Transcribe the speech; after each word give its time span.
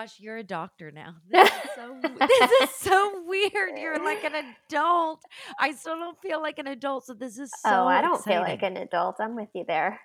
Gosh, 0.00 0.18
you're 0.18 0.38
a 0.38 0.42
doctor 0.42 0.90
now. 0.90 1.16
This 1.30 1.50
is 1.50 1.70
so 1.74 2.00
this 2.02 2.50
is 2.62 2.70
so 2.76 3.22
weird. 3.26 3.78
You're 3.78 4.02
like 4.02 4.24
an 4.24 4.32
adult. 4.70 5.20
I 5.58 5.72
still 5.72 5.98
don't 5.98 6.18
feel 6.20 6.40
like 6.40 6.58
an 6.58 6.68
adult, 6.68 7.04
so 7.04 7.12
this 7.12 7.38
is 7.38 7.50
so 7.50 7.68
oh, 7.70 7.86
I 7.86 8.00
don't 8.00 8.22
feel 8.24 8.40
like 8.40 8.62
an 8.62 8.78
adult. 8.78 9.16
I'm 9.20 9.36
with 9.36 9.50
you 9.54 9.64
there. 9.68 10.00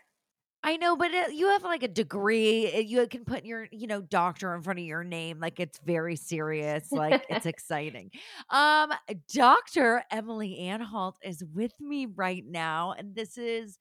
I 0.63 0.75
know, 0.75 0.97
but 0.97 1.11
it, 1.11 1.33
you 1.33 1.47
have 1.47 1.63
like 1.63 1.83
a 1.83 1.87
degree. 1.87 2.73
uh, 2.73 2.79
You 2.79 3.07
can 3.07 3.23
put 3.23 3.45
your, 3.45 3.69
you 3.71 3.87
know, 3.87 4.01
doctor 4.01 4.53
in 4.53 4.63
front 4.63 4.79
of 4.79 4.85
your 4.85 5.03
name. 5.05 5.39
Like 5.39 5.59
it's 5.61 5.79
very 5.85 6.17
serious. 6.17 6.91
Like 6.91 7.25
it's 7.29 7.45
exciting. 7.55 8.11
Um, 8.49 8.91
Dr. 9.33 10.03
Emily 10.11 10.57
Anhalt 10.59 11.17
is 11.23 11.41
with 11.53 11.71
me 11.79 12.07
right 12.07 12.43
now. 12.45 12.95
And 12.97 13.15
this 13.15 13.37
is 13.37 13.77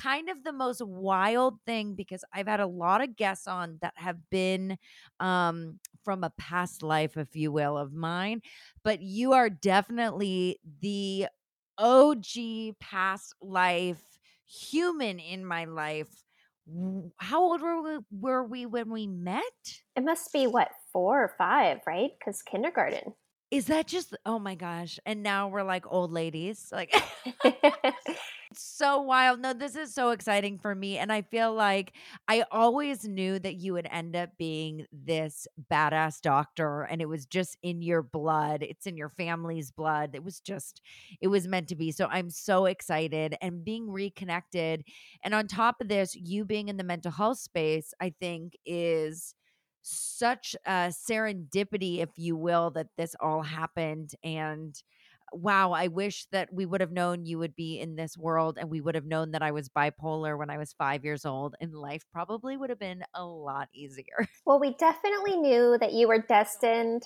kind 0.00 0.28
of 0.28 0.42
the 0.44 0.52
most 0.52 0.82
wild 0.84 1.58
thing 1.66 1.94
because 1.94 2.24
I've 2.32 2.46
had 2.46 2.60
a 2.60 2.66
lot 2.66 3.02
of 3.02 3.16
guests 3.16 3.46
on 3.46 3.78
that 3.82 3.94
have 3.96 4.18
been 4.30 4.78
um 5.18 5.78
from 6.04 6.24
a 6.24 6.30
past 6.38 6.82
life, 6.82 7.16
if 7.16 7.36
you 7.36 7.52
will, 7.52 7.76
of 7.76 7.92
mine. 7.92 8.40
But 8.82 9.02
you 9.02 9.32
are 9.32 9.50
definitely 9.50 10.58
the 10.80 11.26
OG 11.78 12.78
past 12.80 13.34
life 13.40 14.02
human 14.46 15.18
in 15.18 15.44
my 15.44 15.66
life. 15.66 16.08
How 17.18 17.42
old 17.42 17.62
were 17.62 17.82
we, 17.82 17.98
were 18.10 18.44
we 18.44 18.66
when 18.66 18.90
we 18.90 19.06
met? 19.06 19.42
It 19.96 20.04
must 20.04 20.32
be 20.32 20.46
what, 20.46 20.68
four 20.92 21.22
or 21.22 21.34
five, 21.36 21.78
right? 21.86 22.10
Because 22.18 22.42
kindergarten. 22.42 23.14
Is 23.50 23.66
that 23.66 23.88
just 23.88 24.16
oh 24.24 24.38
my 24.38 24.54
gosh? 24.54 24.98
And 25.04 25.22
now 25.22 25.48
we're 25.48 25.64
like 25.64 25.84
old 25.90 26.12
ladies. 26.12 26.68
Like 26.72 26.94
it's 28.50 28.62
so 28.64 29.00
wild. 29.00 29.38
No, 29.40 29.52
this 29.52 29.76
is 29.76 29.94
so 29.94 30.10
exciting 30.10 30.58
for 30.58 30.74
me 30.74 30.98
and 30.98 31.12
I 31.12 31.22
feel 31.22 31.54
like 31.54 31.92
I 32.26 32.44
always 32.50 33.04
knew 33.06 33.38
that 33.38 33.56
you 33.56 33.74
would 33.74 33.86
end 33.90 34.16
up 34.16 34.30
being 34.38 34.86
this 34.92 35.46
badass 35.70 36.20
doctor 36.20 36.82
and 36.82 37.00
it 37.00 37.08
was 37.08 37.26
just 37.26 37.56
in 37.62 37.80
your 37.80 38.02
blood. 38.02 38.64
It's 38.64 38.86
in 38.86 38.96
your 38.96 39.10
family's 39.10 39.70
blood. 39.70 40.10
It 40.14 40.24
was 40.24 40.40
just 40.40 40.80
it 41.20 41.28
was 41.28 41.46
meant 41.46 41.68
to 41.68 41.76
be. 41.76 41.92
So 41.92 42.06
I'm 42.10 42.28
so 42.28 42.66
excited 42.66 43.36
and 43.40 43.64
being 43.64 43.88
reconnected 43.88 44.82
and 45.22 45.32
on 45.32 45.46
top 45.46 45.76
of 45.80 45.86
this, 45.88 46.16
you 46.16 46.44
being 46.44 46.68
in 46.68 46.76
the 46.76 46.84
mental 46.84 47.12
health 47.12 47.38
space, 47.38 47.94
I 48.00 48.12
think 48.20 48.54
is 48.66 49.34
such 49.82 50.56
a 50.66 50.92
serendipity, 50.92 51.98
if 51.98 52.10
you 52.16 52.36
will, 52.36 52.70
that 52.72 52.88
this 52.96 53.14
all 53.20 53.42
happened. 53.42 54.10
And 54.24 54.74
wow, 55.32 55.72
I 55.72 55.88
wish 55.88 56.26
that 56.32 56.52
we 56.52 56.66
would 56.66 56.80
have 56.80 56.92
known 56.92 57.24
you 57.24 57.38
would 57.38 57.54
be 57.54 57.78
in 57.78 57.96
this 57.96 58.16
world 58.16 58.58
and 58.58 58.70
we 58.70 58.80
would 58.80 58.94
have 58.94 59.06
known 59.06 59.32
that 59.32 59.42
I 59.42 59.50
was 59.52 59.68
bipolar 59.68 60.38
when 60.38 60.50
I 60.50 60.58
was 60.58 60.72
five 60.72 61.04
years 61.04 61.24
old, 61.24 61.54
and 61.60 61.74
life 61.74 62.02
probably 62.12 62.56
would 62.56 62.70
have 62.70 62.78
been 62.78 63.04
a 63.14 63.24
lot 63.24 63.68
easier. 63.72 64.28
well, 64.46 64.60
we 64.60 64.74
definitely 64.74 65.36
knew 65.36 65.76
that 65.80 65.92
you 65.92 66.08
were 66.08 66.20
destined 66.20 67.02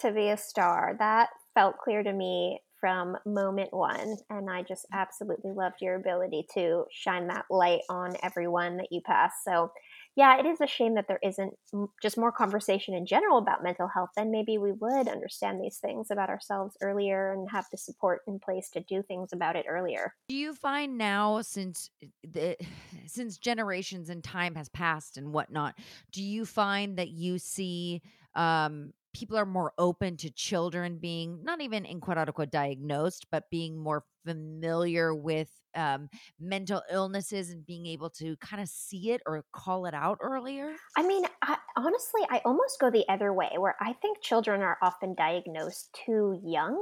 to 0.00 0.12
be 0.12 0.28
a 0.28 0.36
star. 0.36 0.96
That 0.98 1.30
felt 1.54 1.78
clear 1.78 2.02
to 2.02 2.12
me 2.12 2.60
from 2.80 3.16
moment 3.26 3.72
one. 3.72 4.16
And 4.30 4.50
I 4.50 4.62
just 4.62 4.86
mm. 4.92 4.98
absolutely 4.98 5.52
loved 5.52 5.76
your 5.80 5.96
ability 5.96 6.46
to 6.54 6.84
shine 6.90 7.26
that 7.28 7.46
light 7.50 7.80
on 7.88 8.16
everyone 8.22 8.76
that 8.78 8.88
you 8.90 9.00
pass. 9.04 9.32
So, 9.44 9.72
yeah, 10.18 10.36
it 10.36 10.46
is 10.46 10.60
a 10.60 10.66
shame 10.66 10.96
that 10.96 11.06
there 11.06 11.20
isn't 11.22 11.54
just 12.02 12.18
more 12.18 12.32
conversation 12.32 12.92
in 12.92 13.06
general 13.06 13.38
about 13.38 13.62
mental 13.62 13.86
health. 13.86 14.10
Then 14.16 14.32
maybe 14.32 14.58
we 14.58 14.72
would 14.72 15.06
understand 15.06 15.60
these 15.60 15.76
things 15.76 16.10
about 16.10 16.28
ourselves 16.28 16.76
earlier 16.82 17.32
and 17.32 17.48
have 17.48 17.66
the 17.70 17.76
support 17.76 18.22
in 18.26 18.40
place 18.40 18.68
to 18.70 18.80
do 18.80 19.00
things 19.04 19.32
about 19.32 19.54
it 19.54 19.66
earlier. 19.68 20.16
Do 20.28 20.34
you 20.34 20.54
find 20.54 20.98
now, 20.98 21.40
since 21.42 21.90
eh, 22.02 22.06
the 22.28 22.56
since 23.06 23.38
generations 23.38 24.10
and 24.10 24.24
time 24.24 24.56
has 24.56 24.68
passed 24.68 25.18
and 25.18 25.32
whatnot, 25.32 25.76
do 26.10 26.20
you 26.20 26.44
find 26.44 26.96
that 26.98 27.10
you 27.10 27.38
see 27.38 28.02
um, 28.34 28.92
people 29.18 29.36
are 29.36 29.46
more 29.46 29.72
open 29.78 30.16
to 30.16 30.30
children 30.30 30.98
being 30.98 31.40
not 31.42 31.60
even 31.60 31.84
in 31.84 32.00
quote 32.00 32.18
unquote 32.18 32.52
diagnosed, 32.52 33.26
but 33.32 33.50
being 33.50 33.76
more 33.76 34.04
familiar 34.24 35.12
with 35.12 35.48
um, 35.74 36.08
mental 36.38 36.82
illnesses 36.90 37.50
and 37.50 37.66
being 37.66 37.86
able 37.86 38.10
to 38.10 38.36
kind 38.36 38.62
of 38.62 38.68
see 38.68 39.10
it 39.10 39.20
or 39.26 39.44
call 39.52 39.86
it 39.86 39.94
out 39.94 40.18
earlier? 40.20 40.72
I 40.96 41.06
mean, 41.06 41.24
I, 41.42 41.56
honestly, 41.76 42.22
I 42.30 42.40
almost 42.44 42.78
go 42.80 42.90
the 42.90 43.04
other 43.08 43.32
way, 43.32 43.50
where 43.56 43.74
I 43.80 43.92
think 43.94 44.22
children 44.22 44.62
are 44.62 44.78
often 44.82 45.14
diagnosed 45.16 45.98
too 46.06 46.40
young. 46.44 46.80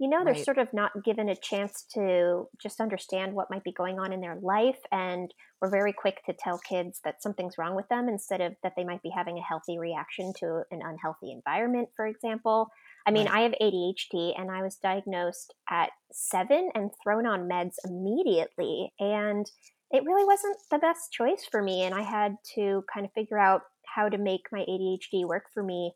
You 0.00 0.08
know, 0.08 0.24
they're 0.24 0.34
Right. 0.34 0.36
sort 0.36 0.58
of 0.58 0.72
not 0.72 1.04
given 1.04 1.28
a 1.28 1.36
chance 1.36 1.84
to 1.94 2.48
just 2.60 2.80
understand 2.80 3.34
what 3.34 3.50
might 3.50 3.64
be 3.64 3.72
going 3.72 4.00
on 4.00 4.12
in 4.14 4.22
their 4.22 4.36
life. 4.40 4.80
And 4.90 5.32
we're 5.60 5.70
very 5.70 5.92
quick 5.92 6.24
to 6.24 6.32
tell 6.32 6.58
kids 6.58 7.02
that 7.04 7.22
something's 7.22 7.58
wrong 7.58 7.76
with 7.76 7.86
them 7.88 8.08
instead 8.08 8.40
of 8.40 8.56
that 8.62 8.72
they 8.76 8.84
might 8.84 9.02
be 9.02 9.10
having 9.10 9.38
a 9.38 9.42
healthy 9.42 9.78
reaction 9.78 10.32
to 10.38 10.64
an 10.72 10.80
unhealthy 10.82 11.30
environment, 11.30 11.90
for 11.94 12.06
example. 12.06 12.70
I 13.06 13.12
mean, 13.12 13.26
Right. 13.26 13.28
I 13.28 13.42
have 13.42 13.54
ADHD 13.60 14.34
and 14.38 14.50
I 14.50 14.62
was 14.62 14.76
diagnosed 14.76 15.54
at 15.70 15.90
seven 16.10 16.70
and 16.74 16.90
thrown 17.04 17.26
on 17.26 17.48
meds 17.48 17.74
immediately. 17.84 18.94
And 18.98 19.50
it 19.90 20.04
really 20.04 20.24
wasn't 20.24 20.56
the 20.70 20.78
best 20.78 21.12
choice 21.12 21.44
for 21.50 21.62
me. 21.62 21.82
And 21.82 21.94
I 21.94 22.02
had 22.02 22.36
to 22.54 22.84
kind 22.92 23.04
of 23.04 23.12
figure 23.12 23.38
out 23.38 23.62
how 23.86 24.08
to 24.08 24.18
make 24.18 24.46
my 24.52 24.60
ADHD 24.62 25.24
work 25.26 25.44
for 25.52 25.62
me 25.62 25.92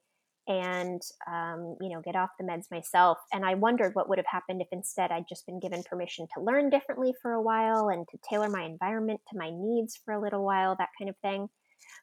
and, 0.47 1.01
um, 1.27 1.77
you 1.81 1.89
know, 1.89 2.01
get 2.01 2.17
off 2.17 2.31
the 2.39 2.45
meds 2.45 2.71
myself. 2.71 3.19
And 3.33 3.45
I 3.45 3.55
wondered 3.55 3.95
what 3.95 4.09
would 4.09 4.19
have 4.19 4.27
happened 4.27 4.61
if 4.61 4.69
instead 4.73 5.11
I'd 5.11 5.29
just 5.29 5.47
been 5.47 5.61
given 5.61 5.83
permission 5.83 6.27
to 6.35 6.43
learn 6.43 6.71
differently 6.71 7.15
for 7.23 7.33
a 7.33 7.43
while 7.43 7.89
and 7.89 8.07
to 8.09 8.19
tailor 8.29 8.49
my 8.49 8.63
environment 8.65 9.21
to 9.31 9.39
my 9.39 9.51
needs 9.51 9.99
for 10.05 10.15
a 10.15 10.21
little 10.21 10.45
while, 10.45 10.77
that 10.77 10.91
kind 10.99 11.09
of 11.09 11.17
thing. 11.19 11.49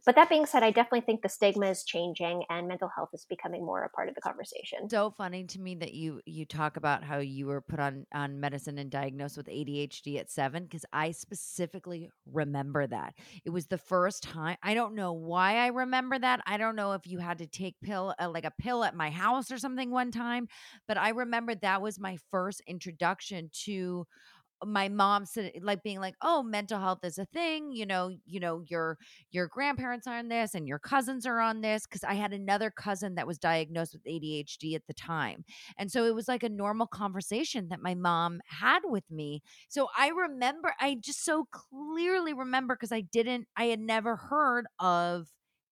But 0.06 0.16
that 0.16 0.30
being 0.30 0.46
said, 0.46 0.64
I 0.64 0.72
definitely 0.72 1.02
think 1.02 1.22
the 1.22 1.30
stigma 1.30 1.68
is 1.68 1.84
changing 1.84 2.44
and 2.50 2.68
mental 2.68 2.90
health 2.90 3.10
is 3.14 3.26
becoming 3.26 3.66
more 3.66 3.84
a 3.84 3.90
part 3.90 4.10
of 4.10 4.16
the 4.16 4.22
conversation. 4.22 4.90
so 4.90 5.10
funny 5.10 5.46
to 5.46 5.62
me 5.62 5.76
that 5.76 5.94
you 5.94 6.22
you 6.26 6.46
talk 6.46 6.76
about 6.76 7.02
how 7.04 7.20
you 7.20 7.48
were 7.48 7.62
put 7.62 7.80
on 7.80 8.06
on 8.14 8.40
medicine 8.42 8.78
and 8.78 8.92
diagnosed 8.92 9.38
with 9.38 9.48
ADHD 9.48 10.18
at 10.18 10.30
7 10.30 10.68
cuz 10.68 10.84
I 10.92 11.12
specifically 11.12 12.10
remember 12.26 12.88
that. 12.88 13.16
It 13.46 13.52
was 13.52 13.68
the 13.68 13.78
first 13.78 14.22
time. 14.24 14.58
I 14.62 14.74
don't 14.74 14.96
know 14.96 15.14
why 15.14 15.58
I 15.58 15.68
remember 15.68 16.20
that. 16.20 16.42
I 16.46 16.58
don't 16.58 16.76
know 16.76 16.92
if 16.92 17.08
you 17.08 17.20
had 17.20 17.38
to 17.38 17.48
take 17.48 17.80
pill 17.80 18.14
uh, 18.20 18.30
like 18.30 18.44
a 18.44 18.52
pill 18.52 18.84
at 18.84 18.96
my 18.96 19.10
house 19.12 19.50
or 19.50 19.58
something 19.58 19.92
one 19.92 20.12
time, 20.12 20.48
but 20.88 20.98
I 20.98 21.10
remember 21.10 21.56
that 21.56 21.82
was 21.82 21.98
my 22.00 22.18
first 22.30 22.62
introduction 22.68 23.50
to 23.64 24.08
my 24.66 24.88
mom 24.90 25.26
said 25.26 25.52
like 25.62 25.82
being 25.84 26.00
like 26.00 26.16
oh 26.22 26.44
mental 26.44 26.80
health 26.80 27.00
is 27.04 27.18
a 27.18 27.26
thing 27.26 27.72
you 27.72 27.86
know 27.86 28.12
you 28.26 28.40
know 28.40 28.62
your 28.68 28.98
your 29.32 29.48
grandparents 29.48 30.06
are 30.08 30.18
on 30.18 30.28
this 30.28 30.54
and 30.54 30.68
your 30.68 30.80
cousins 30.80 31.26
are 31.26 31.40
on 31.40 31.62
this 31.62 31.86
because 31.88 32.04
i 32.04 32.14
had 32.14 32.32
another 32.34 32.70
cousin 32.70 33.16
that 33.16 33.26
was 33.28 33.38
diagnosed 33.40 33.94
with 33.94 34.04
adhd 34.04 34.76
at 34.76 34.86
the 34.88 34.94
time 34.94 35.44
and 35.78 35.92
so 35.92 36.06
it 36.06 36.14
was 36.16 36.28
like 36.28 36.44
a 36.44 36.50
normal 36.50 36.88
conversation 36.88 37.70
that 37.70 37.82
my 37.82 37.96
mom 37.96 38.40
had 38.48 38.82
with 38.86 39.10
me 39.10 39.42
so 39.70 39.88
i 39.98 40.10
remember 40.10 40.74
i 40.80 40.96
just 40.96 41.24
so 41.24 41.46
clearly 41.52 42.34
remember 42.34 42.76
because 42.76 42.92
i 42.92 43.02
didn't 43.02 43.48
i 43.58 43.66
had 43.66 43.80
never 43.80 44.16
heard 44.16 44.66
of 44.80 45.28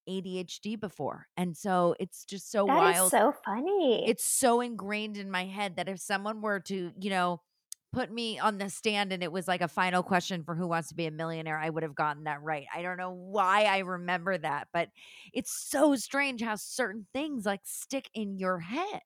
adhd 0.08 0.80
before 0.80 1.28
and 1.38 1.56
so 1.56 1.96
it's 2.00 2.26
just 2.26 2.50
so 2.52 2.66
That 2.66 2.86
wild 2.86 3.14
so 3.20 3.34
funny. 3.44 4.06
it's 4.06 4.24
so 4.24 4.62
ingrained 4.62 5.18
in 5.18 5.30
my 5.30 5.46
head 5.46 5.76
that 5.76 5.90
if 5.90 6.00
someone 6.00 6.42
were 6.42 6.60
to, 6.62 6.92
you 7.00 7.10
know, 7.10 7.42
put 7.92 8.12
me 8.12 8.38
on 8.40 8.58
the 8.58 8.70
stand 8.70 9.12
and 9.12 9.24
it 9.24 9.32
was 9.32 9.48
like 9.48 9.62
a 9.62 9.68
final 9.68 10.04
question 10.04 10.44
for 10.44 10.56
who 10.56 10.68
wants 10.68 10.90
to 10.90 10.96
be 10.96 11.06
a 11.06 11.12
millionaire, 11.12 11.58
I 11.58 11.70
would 11.70 11.84
have 11.84 11.96
gotten 11.96 12.26
that 12.26 12.42
right. 12.42 12.66
I 12.74 12.82
don't 12.82 12.98
know 12.98 13.12
why 13.12 13.64
I 13.64 13.80
remember 13.80 14.38
that, 14.38 14.68
but 14.72 14.90
it's 15.34 15.52
so 15.52 15.96
strange 15.96 16.42
how 16.42 16.56
certain 16.56 17.08
things 17.14 17.46
like 17.46 17.62
stick 17.64 18.10
in 18.14 18.38
your 18.38 18.60
head. 18.60 19.02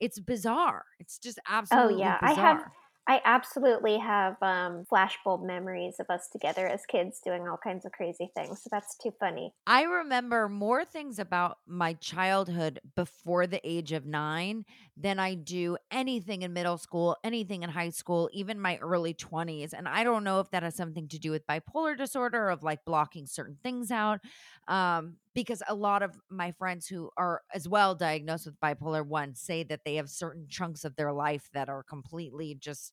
It's 0.00 0.18
bizarre. 0.18 0.84
It's 0.98 1.18
just 1.18 1.38
absolutely 1.48 2.02
oh, 2.02 2.06
absolutely 2.06 2.06
yeah. 2.06 2.18
I 2.20 2.32
have 2.32 2.56
bizarre. 2.58 2.72
I 3.06 3.20
absolutely 3.24 3.98
have 3.98 4.36
um, 4.42 4.84
flashbulb 4.84 5.44
memories 5.44 5.98
of 6.00 6.06
us 6.08 6.28
together 6.28 6.66
as 6.66 6.86
kids 6.86 7.20
doing 7.20 7.48
all 7.48 7.56
kinds 7.58 7.84
of 7.84 7.92
crazy 7.92 8.30
things. 8.34 8.62
So 8.62 8.68
that's 8.70 8.96
too 8.96 9.12
funny. 9.18 9.54
I 9.64 9.82
remember 9.82 10.48
more 10.48 10.84
things 10.84 11.20
about 11.20 11.58
my 11.66 11.92
childhood 11.94 12.80
before 12.96 13.46
the 13.46 13.60
age 13.62 13.92
of 13.92 14.04
nine 14.04 14.64
than 14.96 15.20
I 15.20 15.36
do 15.36 15.78
anything 15.92 16.42
in 16.42 16.52
middle 16.52 16.78
school, 16.78 17.16
anything 17.22 17.62
in 17.62 17.70
high 17.70 17.90
school, 17.90 18.28
even 18.32 18.60
my 18.60 18.78
early 18.78 19.14
20s. 19.14 19.72
And 19.72 19.88
I 19.88 20.02
don't 20.02 20.24
know 20.24 20.40
if 20.40 20.50
that 20.50 20.64
has 20.64 20.74
something 20.74 21.06
to 21.08 21.18
do 21.18 21.30
with 21.30 21.46
bipolar 21.46 21.96
disorder, 21.96 22.48
of 22.48 22.64
like 22.64 22.84
blocking 22.84 23.24
certain 23.24 23.56
things 23.62 23.92
out. 23.92 24.18
Um, 24.66 25.18
because 25.32 25.62
a 25.68 25.74
lot 25.76 26.02
of 26.02 26.20
my 26.28 26.50
friends 26.50 26.88
who 26.88 27.10
are 27.16 27.42
as 27.54 27.68
well 27.68 27.94
diagnosed 27.94 28.46
with 28.46 28.58
bipolar 28.60 29.06
1 29.06 29.34
say 29.36 29.62
that 29.62 29.84
they 29.84 29.94
have 29.94 30.10
certain 30.10 30.46
chunks 30.48 30.84
of 30.84 30.96
their 30.96 31.12
life 31.12 31.48
that 31.54 31.68
are 31.68 31.84
completely 31.84 32.56
just 32.56 32.91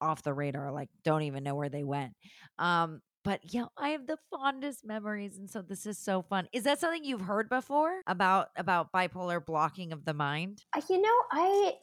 off 0.00 0.22
the 0.22 0.34
radar, 0.34 0.72
like 0.72 0.88
don't 1.04 1.22
even 1.22 1.44
know 1.44 1.54
where 1.54 1.68
they 1.68 1.84
went. 1.84 2.12
Um, 2.58 3.00
but 3.24 3.40
yeah, 3.52 3.66
I 3.76 3.90
have 3.90 4.06
the 4.06 4.16
fondest 4.30 4.86
memories, 4.86 5.38
and 5.38 5.50
so 5.50 5.60
this 5.60 5.86
is 5.86 5.98
so 5.98 6.22
fun. 6.22 6.48
Is 6.52 6.64
that 6.64 6.80
something 6.80 7.04
you've 7.04 7.20
heard 7.20 7.48
before 7.48 8.00
about 8.06 8.48
about 8.56 8.92
bipolar 8.92 9.44
blocking 9.44 9.92
of 9.92 10.04
the 10.04 10.14
mind? 10.14 10.62
You 10.88 11.02
know, 11.02 11.14
I 11.32 11.74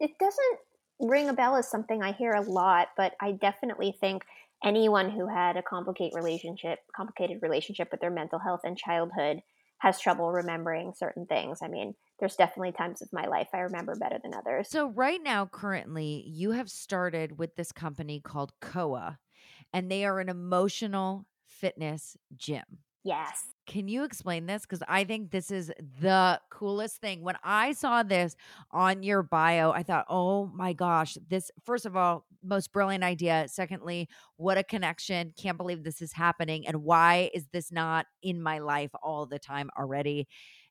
it 0.00 0.10
doesn't 0.18 0.58
ring 1.00 1.28
a 1.28 1.32
bell 1.32 1.56
as 1.56 1.70
something 1.70 2.02
I 2.02 2.12
hear 2.12 2.32
a 2.32 2.42
lot, 2.42 2.88
but 2.96 3.14
I 3.20 3.32
definitely 3.32 3.96
think 4.00 4.24
anyone 4.64 5.10
who 5.10 5.26
had 5.26 5.56
a 5.56 5.62
complicated 5.62 6.14
relationship, 6.14 6.80
complicated 6.94 7.38
relationship 7.42 7.88
with 7.90 8.00
their 8.00 8.10
mental 8.10 8.38
health 8.38 8.60
in 8.64 8.76
childhood 8.76 9.40
has 9.82 10.00
trouble 10.00 10.30
remembering 10.32 10.94
certain 10.94 11.26
things. 11.26 11.60
I 11.62 11.68
mean, 11.68 11.94
there's 12.20 12.36
definitely 12.36 12.72
times 12.72 13.02
of 13.02 13.12
my 13.12 13.26
life 13.26 13.48
I 13.52 13.58
remember 13.60 13.96
better 13.96 14.18
than 14.22 14.34
others. 14.34 14.70
So, 14.70 14.86
right 14.86 15.20
now, 15.22 15.46
currently, 15.46 16.24
you 16.26 16.52
have 16.52 16.70
started 16.70 17.38
with 17.38 17.56
this 17.56 17.72
company 17.72 18.20
called 18.20 18.52
Coa, 18.60 19.18
and 19.72 19.90
they 19.90 20.04
are 20.04 20.20
an 20.20 20.28
emotional 20.28 21.26
fitness 21.46 22.16
gym. 22.36 22.84
Yes. 23.04 23.46
Can 23.66 23.88
you 23.88 24.04
explain 24.04 24.46
this? 24.46 24.62
Because 24.62 24.82
I 24.88 25.04
think 25.04 25.30
this 25.30 25.50
is 25.50 25.72
the 26.00 26.40
coolest 26.50 27.00
thing. 27.00 27.22
When 27.22 27.36
I 27.42 27.72
saw 27.72 28.02
this 28.02 28.36
on 28.70 29.02
your 29.02 29.22
bio, 29.22 29.70
I 29.70 29.82
thought, 29.82 30.06
oh 30.08 30.46
my 30.54 30.72
gosh, 30.72 31.16
this, 31.28 31.50
first 31.64 31.86
of 31.86 31.96
all, 31.96 32.26
most 32.42 32.72
brilliant 32.72 33.04
idea. 33.04 33.46
Secondly, 33.48 34.08
what 34.36 34.58
a 34.58 34.64
connection. 34.64 35.32
Can't 35.36 35.56
believe 35.56 35.84
this 35.84 36.02
is 36.02 36.12
happening. 36.12 36.66
And 36.66 36.82
why 36.82 37.30
is 37.34 37.46
this 37.52 37.70
not 37.70 38.06
in 38.22 38.42
my 38.42 38.58
life 38.58 38.90
all 39.02 39.26
the 39.26 39.38
time 39.38 39.70
already? 39.78 40.26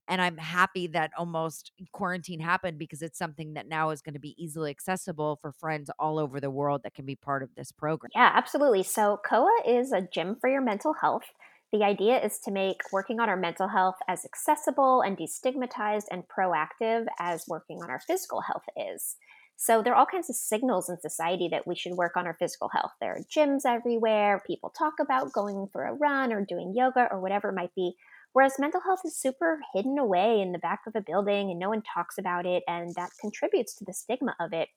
And 0.07 0.22
I'm 0.22 0.36
happy 0.38 0.88
that 0.88 1.12
almost 1.18 1.72
quarantine 1.94 2.42
happened 2.42 2.77
because 2.77 3.01
it's 3.01 3.18
something 3.18 3.54
that 3.54 3.68
now 3.68 3.92
is 3.92 4.01
going 4.01 4.16
to 4.16 4.19
be 4.19 4.36
easily 4.38 4.69
accessible 4.69 5.38
for 5.42 5.54
friends 5.54 5.89
all 5.98 6.19
over 6.19 6.42
the 6.42 6.50
world 6.50 6.81
that 6.84 6.94
can 6.94 7.06
be 7.06 7.16
part 7.16 7.44
of 7.44 7.50
this 7.56 7.72
program. 7.72 8.10
Yeah, 8.13 8.31
absolutely. 8.34 8.84
So, 8.84 9.22
Coa 9.25 9.48
is 9.66 9.94
a 9.94 10.01
gym 10.01 10.36
for 10.42 10.50
your 10.50 10.62
mental 10.62 10.94
health. 10.94 11.24
The 11.72 11.84
idea 11.84 12.20
is 12.20 12.38
to 12.40 12.52
make 12.52 12.82
working 12.92 13.20
on 13.20 13.30
our 13.30 13.38
mental 13.38 13.70
health 13.70 13.96
as 14.08 14.26
accessible 14.26 15.02
and 15.02 15.18
destigmatized 15.18 16.06
and 16.12 16.24
proactive 16.28 17.06
as 17.18 17.46
working 17.48 17.82
on 17.82 17.90
our 17.90 18.02
physical 18.02 18.42
health 18.42 18.66
is. 18.76 19.16
So 19.56 19.82
there 19.82 19.94
are 19.94 19.96
all 19.96 20.06
kinds 20.06 20.30
of 20.30 20.36
signals 20.36 20.90
in 20.90 21.00
society 21.00 21.48
that 21.52 21.68
we 21.68 21.76
should 21.76 21.94
work 21.94 22.18
on 22.18 22.26
our 22.26 22.34
physical 22.34 22.68
health. 22.70 22.92
There 23.00 23.14
are 23.14 23.24
gyms 23.34 23.62
everywhere. 23.66 24.42
People 24.46 24.72
talk 24.72 24.96
about 25.00 25.34
going 25.34 25.68
for 25.72 25.86
a 25.86 25.94
run 25.94 26.34
or 26.34 26.44
doing 26.44 26.74
yoga 26.76 27.08
or 27.12 27.22
whatever 27.22 27.50
it 27.50 27.56
might 27.56 27.74
be. 27.76 27.94
Whereas 28.34 28.60
mental 28.60 28.82
health 28.82 29.02
is 29.06 29.16
super 29.16 29.60
hidden 29.74 29.98
away 29.98 30.42
in 30.42 30.52
the 30.52 30.60
back 30.60 30.82
of 30.88 30.96
a 30.96 31.02
building 31.02 31.52
and 31.52 31.60
no 31.60 31.70
one 31.70 31.84
talks 31.84 32.18
about 32.18 32.46
it, 32.46 32.64
and 32.68 32.94
that 32.96 33.12
contributes 33.22 33.76
to 33.76 33.86
the 33.86 33.94
stigma 33.94 34.36
of 34.40 34.52
it. 34.52 34.70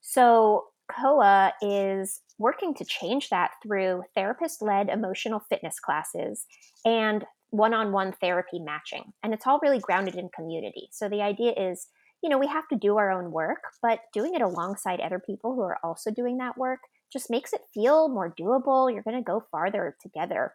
So 0.00 0.68
Coa 0.98 1.52
is 1.62 2.20
working 2.38 2.74
to 2.74 2.84
change 2.84 3.28
that 3.28 3.52
through 3.62 4.02
therapist 4.14 4.62
led 4.62 4.88
emotional 4.88 5.40
fitness 5.48 5.78
classes 5.78 6.46
and 6.84 7.24
one 7.50 7.74
on 7.74 7.92
one 7.92 8.12
therapy 8.12 8.58
matching. 8.58 9.12
And 9.22 9.34
it's 9.34 9.46
all 9.46 9.60
really 9.62 9.80
grounded 9.80 10.14
in 10.14 10.28
community. 10.34 10.88
So 10.92 11.08
the 11.08 11.22
idea 11.22 11.52
is, 11.52 11.88
you 12.22 12.28
know, 12.30 12.38
we 12.38 12.46
have 12.46 12.68
to 12.68 12.76
do 12.76 12.96
our 12.96 13.10
own 13.10 13.32
work, 13.32 13.62
but 13.82 14.00
doing 14.12 14.34
it 14.34 14.42
alongside 14.42 15.00
other 15.00 15.18
people 15.18 15.54
who 15.54 15.62
are 15.62 15.78
also 15.82 16.10
doing 16.10 16.38
that 16.38 16.56
work 16.56 16.80
just 17.12 17.30
makes 17.30 17.52
it 17.52 17.62
feel 17.74 18.08
more 18.08 18.32
doable. 18.38 18.92
You're 18.92 19.02
going 19.02 19.16
to 19.16 19.22
go 19.22 19.44
farther 19.50 19.96
together. 20.00 20.52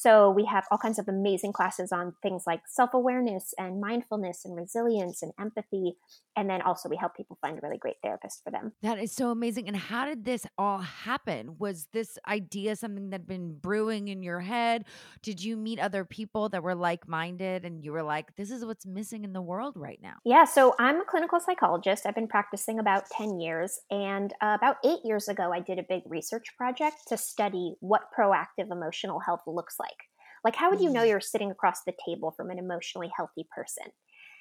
So 0.00 0.30
we 0.30 0.44
have 0.46 0.64
all 0.70 0.78
kinds 0.78 0.98
of 0.98 1.06
amazing 1.06 1.52
classes 1.52 1.92
on 1.92 2.14
things 2.22 2.44
like 2.46 2.62
self-awareness 2.66 3.54
and 3.58 3.80
mindfulness 3.80 4.44
and 4.44 4.56
resilience 4.56 5.22
and 5.22 5.32
empathy. 5.38 5.96
And 6.34 6.48
then 6.48 6.62
also 6.62 6.88
we 6.88 6.96
help 6.96 7.14
people 7.14 7.36
find 7.42 7.58
a 7.58 7.60
really 7.62 7.76
great 7.76 7.96
therapist 8.02 8.42
for 8.42 8.50
them. 8.50 8.72
That 8.82 8.98
is 8.98 9.12
so 9.12 9.30
amazing. 9.30 9.68
And 9.68 9.76
how 9.76 10.06
did 10.06 10.24
this 10.24 10.46
all 10.56 10.78
happen? 10.78 11.56
Was 11.58 11.88
this 11.92 12.18
idea 12.26 12.74
something 12.76 13.10
that 13.10 13.22
had 13.22 13.26
been 13.26 13.58
brewing 13.58 14.08
in 14.08 14.22
your 14.22 14.40
head? 14.40 14.86
Did 15.22 15.42
you 15.44 15.56
meet 15.56 15.78
other 15.78 16.04
people 16.04 16.48
that 16.48 16.62
were 16.62 16.74
like-minded 16.74 17.64
and 17.64 17.84
you 17.84 17.92
were 17.92 18.02
like, 18.02 18.34
this 18.36 18.50
is 18.50 18.64
what's 18.64 18.86
missing 18.86 19.24
in 19.24 19.34
the 19.34 19.42
world 19.42 19.74
right 19.76 20.00
now? 20.02 20.14
Yeah, 20.24 20.44
so 20.44 20.74
I'm 20.78 21.00
a 21.00 21.04
clinical 21.04 21.38
psychologist. 21.38 22.06
I've 22.06 22.14
been 22.14 22.28
practicing 22.28 22.78
about 22.78 23.10
10 23.10 23.40
years. 23.40 23.78
And 23.90 24.32
uh, 24.40 24.56
about 24.58 24.76
eight 24.84 25.00
years 25.04 25.28
ago, 25.28 25.52
I 25.52 25.60
did 25.60 25.78
a 25.78 25.84
big 25.86 26.02
research 26.06 26.56
project 26.56 26.96
to 27.08 27.16
study 27.18 27.74
what 27.80 28.02
proactive 28.16 28.70
emotional 28.70 29.20
health 29.20 29.42
looks 29.46 29.78
like. 29.82 29.98
Like, 30.44 30.56
how 30.56 30.70
would 30.70 30.80
you 30.80 30.90
know 30.90 31.02
mm. 31.02 31.08
you're 31.08 31.20
sitting 31.20 31.50
across 31.50 31.82
the 31.84 31.94
table 32.06 32.32
from 32.36 32.50
an 32.50 32.58
emotionally 32.58 33.10
healthy 33.16 33.46
person? 33.54 33.92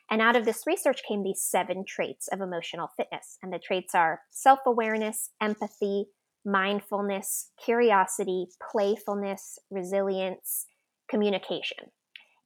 And 0.09 0.21
out 0.21 0.35
of 0.35 0.45
this 0.45 0.63
research 0.65 1.01
came 1.07 1.23
these 1.23 1.41
seven 1.41 1.85
traits 1.87 2.27
of 2.27 2.41
emotional 2.41 2.89
fitness. 2.97 3.37
And 3.41 3.53
the 3.53 3.59
traits 3.59 3.95
are 3.95 4.21
self 4.29 4.59
awareness, 4.65 5.29
empathy, 5.41 6.07
mindfulness, 6.45 7.51
curiosity, 7.63 8.47
playfulness, 8.71 9.59
resilience, 9.69 10.65
communication. 11.09 11.91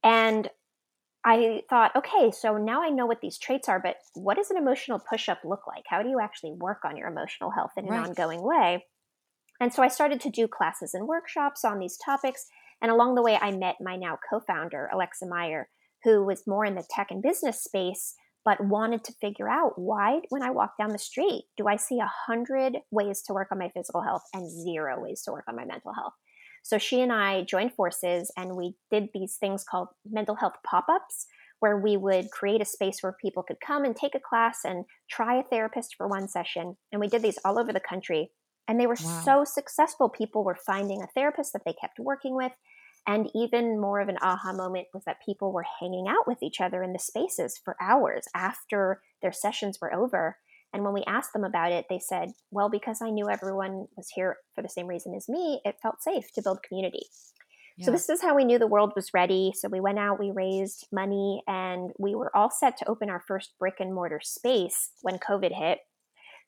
And 0.04 0.48
I 1.24 1.62
thought, 1.68 1.96
okay, 1.96 2.30
so 2.30 2.56
now 2.56 2.84
I 2.84 2.90
know 2.90 3.06
what 3.06 3.20
these 3.20 3.36
traits 3.36 3.68
are, 3.68 3.80
but 3.80 3.96
what 4.14 4.36
does 4.36 4.50
an 4.50 4.56
emotional 4.56 5.00
push 5.10 5.28
up 5.28 5.40
look 5.44 5.66
like? 5.66 5.82
How 5.88 6.02
do 6.02 6.08
you 6.08 6.20
actually 6.20 6.52
work 6.52 6.82
on 6.84 6.96
your 6.96 7.08
emotional 7.08 7.50
health 7.50 7.72
in 7.76 7.86
an 7.86 7.90
right. 7.90 8.06
ongoing 8.06 8.42
way? 8.42 8.84
And 9.60 9.72
so 9.72 9.82
I 9.82 9.88
started 9.88 10.20
to 10.20 10.30
do 10.30 10.46
classes 10.46 10.94
and 10.94 11.08
workshops 11.08 11.64
on 11.64 11.80
these 11.80 11.96
topics. 11.96 12.46
And 12.82 12.90
along 12.90 13.14
the 13.14 13.22
way, 13.22 13.38
I 13.40 13.52
met 13.52 13.76
my 13.80 13.96
now 13.96 14.18
co 14.28 14.40
founder, 14.40 14.88
Alexa 14.92 15.26
Meyer, 15.26 15.68
who 16.04 16.24
was 16.24 16.46
more 16.46 16.64
in 16.64 16.74
the 16.74 16.86
tech 16.90 17.10
and 17.10 17.22
business 17.22 17.62
space, 17.62 18.14
but 18.44 18.64
wanted 18.64 19.02
to 19.04 19.12
figure 19.20 19.48
out 19.48 19.72
why, 19.76 20.20
when 20.28 20.42
I 20.42 20.50
walk 20.50 20.74
down 20.78 20.90
the 20.90 20.98
street, 20.98 21.46
do 21.56 21.66
I 21.66 21.76
see 21.76 21.98
a 21.98 22.10
hundred 22.26 22.76
ways 22.90 23.22
to 23.22 23.32
work 23.32 23.48
on 23.50 23.58
my 23.58 23.70
physical 23.70 24.02
health 24.02 24.22
and 24.32 24.48
zero 24.48 25.00
ways 25.02 25.22
to 25.22 25.32
work 25.32 25.44
on 25.48 25.56
my 25.56 25.64
mental 25.64 25.92
health? 25.92 26.12
So 26.62 26.78
she 26.78 27.00
and 27.00 27.12
I 27.12 27.42
joined 27.42 27.74
forces 27.74 28.30
and 28.36 28.56
we 28.56 28.74
did 28.90 29.08
these 29.14 29.36
things 29.36 29.64
called 29.64 29.88
mental 30.08 30.34
health 30.34 30.54
pop 30.64 30.86
ups, 30.88 31.26
where 31.60 31.78
we 31.78 31.96
would 31.96 32.30
create 32.30 32.60
a 32.60 32.64
space 32.64 33.02
where 33.02 33.16
people 33.20 33.42
could 33.42 33.60
come 33.64 33.84
and 33.84 33.96
take 33.96 34.14
a 34.14 34.20
class 34.20 34.60
and 34.64 34.84
try 35.10 35.38
a 35.38 35.44
therapist 35.44 35.94
for 35.96 36.06
one 36.06 36.28
session. 36.28 36.76
And 36.92 37.00
we 37.00 37.08
did 37.08 37.22
these 37.22 37.38
all 37.44 37.58
over 37.58 37.72
the 37.72 37.80
country. 37.80 38.30
And 38.68 38.80
they 38.80 38.86
were 38.86 38.96
wow. 39.02 39.22
so 39.24 39.44
successful. 39.44 40.08
People 40.08 40.44
were 40.44 40.58
finding 40.66 41.02
a 41.02 41.06
therapist 41.14 41.52
that 41.52 41.62
they 41.64 41.72
kept 41.72 41.98
working 41.98 42.34
with. 42.34 42.52
And 43.06 43.30
even 43.34 43.80
more 43.80 44.00
of 44.00 44.08
an 44.08 44.18
aha 44.20 44.52
moment 44.52 44.88
was 44.92 45.04
that 45.04 45.24
people 45.24 45.52
were 45.52 45.64
hanging 45.80 46.06
out 46.08 46.26
with 46.26 46.42
each 46.42 46.60
other 46.60 46.82
in 46.82 46.92
the 46.92 46.98
spaces 46.98 47.60
for 47.64 47.76
hours 47.80 48.24
after 48.34 49.00
their 49.22 49.32
sessions 49.32 49.78
were 49.80 49.94
over. 49.94 50.38
And 50.72 50.82
when 50.82 50.92
we 50.92 51.04
asked 51.06 51.32
them 51.32 51.44
about 51.44 51.70
it, 51.70 51.86
they 51.88 52.00
said, 52.00 52.30
well, 52.50 52.68
because 52.68 53.00
I 53.00 53.10
knew 53.10 53.30
everyone 53.30 53.86
was 53.96 54.08
here 54.12 54.38
for 54.54 54.62
the 54.62 54.68
same 54.68 54.88
reason 54.88 55.14
as 55.14 55.28
me, 55.28 55.60
it 55.64 55.76
felt 55.80 56.02
safe 56.02 56.32
to 56.34 56.42
build 56.42 56.64
community. 56.66 57.06
Yeah. 57.78 57.86
So, 57.86 57.92
this 57.92 58.08
is 58.08 58.22
how 58.22 58.34
we 58.34 58.44
knew 58.44 58.58
the 58.58 58.66
world 58.66 58.92
was 58.96 59.12
ready. 59.12 59.52
So, 59.54 59.68
we 59.68 59.80
went 59.80 59.98
out, 59.98 60.18
we 60.18 60.32
raised 60.34 60.86
money, 60.92 61.42
and 61.46 61.90
we 61.98 62.14
were 62.14 62.34
all 62.34 62.50
set 62.50 62.76
to 62.78 62.88
open 62.88 63.10
our 63.10 63.22
first 63.28 63.52
brick 63.58 63.74
and 63.80 63.94
mortar 63.94 64.20
space 64.22 64.90
when 65.02 65.18
COVID 65.18 65.52
hit. 65.52 65.78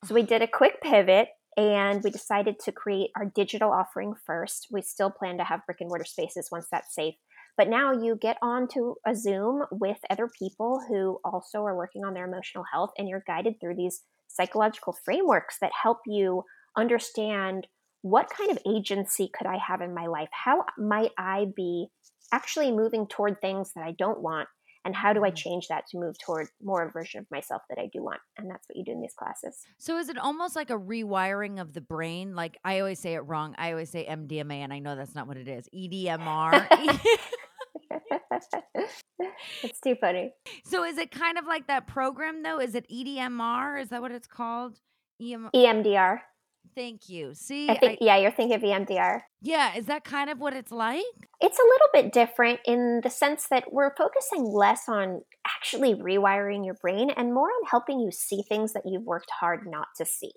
So, 0.05 0.15
we 0.15 0.23
ah. 0.23 0.25
did 0.25 0.41
a 0.41 0.47
quick 0.47 0.81
pivot 0.81 1.29
and 1.59 2.01
we 2.01 2.09
decided 2.09 2.57
to 2.59 2.71
create 2.71 3.09
our 3.17 3.25
digital 3.25 3.69
offering 3.69 4.13
first. 4.25 4.67
We 4.71 4.81
still 4.81 5.11
plan 5.11 5.37
to 5.39 5.43
have 5.43 5.65
brick 5.65 5.81
and 5.81 5.89
mortar 5.89 6.05
spaces 6.05 6.47
once 6.49 6.67
that's 6.71 6.95
safe. 6.95 7.15
But 7.57 7.67
now 7.67 7.91
you 7.91 8.15
get 8.15 8.37
onto 8.41 8.95
a 9.05 9.13
Zoom 9.13 9.63
with 9.69 9.97
other 10.09 10.29
people 10.39 10.81
who 10.87 11.19
also 11.25 11.65
are 11.65 11.75
working 11.75 12.05
on 12.05 12.13
their 12.13 12.25
emotional 12.25 12.63
health, 12.71 12.91
and 12.97 13.09
you're 13.09 13.25
guided 13.27 13.59
through 13.59 13.75
these 13.75 14.03
psychological 14.27 14.93
frameworks 15.03 15.57
that 15.59 15.71
help 15.83 15.97
you 16.07 16.43
understand 16.77 17.67
what 18.01 18.29
kind 18.29 18.49
of 18.49 18.59
agency 18.65 19.29
could 19.37 19.45
I 19.45 19.57
have 19.57 19.81
in 19.81 19.93
my 19.93 20.07
life? 20.07 20.29
How 20.31 20.63
might 20.77 21.11
I 21.17 21.47
be 21.53 21.87
actually 22.31 22.71
moving 22.71 23.05
toward 23.07 23.41
things 23.41 23.73
that 23.75 23.83
I 23.83 23.91
don't 23.91 24.21
want 24.21 24.47
and 24.85 24.95
how 24.95 25.13
do 25.13 25.23
i 25.23 25.31
mm. 25.31 25.35
change 25.35 25.67
that 25.67 25.85
to 25.87 25.97
move 25.97 26.17
toward 26.19 26.47
more 26.61 26.83
a 26.83 26.91
version 26.91 27.19
of 27.19 27.25
myself 27.31 27.61
that 27.69 27.79
i 27.79 27.89
do 27.91 28.03
want? 28.03 28.19
And 28.37 28.49
that's 28.49 28.67
what 28.69 28.77
you 28.77 28.83
do 28.83 28.91
in 28.91 29.01
these 29.01 29.13
classes. 29.13 29.63
So 29.77 29.97
is 29.97 30.09
it 30.09 30.17
almost 30.17 30.55
like 30.55 30.69
a 30.69 30.77
rewiring 30.77 31.59
of 31.59 31.73
the 31.73 31.81
brain? 31.81 32.35
Like 32.35 32.57
i 32.63 32.79
always 32.79 32.99
say 32.99 33.13
it 33.13 33.21
wrong. 33.21 33.55
I 33.57 33.71
always 33.71 33.89
say 33.89 34.05
mdma 34.09 34.55
and 34.55 34.73
i 34.73 34.79
know 34.79 34.95
that's 34.95 35.15
not 35.15 35.27
what 35.27 35.37
it 35.37 35.47
is. 35.47 35.67
Edmr 35.73 36.67
it's 39.63 39.79
too 39.81 39.95
funny. 39.95 40.31
So 40.65 40.83
is 40.83 40.97
it 40.97 41.11
kind 41.11 41.37
of 41.37 41.45
like 41.45 41.67
that 41.67 41.87
program 41.87 42.43
though? 42.43 42.59
Is 42.59 42.75
it 42.75 42.87
edmr 42.89 43.81
is 43.81 43.89
that 43.89 44.01
what 44.01 44.11
it's 44.11 44.27
called? 44.27 44.79
EM- 45.21 45.49
emdr 45.53 46.19
Thank 46.75 47.09
you. 47.09 47.33
See, 47.33 47.69
I 47.69 47.77
think 47.77 47.99
I, 48.01 48.05
yeah, 48.05 48.17
you're 48.17 48.31
thinking 48.31 48.55
of 48.55 48.61
EMDR. 48.61 49.21
Yeah, 49.41 49.75
is 49.75 49.87
that 49.87 50.03
kind 50.03 50.29
of 50.29 50.39
what 50.39 50.53
it's 50.53 50.71
like? 50.71 51.03
It's 51.41 51.59
a 51.59 51.63
little 51.63 51.87
bit 51.93 52.13
different 52.13 52.59
in 52.65 53.01
the 53.03 53.09
sense 53.09 53.47
that 53.49 53.73
we're 53.73 53.95
focusing 53.95 54.45
less 54.45 54.87
on 54.87 55.21
actually 55.47 55.95
rewiring 55.95 56.65
your 56.65 56.75
brain 56.75 57.09
and 57.09 57.33
more 57.33 57.47
on 57.47 57.67
helping 57.69 57.99
you 57.99 58.11
see 58.11 58.43
things 58.47 58.73
that 58.73 58.83
you've 58.85 59.03
worked 59.03 59.31
hard 59.39 59.61
not 59.67 59.87
to 59.97 60.05
see. 60.05 60.31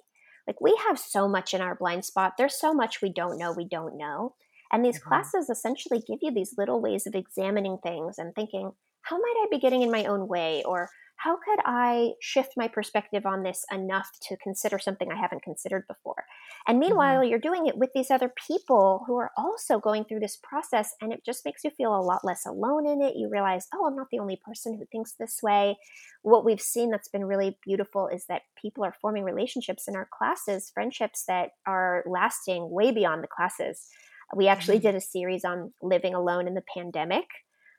Like 0.46 0.60
we 0.60 0.76
have 0.88 0.98
so 0.98 1.28
much 1.28 1.54
in 1.54 1.60
our 1.60 1.76
blind 1.76 2.04
spot. 2.04 2.32
There's 2.36 2.58
so 2.58 2.72
much 2.74 3.00
we 3.00 3.12
don't 3.12 3.38
know 3.38 3.52
we 3.52 3.68
don't 3.68 3.96
know. 3.96 4.34
And 4.72 4.84
these 4.84 4.98
mm-hmm. 4.98 5.08
classes 5.08 5.50
essentially 5.50 6.02
give 6.06 6.18
you 6.22 6.32
these 6.32 6.54
little 6.56 6.80
ways 6.80 7.06
of 7.06 7.14
examining 7.14 7.78
things 7.82 8.18
and 8.18 8.34
thinking, 8.34 8.72
how 9.02 9.16
might 9.16 9.34
I 9.36 9.46
be 9.50 9.60
getting 9.60 9.82
in 9.82 9.90
my 9.90 10.06
own 10.06 10.26
way 10.28 10.62
or 10.64 10.88
how 11.16 11.36
could 11.36 11.60
I 11.64 12.12
shift 12.20 12.54
my 12.56 12.66
perspective 12.66 13.24
on 13.26 13.44
this 13.44 13.64
enough 13.72 14.08
to 14.28 14.36
consider 14.38 14.78
something 14.78 15.10
I 15.10 15.20
haven't 15.20 15.42
considered 15.42 15.86
before? 15.86 16.24
And 16.66 16.78
meanwhile, 16.78 17.20
mm-hmm. 17.20 17.30
you're 17.30 17.38
doing 17.38 17.66
it 17.66 17.76
with 17.76 17.90
these 17.94 18.10
other 18.10 18.32
people 18.48 19.04
who 19.06 19.16
are 19.16 19.30
also 19.36 19.78
going 19.78 20.04
through 20.04 20.20
this 20.20 20.38
process, 20.42 20.94
and 21.00 21.12
it 21.12 21.24
just 21.24 21.44
makes 21.44 21.62
you 21.64 21.70
feel 21.70 21.94
a 21.94 22.02
lot 22.02 22.24
less 22.24 22.44
alone 22.44 22.86
in 22.86 23.00
it. 23.02 23.16
You 23.16 23.28
realize, 23.30 23.68
oh, 23.74 23.86
I'm 23.86 23.96
not 23.96 24.08
the 24.10 24.18
only 24.18 24.40
person 24.44 24.76
who 24.76 24.84
thinks 24.86 25.12
this 25.12 25.38
way. 25.42 25.76
What 26.22 26.44
we've 26.44 26.60
seen 26.60 26.90
that's 26.90 27.08
been 27.08 27.24
really 27.24 27.56
beautiful 27.64 28.08
is 28.08 28.26
that 28.28 28.42
people 28.60 28.84
are 28.84 28.94
forming 29.00 29.24
relationships 29.24 29.86
in 29.86 29.94
our 29.94 30.08
classes, 30.16 30.70
friendships 30.74 31.24
that 31.28 31.50
are 31.66 32.02
lasting 32.06 32.70
way 32.70 32.90
beyond 32.90 33.22
the 33.22 33.28
classes. 33.28 33.88
We 34.34 34.48
actually 34.48 34.78
mm-hmm. 34.78 34.88
did 34.88 34.94
a 34.96 35.00
series 35.00 35.44
on 35.44 35.72
living 35.82 36.14
alone 36.14 36.48
in 36.48 36.54
the 36.54 36.64
pandemic 36.74 37.26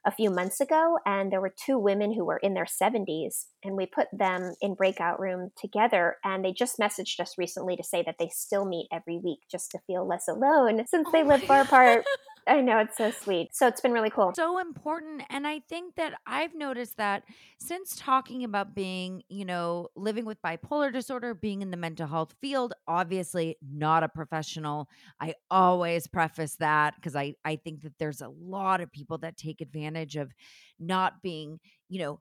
a 0.06 0.12
few 0.12 0.30
months 0.30 0.60
ago, 0.60 0.98
and 1.06 1.32
there 1.32 1.42
were 1.42 1.54
two 1.56 1.80
women 1.80 2.14
who 2.14 2.26
were 2.26 2.38
in 2.38 2.54
their 2.54 2.66
70s, 2.66 3.46
and 3.64 3.76
we 3.76 3.86
put 3.86 4.08
them 4.12 4.54
in 4.62 4.76
breakout 4.76 5.20
room 5.20 5.52
together. 5.60 6.18
And 6.24 6.44
they 6.44 6.52
just 6.52 6.78
messaged 6.78 7.20
us 7.20 7.38
recently 7.38 7.76
to 7.76 7.84
say 7.84 8.04
that 8.06 8.16
they 8.20 8.30
still 8.30 8.66
meet 8.66 8.88
every 8.92 9.18
week 9.18 9.40
just 9.50 9.72
to 9.72 9.80
feel 9.88 10.08
less 10.08 10.28
alone 10.28 10.86
since 10.88 11.08
Oh 11.08 11.12
they 11.12 11.24
live 11.24 11.44
far 11.44 11.62
apart. 11.62 12.06
I 12.48 12.62
know 12.62 12.80
it's 12.80 12.98
so 12.98 13.12
sweet. 13.12 13.56
So 13.56 13.68
it's 13.68 13.82
been 13.82 13.92
really 13.92 14.10
cool. 14.10 14.34
so 14.36 14.58
important 14.60 15.22
and 15.30 15.46
i 15.46 15.60
think 15.60 15.96
that 15.96 16.14
i've 16.26 16.56
noticed 16.56 16.98
that 16.98 17.24
since 17.60 17.96
talking 17.96 18.44
about 18.44 18.74
being 18.74 19.22
you 19.30 19.46
know 19.46 19.88
living 19.96 20.26
with 20.26 20.42
bipolar 20.42 20.92
disorder 20.92 21.34
being 21.34 21.62
in 21.62 21.70
the 21.72 21.78
mental 21.78 22.08
health 22.08 22.34
field 22.42 22.74
obviously 22.88 23.56
not 23.62 24.04
a 24.04 24.10
professional 24.10 24.90
i 25.20 25.34
always 25.52 26.08
preface 26.08 26.56
that 26.56 26.96
because 26.96 27.16
i 27.16 27.34
i 27.46 27.56
think 27.56 27.82
that 27.82 27.94
there's 28.00 28.22
a 28.22 28.30
lot 28.30 28.82
of 28.82 28.92
people 28.92 29.18
that 29.20 29.38
take 29.38 29.62
advantage 29.62 30.16
of 30.16 30.32
not 30.80 31.22
being 31.22 31.60
you 31.90 32.00
know 32.00 32.20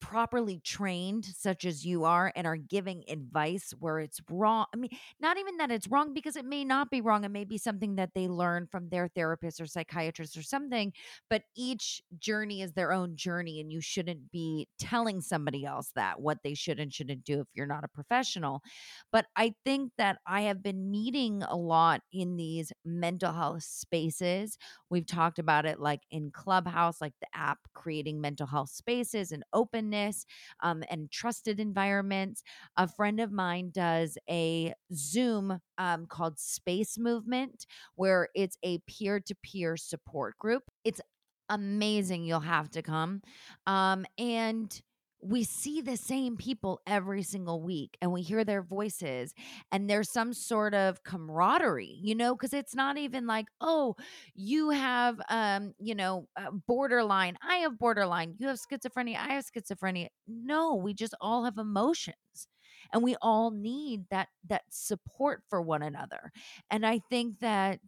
properly 0.00 0.60
trained 0.64 1.24
such 1.24 1.64
as 1.64 1.84
you 1.84 2.04
are 2.04 2.32
and 2.36 2.46
are 2.46 2.56
giving 2.56 3.04
advice 3.08 3.74
where 3.78 3.98
it's 3.98 4.20
wrong 4.30 4.66
i 4.74 4.76
mean 4.76 4.90
not 5.20 5.38
even 5.38 5.56
that 5.56 5.70
it's 5.70 5.88
wrong 5.88 6.14
because 6.14 6.36
it 6.36 6.44
may 6.44 6.64
not 6.64 6.90
be 6.90 7.00
wrong 7.00 7.24
it 7.24 7.30
may 7.30 7.44
be 7.44 7.58
something 7.58 7.96
that 7.96 8.10
they 8.14 8.28
learn 8.28 8.66
from 8.66 8.88
their 8.88 9.08
therapist 9.08 9.60
or 9.60 9.66
psychiatrist 9.66 10.36
or 10.36 10.42
something 10.42 10.92
but 11.28 11.42
each 11.56 12.02
journey 12.18 12.62
is 12.62 12.72
their 12.72 12.92
own 12.92 13.16
journey 13.16 13.60
and 13.60 13.70
you 13.72 13.80
shouldn't 13.80 14.30
be 14.30 14.68
telling 14.78 15.20
somebody 15.20 15.64
else 15.64 15.90
that 15.94 16.20
what 16.20 16.38
they 16.42 16.54
should 16.54 16.78
and 16.78 16.92
shouldn't 16.92 17.24
do 17.24 17.40
if 17.40 17.46
you're 17.54 17.66
not 17.66 17.84
a 17.84 17.88
professional. 17.88 18.62
But 19.12 19.26
i 19.36 19.54
think 19.64 19.92
that 19.98 20.18
i 20.26 20.42
have 20.42 20.62
been 20.62 20.90
meeting 20.90 21.42
a 21.42 21.56
lot 21.56 22.02
in 22.12 22.36
these 22.36 22.72
mental 22.84 23.32
health 23.32 23.62
spaces. 23.62 24.58
We've 24.90 25.06
talked 25.06 25.38
about 25.38 25.66
it 25.66 25.80
like 25.80 26.02
in 26.10 26.30
clubhouse 26.30 27.00
like 27.00 27.14
the 27.20 27.26
app 27.34 27.58
creating 27.74 28.20
mental 28.20 28.46
health 28.46 28.70
spaces 28.70 29.32
and 29.32 29.44
openness 29.74 30.24
um, 30.62 30.82
and 30.90 31.10
trusted 31.10 31.60
environments. 31.60 32.42
A 32.76 32.86
friend 32.86 33.20
of 33.20 33.32
mine 33.32 33.70
does 33.72 34.16
a 34.28 34.72
zoom 34.94 35.58
um, 35.78 36.06
called 36.06 36.38
space 36.38 36.98
movement 36.98 37.66
where 37.96 38.28
it's 38.34 38.56
a 38.64 38.78
peer-to-peer 38.86 39.76
support 39.76 40.38
group. 40.38 40.62
It's 40.84 41.00
amazing 41.48 42.24
you'll 42.24 42.40
have 42.40 42.70
to 42.70 42.82
come. 42.82 43.20
Um, 43.66 44.06
and 44.18 44.80
we 45.24 45.42
see 45.42 45.80
the 45.80 45.96
same 45.96 46.36
people 46.36 46.80
every 46.86 47.22
single 47.22 47.62
week 47.62 47.96
and 48.02 48.12
we 48.12 48.20
hear 48.20 48.44
their 48.44 48.62
voices 48.62 49.32
and 49.72 49.88
there's 49.88 50.10
some 50.10 50.34
sort 50.34 50.74
of 50.74 51.02
camaraderie 51.02 51.98
you 52.02 52.14
know 52.14 52.34
because 52.34 52.52
it's 52.52 52.74
not 52.74 52.98
even 52.98 53.26
like 53.26 53.46
oh 53.60 53.96
you 54.34 54.70
have 54.70 55.18
um 55.30 55.72
you 55.78 55.94
know 55.94 56.28
uh, 56.36 56.50
borderline 56.68 57.36
i 57.48 57.56
have 57.56 57.78
borderline 57.78 58.34
you 58.38 58.46
have 58.46 58.58
schizophrenia 58.58 59.16
i 59.16 59.32
have 59.32 59.44
schizophrenia. 59.44 60.08
No 60.28 60.74
we 60.74 60.92
just 60.92 61.14
all 61.20 61.44
have 61.44 61.56
emotions 61.56 62.14
and 62.92 63.02
we 63.02 63.16
all 63.22 63.50
need 63.50 64.04
that 64.10 64.28
that 64.48 64.62
support 64.70 65.42
for 65.48 65.60
one 65.60 65.82
another 65.82 66.32
and 66.70 66.86
i 66.86 66.98
think 67.10 67.38
that 67.40 67.80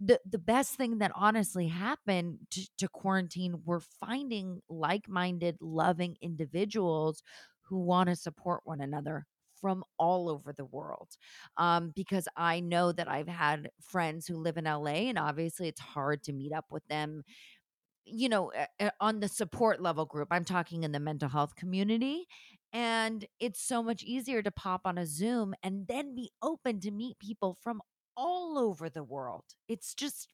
the 0.00 0.20
the 0.28 0.38
best 0.38 0.74
thing 0.74 0.98
that 0.98 1.12
honestly 1.14 1.68
happened 1.68 2.38
to, 2.50 2.66
to 2.78 2.88
quarantine 2.88 3.62
we're 3.64 3.80
finding 3.80 4.60
like-minded 4.68 5.56
loving 5.60 6.16
individuals 6.20 7.22
who 7.62 7.78
want 7.78 8.08
to 8.08 8.16
support 8.16 8.60
one 8.64 8.80
another 8.80 9.26
from 9.60 9.82
all 9.98 10.28
over 10.28 10.52
the 10.52 10.64
world 10.66 11.08
um, 11.56 11.92
because 11.94 12.28
i 12.36 12.60
know 12.60 12.92
that 12.92 13.08
i've 13.10 13.28
had 13.28 13.70
friends 13.80 14.26
who 14.26 14.36
live 14.36 14.56
in 14.56 14.64
la 14.64 14.86
and 14.86 15.18
obviously 15.18 15.68
it's 15.68 15.80
hard 15.80 16.22
to 16.22 16.32
meet 16.32 16.52
up 16.52 16.66
with 16.70 16.86
them 16.88 17.22
you 18.06 18.28
know 18.28 18.52
uh, 18.52 18.84
uh, 18.84 18.90
on 19.00 19.20
the 19.20 19.28
support 19.28 19.80
level 19.82 20.04
group 20.04 20.28
i'm 20.30 20.44
talking 20.44 20.84
in 20.84 20.92
the 20.92 21.00
mental 21.00 21.28
health 21.28 21.56
community 21.56 22.26
and 22.72 23.26
it's 23.40 23.60
so 23.60 23.82
much 23.82 24.02
easier 24.02 24.42
to 24.42 24.50
pop 24.50 24.82
on 24.84 24.98
a 24.98 25.06
zoom 25.06 25.54
and 25.62 25.86
then 25.86 26.14
be 26.14 26.30
open 26.42 26.80
to 26.80 26.90
meet 26.90 27.18
people 27.18 27.56
from 27.62 27.80
all 28.16 28.58
over 28.58 28.88
the 28.88 29.04
world 29.04 29.44
it's 29.68 29.94
just 29.94 30.28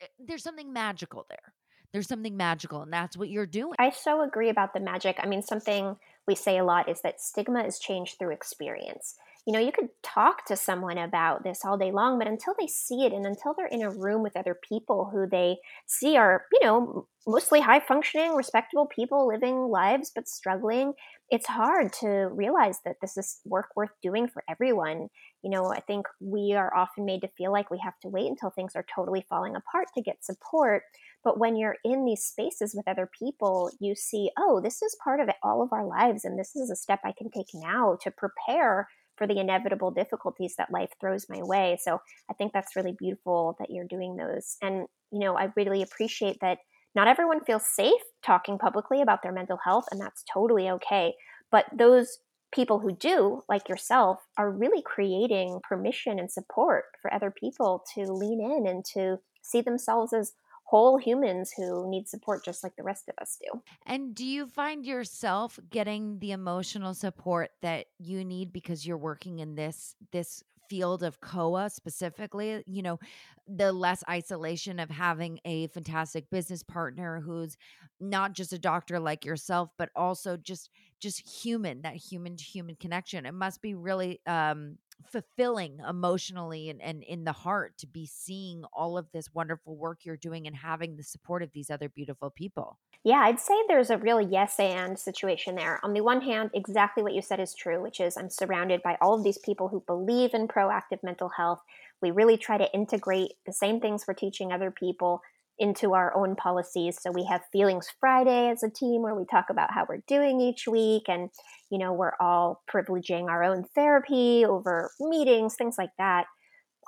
eh, 0.00 0.06
there's 0.18 0.42
something 0.42 0.72
magical 0.72 1.26
there. 1.28 1.52
There's 1.92 2.08
something 2.08 2.36
magical, 2.36 2.82
and 2.82 2.92
that's 2.92 3.16
what 3.16 3.30
you're 3.30 3.46
doing. 3.46 3.74
I 3.78 3.90
so 3.90 4.22
agree 4.22 4.50
about 4.50 4.74
the 4.74 4.80
magic. 4.80 5.18
I 5.22 5.26
mean, 5.26 5.42
something 5.42 5.96
we 6.26 6.34
say 6.34 6.58
a 6.58 6.64
lot 6.64 6.88
is 6.88 7.00
that 7.02 7.20
stigma 7.20 7.62
is 7.64 7.78
changed 7.78 8.18
through 8.18 8.32
experience. 8.32 9.14
You 9.46 9.52
know, 9.52 9.60
you 9.60 9.70
could 9.70 9.90
talk 10.02 10.44
to 10.46 10.56
someone 10.56 10.98
about 10.98 11.44
this 11.44 11.64
all 11.64 11.78
day 11.78 11.92
long, 11.92 12.18
but 12.18 12.26
until 12.26 12.54
they 12.58 12.66
see 12.66 13.04
it 13.06 13.12
and 13.12 13.24
until 13.24 13.54
they're 13.54 13.68
in 13.68 13.82
a 13.82 13.90
room 13.90 14.22
with 14.24 14.36
other 14.36 14.58
people 14.68 15.08
who 15.12 15.24
they 15.28 15.58
see 15.86 16.16
are, 16.16 16.46
you 16.52 16.58
know, 16.66 17.06
mostly 17.28 17.60
high 17.60 17.78
functioning, 17.78 18.34
respectable 18.34 18.86
people 18.86 19.28
living 19.28 19.68
lives 19.68 20.10
but 20.12 20.26
struggling, 20.28 20.94
it's 21.30 21.46
hard 21.46 21.92
to 21.92 22.28
realize 22.32 22.80
that 22.84 22.96
this 23.00 23.16
is 23.16 23.40
work 23.44 23.68
worth 23.76 23.90
doing 24.02 24.26
for 24.26 24.42
everyone. 24.50 25.08
You 25.42 25.50
know, 25.50 25.72
I 25.72 25.80
think 25.80 26.06
we 26.20 26.54
are 26.54 26.74
often 26.76 27.04
made 27.04 27.20
to 27.20 27.28
feel 27.38 27.52
like 27.52 27.70
we 27.70 27.78
have 27.84 27.98
to 28.02 28.08
wait 28.08 28.26
until 28.26 28.50
things 28.50 28.72
are 28.74 28.86
totally 28.92 29.24
falling 29.28 29.54
apart 29.54 29.86
to 29.94 30.02
get 30.02 30.24
support. 30.24 30.82
But 31.22 31.38
when 31.38 31.56
you're 31.56 31.76
in 31.84 32.04
these 32.04 32.24
spaces 32.24 32.74
with 32.74 32.88
other 32.88 33.08
people, 33.16 33.70
you 33.80 33.94
see, 33.94 34.30
oh, 34.36 34.60
this 34.60 34.82
is 34.82 34.96
part 35.02 35.20
of 35.20 35.28
it, 35.28 35.36
all 35.42 35.62
of 35.62 35.72
our 35.72 35.86
lives. 35.86 36.24
And 36.24 36.36
this 36.36 36.56
is 36.56 36.68
a 36.70 36.76
step 36.76 37.00
I 37.04 37.12
can 37.16 37.30
take 37.30 37.48
now 37.54 37.96
to 38.02 38.10
prepare 38.10 38.88
for 39.16 39.26
the 39.26 39.38
inevitable 39.38 39.90
difficulties 39.90 40.54
that 40.58 40.70
life 40.70 40.90
throws 41.00 41.26
my 41.28 41.42
way. 41.42 41.78
So 41.80 42.00
I 42.30 42.34
think 42.34 42.52
that's 42.52 42.76
really 42.76 42.96
beautiful 42.98 43.56
that 43.58 43.70
you're 43.70 43.86
doing 43.86 44.16
those. 44.16 44.56
And, 44.62 44.86
you 45.10 45.20
know, 45.20 45.36
I 45.36 45.50
really 45.56 45.82
appreciate 45.82 46.38
that 46.40 46.58
not 46.94 47.08
everyone 47.08 47.44
feels 47.44 47.66
safe 47.66 48.00
talking 48.24 48.58
publicly 48.58 49.02
about 49.02 49.22
their 49.22 49.32
mental 49.32 49.58
health, 49.62 49.84
and 49.90 50.00
that's 50.00 50.24
totally 50.32 50.70
okay. 50.70 51.14
But 51.50 51.66
those 51.76 52.18
people 52.54 52.78
who 52.78 52.92
do, 52.92 53.42
like 53.48 53.68
yourself, 53.68 54.18
are 54.38 54.50
really 54.50 54.82
creating 54.82 55.60
permission 55.68 56.18
and 56.18 56.30
support 56.30 56.84
for 57.02 57.12
other 57.12 57.30
people 57.30 57.84
to 57.94 58.12
lean 58.12 58.40
in 58.40 58.66
and 58.66 58.84
to 58.94 59.18
see 59.42 59.60
themselves 59.60 60.12
as 60.12 60.32
whole 60.66 60.98
humans 60.98 61.52
who 61.56 61.88
need 61.88 62.08
support 62.08 62.44
just 62.44 62.64
like 62.64 62.74
the 62.76 62.82
rest 62.82 63.08
of 63.08 63.14
us 63.20 63.38
do. 63.40 63.62
And 63.86 64.14
do 64.14 64.26
you 64.26 64.46
find 64.46 64.84
yourself 64.84 65.58
getting 65.70 66.18
the 66.18 66.32
emotional 66.32 66.92
support 66.92 67.50
that 67.62 67.86
you 67.98 68.24
need 68.24 68.52
because 68.52 68.86
you're 68.86 68.98
working 68.98 69.38
in 69.38 69.54
this 69.54 69.94
this 70.10 70.42
field 70.68 71.04
of 71.04 71.20
Coa 71.20 71.70
specifically, 71.70 72.64
you 72.66 72.82
know, 72.82 72.98
the 73.46 73.72
less 73.72 74.02
isolation 74.10 74.80
of 74.80 74.90
having 74.90 75.38
a 75.44 75.68
fantastic 75.68 76.28
business 76.30 76.64
partner 76.64 77.20
who's 77.20 77.56
not 78.00 78.32
just 78.32 78.52
a 78.52 78.58
doctor 78.58 78.98
like 78.98 79.24
yourself, 79.24 79.70
but 79.78 79.90
also 79.94 80.36
just 80.36 80.70
just 81.00 81.20
human, 81.42 81.82
that 81.82 81.94
human 81.94 82.36
to 82.36 82.42
human 82.42 82.74
connection. 82.74 83.24
It 83.24 83.34
must 83.34 83.62
be 83.62 83.74
really 83.74 84.20
um 84.26 84.78
fulfilling 85.10 85.78
emotionally 85.88 86.68
and, 86.68 86.80
and 86.80 87.02
in 87.02 87.24
the 87.24 87.32
heart 87.32 87.76
to 87.78 87.86
be 87.86 88.06
seeing 88.06 88.64
all 88.72 88.98
of 88.98 89.06
this 89.12 89.32
wonderful 89.32 89.76
work 89.76 90.00
you're 90.04 90.16
doing 90.16 90.46
and 90.46 90.56
having 90.56 90.96
the 90.96 91.02
support 91.02 91.42
of 91.42 91.52
these 91.52 91.70
other 91.70 91.88
beautiful 91.88 92.30
people. 92.30 92.78
Yeah, 93.04 93.18
I'd 93.18 93.38
say 93.38 93.54
there's 93.68 93.90
a 93.90 93.98
real 93.98 94.20
yes 94.20 94.58
and 94.58 94.98
situation 94.98 95.54
there. 95.54 95.78
On 95.84 95.92
the 95.92 96.00
one 96.00 96.22
hand, 96.22 96.50
exactly 96.54 97.02
what 97.02 97.14
you 97.14 97.22
said 97.22 97.38
is 97.38 97.54
true, 97.54 97.80
which 97.80 98.00
is 98.00 98.16
I'm 98.16 98.30
surrounded 98.30 98.82
by 98.82 98.96
all 99.00 99.14
of 99.14 99.22
these 99.22 99.38
people 99.38 99.68
who 99.68 99.84
believe 99.86 100.34
in 100.34 100.48
proactive 100.48 101.02
mental 101.02 101.28
health. 101.28 101.60
We 102.02 102.10
really 102.10 102.36
try 102.36 102.58
to 102.58 102.72
integrate 102.74 103.34
the 103.46 103.52
same 103.52 103.80
things 103.80 104.04
we're 104.06 104.14
teaching 104.14 104.52
other 104.52 104.70
people 104.70 105.22
into 105.58 105.94
our 105.94 106.14
own 106.14 106.36
policies. 106.36 106.98
So 107.00 107.10
we 107.10 107.24
have 107.24 107.42
Feelings 107.52 107.88
Friday 107.98 108.50
as 108.50 108.62
a 108.62 108.70
team 108.70 109.02
where 109.02 109.14
we 109.14 109.24
talk 109.24 109.46
about 109.50 109.72
how 109.72 109.86
we're 109.88 110.02
doing 110.06 110.40
each 110.40 110.66
week 110.68 111.04
and 111.08 111.30
you 111.70 111.78
know, 111.78 111.92
we're 111.92 112.12
all 112.20 112.62
privileging 112.70 113.28
our 113.28 113.42
own 113.42 113.64
therapy 113.74 114.44
over 114.44 114.90
meetings, 115.00 115.54
things 115.56 115.76
like 115.78 115.90
that. 115.98 116.26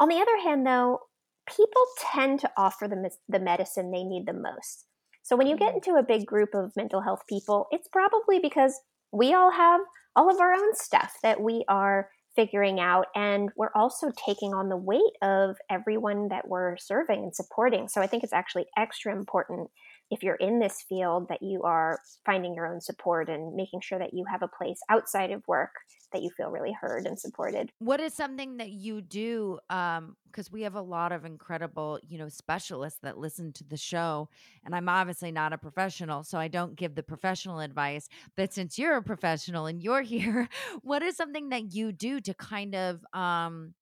On 0.01 0.09
the 0.09 0.21
other 0.21 0.39
hand 0.39 0.67
though, 0.67 1.01
people 1.47 1.83
tend 1.99 2.41
to 2.41 2.51
offer 2.57 2.87
them 2.89 3.05
the 3.29 3.39
medicine 3.41 3.91
they 3.91 4.05
need 4.05 4.27
the 4.27 4.33
most. 4.33 4.87
So 5.23 5.37
when 5.37 5.47
you 5.47 5.57
get 5.57 5.75
Mhm. 5.75 5.75
into 5.75 5.97
a 5.97 6.03
big 6.03 6.27
group 6.27 6.55
of 6.55 6.73
mental 6.77 7.01
health 7.01 7.23
people, 7.29 7.67
it's 7.71 7.89
probably 7.89 8.39
because 8.39 8.79
we 9.13 9.35
all 9.35 9.51
have 9.51 9.81
all 10.17 10.31
of 10.31 10.41
our 10.41 10.53
own 10.53 10.75
stuff 10.75 11.17
that 11.23 11.41
we 11.41 11.65
are 11.69 12.11
figuring 12.37 12.79
out 12.79 13.07
and 13.17 13.51
we're 13.57 13.73
also 13.75 14.11
taking 14.25 14.55
on 14.55 14.69
the 14.69 14.77
weight 14.77 15.03
of 15.23 15.57
everyone 15.71 16.29
that 16.29 16.49
we're 16.49 16.77
serving 16.77 17.25
and 17.25 17.35
supporting. 17.35 17.89
So 17.89 18.01
I 18.01 18.07
think 18.07 18.23
it's 18.23 18.33
actually 18.33 18.67
extra 18.77 19.13
important 19.13 19.71
if 20.11 20.23
you're 20.23 20.37
in 20.37 20.59
this 20.59 20.85
field 20.89 21.29
that 21.29 21.43
you 21.43 21.63
are 21.63 22.01
finding 22.25 22.55
your 22.55 22.67
own 22.67 22.81
support 22.81 23.29
and 23.29 23.55
making 23.55 23.81
sure 23.81 23.99
that 23.99 24.15
you 24.15 24.25
have 24.31 24.43
a 24.43 24.49
place 24.49 24.81
outside 24.89 25.31
of 25.31 25.47
work 25.47 25.71
that 26.13 26.23
you 26.23 26.31
feel 26.31 26.51
really 26.51 26.73
heard 26.73 27.07
and 27.07 27.19
supported. 27.19 27.71
What 27.81 28.01
is 28.01 28.15
something 28.15 28.57
that 28.57 28.71
you 28.71 29.03
do? 29.03 29.59
Um, 29.69 30.17
because 30.31 30.53
we 30.53 30.63
have 30.63 30.75
a 30.75 30.83
lot 30.83 31.11
of 31.13 31.25
incredible, 31.25 31.99
you 32.07 32.19
know, 32.19 32.29
specialists 32.29 33.01
that 33.03 33.19
listen 33.19 33.53
to 33.55 33.65
the 33.65 33.77
show, 33.79 34.29
and 34.65 34.75
I'm 34.75 34.89
obviously 34.89 35.33
not 35.33 35.53
a 35.53 35.59
professional, 35.59 36.23
so 36.23 36.39
I 36.39 36.49
don't 36.49 36.77
give 36.77 36.95
the 36.95 37.03
professional 37.03 37.61
advice. 37.61 38.09
But 38.37 38.53
since 38.53 38.79
you're 38.79 38.97
a 38.97 39.03
professional 39.03 39.67
and 39.67 39.83
you're 39.83 40.03
here, 40.09 40.49
what 40.83 41.03
is 41.03 41.17
something 41.17 41.49
that 41.49 41.73
you 41.75 41.93
do 41.93 42.21
to 42.21 42.35
kind 42.35 42.75
of 42.75 43.05
um 43.13 43.75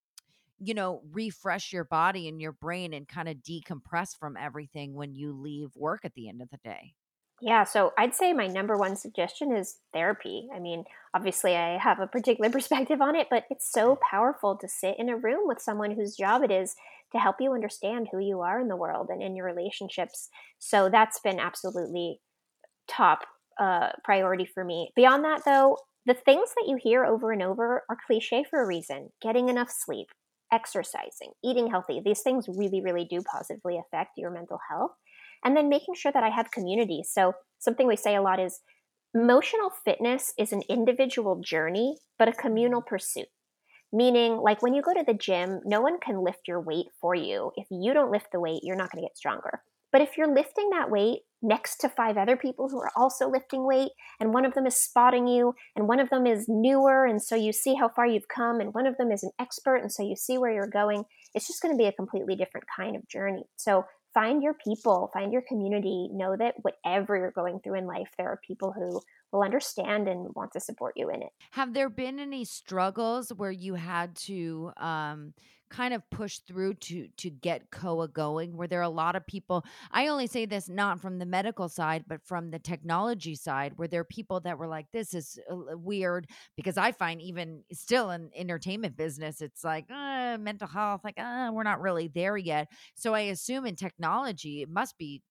you 0.59 0.75
know, 0.75 1.03
refresh 1.11 1.73
your 1.73 1.85
body 1.85 2.29
and 2.29 2.41
your 2.41 2.53
brain 2.53 2.93
and 2.93 3.07
kind 3.09 3.29
of 3.29 3.37
decompress 3.39 4.17
from 4.19 4.37
everything 4.37 4.95
when 4.95 5.15
you 5.15 5.33
leave 5.33 5.71
work 5.77 6.05
at 6.05 6.15
the 6.15 6.29
end 6.29 6.43
of 6.43 6.51
the 6.51 6.59
day? 6.59 6.95
Yeah, 7.43 7.65
so 7.65 7.93
I'd 7.99 8.15
say 8.15 8.33
my 8.33 8.47
number 8.47 8.79
one 8.79 8.97
suggestion 8.97 9.55
is 9.55 9.77
therapy. 9.93 10.49
I 10.55 10.59
mean, 10.59 10.85
obviously, 11.13 11.55
I 11.55 11.77
have 11.77 12.01
a 12.01 12.07
particular 12.07 12.51
perspective 12.53 13.03
on 13.03 13.15
it, 13.15 13.29
but 13.31 13.45
it's 13.51 13.71
so 13.71 13.99
powerful 14.11 14.57
to 14.57 14.69
sit 14.69 14.99
in 14.99 15.11
a 15.11 15.17
room 15.17 15.47
with 15.47 15.61
someone 15.61 15.91
whose 15.91 16.17
job 16.17 16.43
it 16.43 16.51
is 16.51 16.75
to 17.13 17.19
help 17.19 17.37
you 17.41 17.53
understand 17.53 18.09
who 18.11 18.19
you 18.19 18.41
are 18.41 18.59
in 18.59 18.69
the 18.69 18.77
world 18.77 19.09
and 19.11 19.23
in 19.23 19.37
your 19.37 19.47
relationships. 19.47 20.29
So 20.59 20.89
that's 20.89 21.21
been 21.21 21.39
absolutely 21.39 22.21
top 22.89 23.21
uh, 23.61 23.91
priority 24.03 24.47
for 24.47 24.65
me. 24.65 24.91
Beyond 24.97 25.25
that, 25.25 25.43
though, 25.45 25.77
the 26.07 26.15
things 26.15 26.51
that 26.57 26.69
you 26.69 26.77
hear 26.77 27.05
over 27.05 27.33
and 27.33 27.43
over 27.43 27.83
are 27.89 27.99
cliche 28.07 28.45
for 28.49 28.63
a 28.63 28.67
reason 28.67 29.11
getting 29.21 29.49
enough 29.49 29.71
sleep, 29.71 30.09
exercising, 30.53 31.33
eating 31.45 31.71
healthy. 31.71 32.01
These 32.05 32.23
things 32.23 32.47
really, 32.49 32.81
really 32.81 33.05
do 33.05 33.21
positively 33.23 33.79
affect 33.79 34.13
your 34.17 34.31
mental 34.31 34.59
health. 34.71 34.93
And 35.45 35.57
then 35.57 35.69
making 35.69 35.95
sure 35.95 36.13
that 36.13 36.25
I 36.25 36.31
have 36.31 36.51
community. 36.51 37.03
So, 37.05 37.35
something 37.59 37.87
we 37.87 37.97
say 37.97 38.17
a 38.17 38.23
lot 38.23 38.41
is 38.41 38.61
emotional 39.15 39.71
fitness 39.85 40.33
is 40.39 40.53
an 40.53 40.63
individual 40.69 41.41
journey, 41.45 41.97
but 42.19 42.29
a 42.29 42.33
communal 42.33 42.83
pursuit. 42.83 43.29
Meaning, 43.93 44.37
like 44.39 44.63
when 44.63 44.75
you 44.75 44.83
go 44.83 44.95
to 44.95 45.05
the 45.07 45.15
gym, 45.15 45.61
no 45.65 45.81
one 45.81 45.99
can 46.01 46.25
lift 46.25 46.49
your 46.49 46.61
weight 46.61 46.87
for 47.01 47.15
you. 47.15 47.53
If 47.57 47.67
you 47.71 47.95
don't 47.95 48.11
lift 48.11 48.33
the 48.33 48.41
weight, 48.41 48.61
you're 48.63 48.77
not 48.77 48.91
going 48.91 49.03
to 49.03 49.09
get 49.09 49.17
stronger. 49.17 49.63
But 49.97 50.03
if 50.03 50.19
you're 50.19 50.35
lifting 50.35 50.69
that 50.73 50.91
weight 50.91 51.21
next 51.41 51.79
to 51.79 51.89
five 51.89 52.19
other 52.19 52.37
people 52.37 52.69
who 52.69 52.79
are 52.79 52.91
also 52.95 53.31
lifting 53.31 53.67
weight, 53.67 53.93
and 54.21 54.35
one 54.35 54.45
of 54.45 54.53
them 54.53 54.67
is 54.67 54.77
spotting 54.77 55.27
you, 55.27 55.55
and 55.75 55.89
one 55.89 56.01
of 56.01 56.11
them 56.11 56.27
is 56.27 56.45
newer, 56.51 57.07
and 57.07 57.23
so 57.23 57.35
you 57.35 57.51
see 57.51 57.77
how 57.77 57.89
far 57.89 58.07
you've 58.07 58.29
come, 58.29 58.61
and 58.61 58.75
one 58.75 58.87
of 58.87 58.99
them 58.99 59.11
is 59.11 59.23
an 59.23 59.31
expert, 59.39 59.77
and 59.77 59.91
so 59.91 60.03
you 60.03 60.15
see 60.15 60.37
where 60.37 60.53
you're 60.53 60.67
going, 60.67 61.05
it's 61.33 61.47
just 61.47 61.63
going 61.63 61.73
to 61.73 61.79
be 61.79 61.87
a 61.87 61.93
completely 61.93 62.37
different 62.37 62.67
kind 62.77 62.95
of 62.95 63.09
journey. 63.09 63.45
So 63.57 63.87
find 64.13 64.43
your 64.43 64.53
people, 64.53 65.09
find 65.15 65.33
your 65.33 65.45
community, 65.49 66.11
know 66.13 66.37
that 66.37 66.57
whatever 66.61 67.17
you're 67.17 67.31
going 67.31 67.61
through 67.61 67.79
in 67.79 67.87
life, 67.87 68.11
there 68.19 68.29
are 68.29 68.41
people 68.47 68.75
who 68.77 69.01
will 69.33 69.43
understand 69.43 70.09
and 70.09 70.29
want 70.35 70.53
to 70.53 70.61
support 70.61 70.93
you 70.97 71.09
in 71.09 71.23
it. 71.23 71.31
Have 71.53 71.73
there 71.73 71.89
been 71.89 72.21
any 72.21 72.45
struggles 72.45 73.31
where 73.35 73.51
you 73.51 73.77
had 73.77 74.15
to 74.27 74.73
um 74.77 75.33
kind 75.69 75.93
of 75.93 76.09
push 76.11 76.39
through 76.39 76.75
to 76.75 77.09
to 77.17 77.29
get 77.31 77.71
coa 77.71 78.07
going 78.07 78.57
were 78.57 78.67
there 78.67 78.83
a 78.83 78.89
lot 78.89 79.17
of 79.17 79.27
people 79.27 79.65
i 79.91 80.07
only 80.07 80.27
say 80.27 80.47
this 80.47 80.69
not 80.69 81.01
from 81.01 81.19
the 81.19 81.27
medical 81.27 81.69
side 81.69 82.05
but 82.07 82.23
from 82.25 82.51
the 82.51 82.59
technology 82.59 83.35
side 83.35 83.77
were 83.77 83.89
there 83.89 84.01
are 84.01 84.05
people 84.05 84.39
that 84.41 84.59
were 84.59 84.69
like 84.69 84.87
this 84.93 85.13
is 85.13 85.39
uh, 85.51 85.77
weird 85.77 86.29
because 86.57 86.77
i 86.77 86.93
find 86.93 87.21
even 87.21 87.65
still 87.73 88.11
in 88.11 88.31
entertainment 88.37 88.97
business 88.97 89.41
it's 89.41 89.65
like 89.65 89.91
uh, 89.91 90.39
mental 90.39 90.69
health 90.69 91.01
like 91.03 91.19
uh, 91.19 91.51
we're 91.53 91.63
not 91.63 91.81
really 91.81 92.09
there 92.09 92.37
yet 92.37 92.71
so 92.95 93.15
i 93.15 93.21
assume 93.21 93.67
in 93.67 93.75
technology 93.75 94.63
it 94.63 94.69
must 94.69 94.97
be 94.99 95.23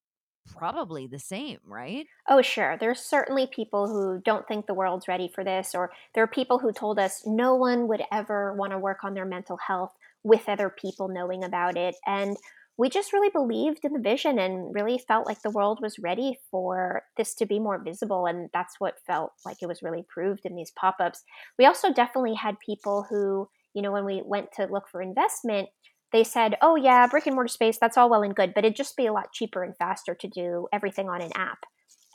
probably 0.45 1.07
the 1.07 1.19
same 1.19 1.59
right 1.63 2.07
Oh, 2.27 2.41
sure. 2.41 2.75
There's 2.79 2.99
certainly 2.99 3.47
people 3.47 3.87
who 3.87 4.19
don't 4.21 4.47
think 4.47 4.65
the 4.65 4.73
world's 4.73 5.07
ready 5.07 5.27
for 5.27 5.43
this, 5.43 5.75
or 5.75 5.91
there 6.13 6.23
are 6.23 6.27
people 6.27 6.57
who 6.57 6.71
told 6.73 6.97
us 6.97 7.23
no 7.25 7.55
one 7.55 7.87
would 7.87 8.01
ever 8.11 8.53
want 8.53 8.71
to 8.71 8.79
work 8.79 9.03
on 9.03 9.13
their 9.13 9.25
mental 9.25 9.57
health 9.57 9.93
with 10.25 10.49
other 10.49 10.69
people 10.69 11.07
knowing 11.07 11.43
about 11.43 11.77
it. 11.77 11.95
And 12.05 12.35
we 12.77 12.89
just 12.89 13.13
really 13.13 13.29
believed 13.29 13.79
in 13.83 13.93
the 13.93 13.99
vision 13.99 14.37
and 14.37 14.73
really 14.73 14.97
felt 14.97 15.27
like 15.27 15.41
the 15.41 15.51
world 15.51 15.79
was 15.81 15.99
ready 15.99 16.39
for 16.51 17.03
this 17.15 17.33
to 17.35 17.45
be 17.45 17.59
more 17.59 17.81
visible. 17.81 18.25
And 18.25 18.49
that's 18.51 18.75
what 18.79 18.95
felt 19.07 19.31
like 19.45 19.57
it 19.61 19.67
was 19.67 19.83
really 19.83 20.03
proved 20.09 20.41
in 20.43 20.55
these 20.55 20.73
pop 20.77 20.97
ups. 20.99 21.23
We 21.57 21.65
also 21.65 21.93
definitely 21.93 22.33
had 22.33 22.59
people 22.59 23.05
who, 23.09 23.47
you 23.73 23.81
know, 23.81 23.91
when 23.91 24.03
we 24.03 24.23
went 24.25 24.51
to 24.57 24.65
look 24.65 24.89
for 24.91 25.01
investment, 25.01 25.69
they 26.11 26.23
said, 26.23 26.55
oh, 26.61 26.75
yeah, 26.75 27.07
brick 27.07 27.27
and 27.27 27.35
mortar 27.35 27.47
space, 27.47 27.77
that's 27.79 27.97
all 27.97 28.09
well 28.09 28.23
and 28.23 28.35
good, 28.35 28.53
but 28.53 28.65
it'd 28.65 28.75
just 28.75 28.97
be 28.97 29.05
a 29.05 29.13
lot 29.13 29.31
cheaper 29.31 29.63
and 29.63 29.77
faster 29.77 30.15
to 30.15 30.27
do 30.27 30.67
everything 30.73 31.07
on 31.07 31.21
an 31.21 31.31
app. 31.35 31.59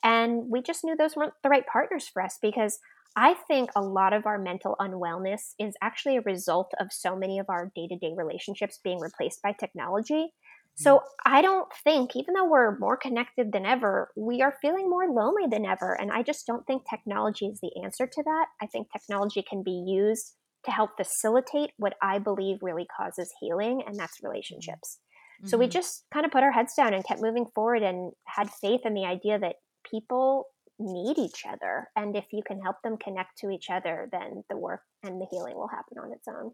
And 0.02 0.50
we 0.50 0.62
just 0.62 0.84
knew 0.84 0.96
those 0.96 1.16
weren't 1.16 1.34
the 1.42 1.48
right 1.48 1.66
partners 1.66 2.08
for 2.08 2.22
us 2.22 2.38
because 2.40 2.80
I 3.16 3.34
think 3.48 3.70
a 3.74 3.82
lot 3.82 4.12
of 4.12 4.26
our 4.26 4.38
mental 4.38 4.76
unwellness 4.80 5.54
is 5.58 5.74
actually 5.82 6.16
a 6.16 6.22
result 6.22 6.72
of 6.78 6.88
so 6.92 7.16
many 7.16 7.38
of 7.38 7.46
our 7.48 7.72
day 7.74 7.88
to 7.88 7.96
day 7.96 8.14
relationships 8.16 8.78
being 8.82 9.00
replaced 9.00 9.42
by 9.42 9.52
technology. 9.52 10.32
So 10.76 10.96
mm. 10.96 11.02
I 11.26 11.42
don't 11.42 11.68
think, 11.84 12.14
even 12.14 12.34
though 12.34 12.48
we're 12.48 12.78
more 12.78 12.96
connected 12.96 13.52
than 13.52 13.66
ever, 13.66 14.10
we 14.16 14.40
are 14.40 14.54
feeling 14.62 14.88
more 14.88 15.08
lonely 15.08 15.46
than 15.50 15.66
ever. 15.66 15.92
And 16.00 16.12
I 16.12 16.22
just 16.22 16.46
don't 16.46 16.66
think 16.66 16.82
technology 16.88 17.46
is 17.46 17.58
the 17.60 17.82
answer 17.84 18.06
to 18.06 18.22
that. 18.22 18.46
I 18.62 18.66
think 18.66 18.88
technology 18.90 19.44
can 19.48 19.62
be 19.64 19.84
used 19.86 20.36
to 20.64 20.70
help 20.70 20.90
facilitate 20.96 21.70
what 21.76 21.94
I 22.02 22.18
believe 22.18 22.58
really 22.62 22.86
causes 22.96 23.32
healing, 23.40 23.82
and 23.86 23.98
that's 23.98 24.22
relationships. 24.22 24.98
Mm-hmm. 25.40 25.48
So 25.48 25.58
we 25.58 25.64
mm-hmm. 25.66 25.72
just 25.72 26.04
kind 26.12 26.26
of 26.26 26.32
put 26.32 26.42
our 26.42 26.52
heads 26.52 26.74
down 26.76 26.94
and 26.94 27.04
kept 27.04 27.22
moving 27.22 27.46
forward 27.54 27.82
and 27.82 28.12
had 28.26 28.50
faith 28.50 28.82
in 28.84 28.94
the 28.94 29.04
idea 29.04 29.38
that 29.38 29.56
people 29.90 30.44
need 30.80 31.18
each 31.18 31.44
other. 31.46 31.88
And 31.96 32.16
if 32.16 32.26
you 32.32 32.42
can 32.42 32.60
help 32.60 32.76
them 32.82 32.96
connect 32.96 33.38
to 33.38 33.50
each 33.50 33.70
other, 33.70 34.08
then 34.10 34.42
the 34.48 34.56
work 34.56 34.80
and 35.02 35.20
the 35.20 35.26
healing 35.30 35.56
will 35.56 35.68
happen 35.68 35.98
on 35.98 36.12
its 36.12 36.26
own. 36.26 36.52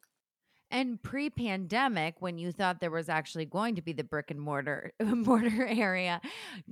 And 0.71 1.01
pre-pandemic, 1.01 2.17
when 2.19 2.39
you 2.39 2.51
thought 2.51 2.81
there 2.81 2.91
was 2.91 3.09
actually 3.09 3.45
going 3.45 3.77
to 3.77 3.83
be 3.83 3.93
the 3.93 4.03
brick 4.03 4.33
and 4.33 4.41
mortar 4.41 4.93
mortar 5.01 5.65
area, 5.65 6.21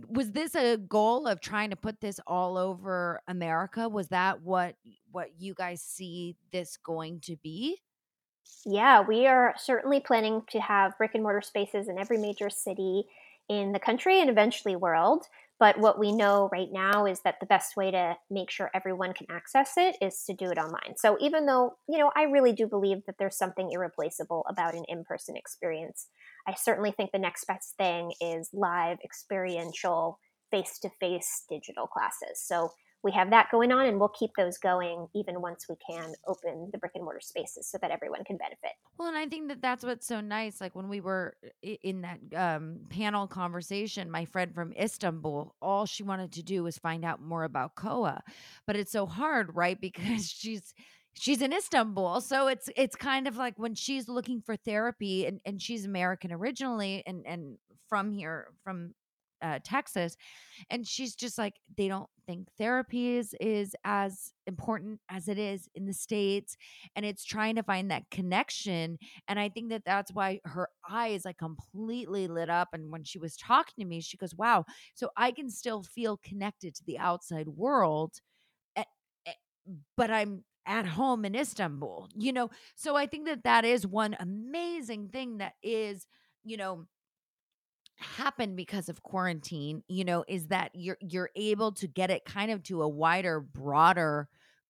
was 0.08 0.32
this 0.32 0.56
a 0.56 0.76
goal 0.76 1.28
of 1.28 1.40
trying 1.40 1.70
to 1.70 1.76
put 1.76 2.00
this 2.00 2.18
all 2.26 2.58
over 2.58 3.20
America? 3.28 3.88
Was 3.88 4.08
that 4.08 4.42
what 4.42 4.74
what 5.12 5.28
you 5.38 5.54
guys 5.54 5.80
see 5.80 6.36
this 6.50 6.76
going 6.76 7.20
to 7.20 7.36
be? 7.36 7.78
Yeah, 8.66 9.00
we 9.00 9.26
are 9.26 9.54
certainly 9.56 10.00
planning 10.00 10.42
to 10.50 10.60
have 10.60 10.98
brick 10.98 11.12
and 11.14 11.22
mortar 11.22 11.40
spaces 11.40 11.88
in 11.88 11.98
every 11.98 12.18
major 12.18 12.50
city 12.50 13.04
in 13.48 13.72
the 13.72 13.78
country 13.78 14.20
and 14.20 14.28
eventually 14.28 14.74
world. 14.74 15.26
But 15.60 15.78
what 15.78 15.98
we 15.98 16.12
know 16.12 16.48
right 16.52 16.68
now 16.72 17.06
is 17.06 17.20
that 17.20 17.36
the 17.40 17.46
best 17.46 17.76
way 17.76 17.90
to 17.90 18.16
make 18.30 18.50
sure 18.50 18.70
everyone 18.74 19.12
can 19.12 19.26
access 19.30 19.74
it 19.76 19.96
is 20.02 20.24
to 20.26 20.34
do 20.34 20.50
it 20.50 20.58
online. 20.58 20.96
So 20.96 21.16
even 21.20 21.46
though, 21.46 21.76
you 21.88 21.98
know, 21.98 22.10
I 22.16 22.24
really 22.24 22.52
do 22.52 22.66
believe 22.66 22.98
that 23.06 23.16
there's 23.18 23.36
something 23.38 23.70
irreplaceable 23.70 24.44
about 24.48 24.74
an 24.74 24.84
in 24.88 25.04
person 25.04 25.36
experience, 25.36 26.08
I 26.46 26.54
certainly 26.54 26.90
think 26.90 27.12
the 27.12 27.18
next 27.18 27.46
best 27.46 27.76
thing 27.76 28.12
is 28.20 28.50
live, 28.52 28.98
experiential, 29.04 30.18
face 30.50 30.78
to 30.80 30.90
face 31.00 31.44
digital 31.48 31.86
classes. 31.86 32.42
So 32.44 32.70
we 33.04 33.12
have 33.12 33.30
that 33.30 33.48
going 33.52 33.70
on 33.70 33.86
and 33.86 34.00
we'll 34.00 34.08
keep 34.08 34.30
those 34.36 34.58
going 34.58 35.06
even 35.14 35.40
once 35.40 35.66
we 35.68 35.76
can 35.88 36.14
open 36.26 36.70
the 36.72 36.78
brick 36.78 36.92
and 36.94 37.04
mortar 37.04 37.20
spaces 37.20 37.68
so 37.68 37.78
that 37.80 37.90
everyone 37.90 38.24
can 38.24 38.36
benefit. 38.36 38.72
Well 38.98 39.08
and 39.08 39.16
i 39.16 39.26
think 39.26 39.48
that 39.48 39.60
that's 39.62 39.84
what's 39.84 40.06
so 40.06 40.20
nice 40.20 40.60
like 40.60 40.74
when 40.74 40.88
we 40.88 41.00
were 41.00 41.36
in 41.62 42.02
that 42.02 42.18
um, 42.36 42.80
panel 42.90 43.26
conversation 43.26 44.10
my 44.10 44.24
friend 44.24 44.54
from 44.54 44.72
istanbul 44.72 45.54
all 45.60 45.86
she 45.86 46.02
wanted 46.02 46.32
to 46.32 46.42
do 46.42 46.62
was 46.62 46.78
find 46.78 47.04
out 47.04 47.20
more 47.20 47.44
about 47.44 47.74
coa. 47.74 48.20
But 48.66 48.76
it's 48.76 48.92
so 48.92 49.06
hard 49.06 49.54
right? 49.54 49.78
Because 49.84 50.30
she's 50.30 50.74
she's 51.14 51.42
in 51.42 51.52
Istanbul. 51.52 52.20
So 52.20 52.48
it's 52.48 52.68
it's 52.76 52.96
kind 52.96 53.28
of 53.28 53.36
like 53.36 53.58
when 53.58 53.74
she's 53.74 54.08
looking 54.08 54.40
for 54.40 54.56
therapy 54.56 55.26
and, 55.26 55.40
and 55.44 55.60
she's 55.60 55.84
American 55.84 56.32
originally 56.32 57.02
and, 57.06 57.24
and 57.26 57.58
from 57.88 58.10
here 58.10 58.48
from 58.64 58.94
uh, 59.42 59.59
Texas, 59.64 60.16
and 60.70 60.87
she's 60.87 61.14
just 61.14 61.38
like 61.38 61.55
they 61.77 61.88
don't 61.88 62.09
think 62.27 62.49
therapy 62.59 63.16
is 63.16 63.35
is 63.40 63.75
as 63.85 64.33
important 64.47 65.01
as 65.11 65.29
it 65.29 65.38
is 65.38 65.68
in 65.75 65.87
the 65.87 65.92
states, 65.92 66.57
and 66.97 67.05
it's 67.05 67.25
trying 67.25 67.57
to 67.57 67.62
find 67.62 67.90
that 67.90 68.11
connection. 68.11 68.99
And 69.29 69.38
I 69.38 69.49
think 69.49 69.70
that 69.70 69.85
that's 69.85 70.12
why 70.12 70.40
her 70.44 70.68
eyes 70.88 71.25
like 71.25 71.38
completely 71.38 72.27
lit 72.29 72.51
up. 72.51 72.68
And 72.73 72.90
when 72.90 73.05
she 73.05 73.18
was 73.18 73.37
talking 73.37 73.83
to 73.83 73.85
me, 73.85 74.01
she 74.01 74.16
goes, 74.16 74.35
"Wow, 74.35 74.64
so 74.94 75.11
I 75.16 75.33
can 75.33 75.51
still 75.51 75.83
feel 75.83 76.18
connected 76.18 76.75
to 76.77 76.85
the 76.85 76.99
outside 76.99 77.49
world." 77.49 78.20
but 79.97 80.11
I'm 80.11 80.44
at 80.66 80.87
home 80.87 81.25
in 81.25 81.35
Istanbul, 81.35 82.09
you 82.16 82.33
know? 82.33 82.51
So 82.75 82.97
I 82.97 83.07
think 83.07 83.27
that 83.27 83.44
that 83.44 83.64
is 83.64 83.87
one 83.87 84.16
amazing 84.18 85.09
thing 85.09 85.38
that 85.38 85.55
is, 85.62 86.07
you 86.44 86.57
know, 86.57 86.87
happened 88.04 88.56
because 88.56 88.88
of 88.88 89.02
quarantine 89.02 89.82
you 89.88 90.04
know 90.04 90.24
is 90.28 90.48
that 90.48 90.70
you're 90.74 90.98
you're 91.00 91.30
able 91.36 91.72
to 91.72 91.86
get 91.86 92.10
it 92.10 92.24
kind 92.24 92.50
of 92.50 92.62
to 92.62 92.82
a 92.82 92.88
wider 92.88 93.40
broader 93.40 94.28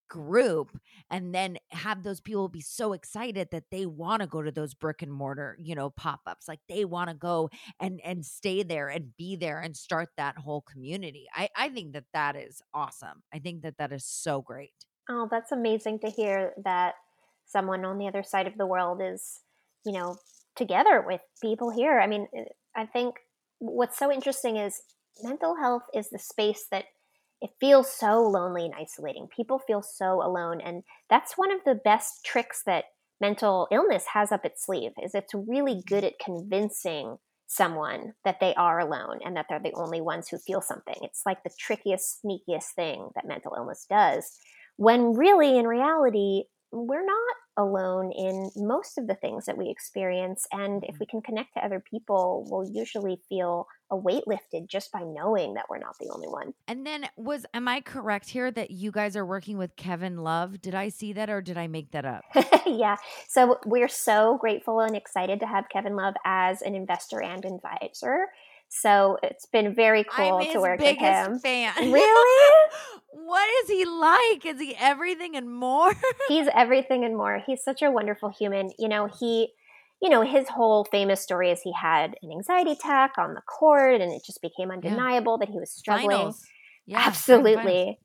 group 0.08 0.78
and 1.10 1.34
then 1.34 1.56
have 1.70 2.02
those 2.02 2.20
people 2.20 2.48
be 2.48 2.60
so 2.60 2.92
excited 2.92 3.48
that 3.50 3.64
they 3.70 3.86
want 3.86 4.20
to 4.20 4.28
go 4.28 4.42
to 4.42 4.52
those 4.52 4.74
brick 4.74 5.02
and 5.02 5.12
mortar 5.12 5.56
you 5.60 5.74
know 5.74 5.90
pop-ups 5.90 6.46
like 6.46 6.60
they 6.68 6.84
want 6.84 7.08
to 7.08 7.14
go 7.14 7.48
and 7.80 8.00
and 8.04 8.24
stay 8.24 8.62
there 8.62 8.88
and 8.88 9.16
be 9.16 9.34
there 9.34 9.60
and 9.60 9.76
start 9.76 10.10
that 10.16 10.36
whole 10.38 10.60
community. 10.60 11.26
I 11.34 11.48
i 11.56 11.68
think 11.68 11.94
that 11.94 12.04
that 12.12 12.36
is 12.36 12.62
awesome. 12.72 13.22
I 13.32 13.38
think 13.38 13.62
that 13.62 13.78
that 13.78 13.92
is 13.92 14.04
so 14.04 14.42
great. 14.42 14.72
Oh 15.08 15.26
that's 15.30 15.52
amazing 15.52 16.00
to 16.00 16.10
hear 16.10 16.52
that 16.64 16.94
someone 17.46 17.84
on 17.84 17.98
the 17.98 18.06
other 18.06 18.22
side 18.22 18.46
of 18.46 18.56
the 18.56 18.66
world 18.66 19.00
is 19.02 19.40
you 19.84 19.92
know 19.92 20.16
together 20.54 21.02
with 21.04 21.22
people 21.42 21.70
here. 21.70 21.98
I 21.98 22.06
mean 22.06 22.28
eh, 22.36 22.44
I 22.76 22.86
think 22.86 23.16
what's 23.64 23.98
so 23.98 24.12
interesting 24.12 24.56
is 24.56 24.82
mental 25.22 25.56
health 25.56 25.82
is 25.94 26.10
the 26.10 26.18
space 26.18 26.66
that 26.70 26.84
it 27.40 27.50
feels 27.60 27.90
so 27.90 28.22
lonely 28.22 28.64
and 28.64 28.74
isolating. 28.74 29.28
People 29.34 29.58
feel 29.58 29.82
so 29.82 30.22
alone. 30.22 30.60
And 30.60 30.82
that's 31.10 31.36
one 31.36 31.52
of 31.52 31.60
the 31.64 31.74
best 31.74 32.24
tricks 32.24 32.62
that 32.66 32.84
mental 33.20 33.68
illness 33.70 34.04
has 34.12 34.32
up 34.32 34.44
its 34.44 34.64
sleeve 34.64 34.92
is 35.02 35.14
it's 35.14 35.34
really 35.34 35.82
good 35.86 36.04
at 36.04 36.18
convincing 36.18 37.18
someone 37.46 38.14
that 38.24 38.40
they 38.40 38.54
are 38.54 38.80
alone 38.80 39.18
and 39.24 39.36
that 39.36 39.46
they're 39.48 39.60
the 39.62 39.74
only 39.74 40.00
ones 40.00 40.28
who 40.28 40.38
feel 40.38 40.60
something. 40.60 40.96
It's 41.02 41.22
like 41.26 41.42
the 41.42 41.50
trickiest, 41.58 42.20
sneakiest 42.24 42.72
thing 42.74 43.10
that 43.14 43.26
mental 43.26 43.54
illness 43.56 43.86
does. 43.88 44.38
When 44.76 45.12
really, 45.14 45.58
in 45.58 45.66
reality, 45.66 46.44
we're 46.74 47.04
not 47.04 47.36
alone 47.56 48.10
in 48.10 48.50
most 48.56 48.98
of 48.98 49.06
the 49.06 49.14
things 49.14 49.46
that 49.46 49.56
we 49.56 49.70
experience. 49.70 50.46
And 50.52 50.82
if 50.82 50.90
mm-hmm. 50.90 50.96
we 51.00 51.06
can 51.06 51.22
connect 51.22 51.54
to 51.54 51.64
other 51.64 51.80
people, 51.80 52.44
we'll 52.48 52.68
usually 52.68 53.20
feel 53.28 53.68
a 53.90 53.96
weight 53.96 54.26
lifted 54.26 54.68
just 54.68 54.90
by 54.90 55.02
knowing 55.02 55.54
that 55.54 55.66
we're 55.70 55.78
not 55.78 55.96
the 56.00 56.10
only 56.12 56.26
one. 56.26 56.52
And 56.66 56.84
then 56.86 57.06
was 57.16 57.46
am 57.54 57.68
I 57.68 57.80
correct 57.80 58.28
here 58.28 58.50
that 58.50 58.70
you 58.70 58.90
guys 58.90 59.16
are 59.16 59.26
working 59.26 59.56
with 59.56 59.76
Kevin 59.76 60.18
Love? 60.18 60.60
Did 60.60 60.74
I 60.74 60.88
see 60.88 61.12
that 61.12 61.30
or 61.30 61.40
did 61.40 61.56
I 61.56 61.68
make 61.68 61.92
that 61.92 62.04
up? 62.04 62.24
yeah. 62.66 62.96
So 63.28 63.58
we're 63.64 63.88
so 63.88 64.36
grateful 64.40 64.80
and 64.80 64.96
excited 64.96 65.38
to 65.40 65.46
have 65.46 65.68
Kevin 65.68 65.94
Love 65.94 66.14
as 66.24 66.60
an 66.62 66.74
investor 66.74 67.22
and 67.22 67.44
advisor. 67.44 68.26
So 68.68 69.18
it's 69.22 69.46
been 69.46 69.74
very 69.74 70.04
cool 70.04 70.44
to 70.52 70.60
work 70.60 70.80
with 70.80 70.98
him. 70.98 71.38
Fan. 71.38 71.72
Really? 71.92 72.70
what 73.10 73.48
is 73.62 73.70
he 73.70 73.84
like? 73.84 74.44
Is 74.44 74.60
he 74.60 74.74
everything 74.78 75.36
and 75.36 75.48
more? 75.48 75.92
He's 76.28 76.48
everything 76.52 77.04
and 77.04 77.16
more. 77.16 77.42
He's 77.46 77.62
such 77.62 77.82
a 77.82 77.90
wonderful 77.90 78.30
human. 78.30 78.72
You 78.78 78.88
know, 78.88 79.08
he 79.20 79.52
you 80.02 80.10
know, 80.10 80.22
his 80.22 80.48
whole 80.48 80.84
famous 80.84 81.22
story 81.22 81.50
is 81.50 81.62
he 81.62 81.72
had 81.72 82.14
an 82.22 82.30
anxiety 82.30 82.72
attack 82.72 83.12
on 83.16 83.32
the 83.32 83.40
court 83.42 84.02
and 84.02 84.12
it 84.12 84.22
just 84.24 84.42
became 84.42 84.70
undeniable 84.70 85.38
yeah. 85.40 85.46
that 85.46 85.52
he 85.52 85.58
was 85.58 85.70
struggling. 85.70 86.34
Yeah, 86.86 87.02
Absolutely. 87.06 87.98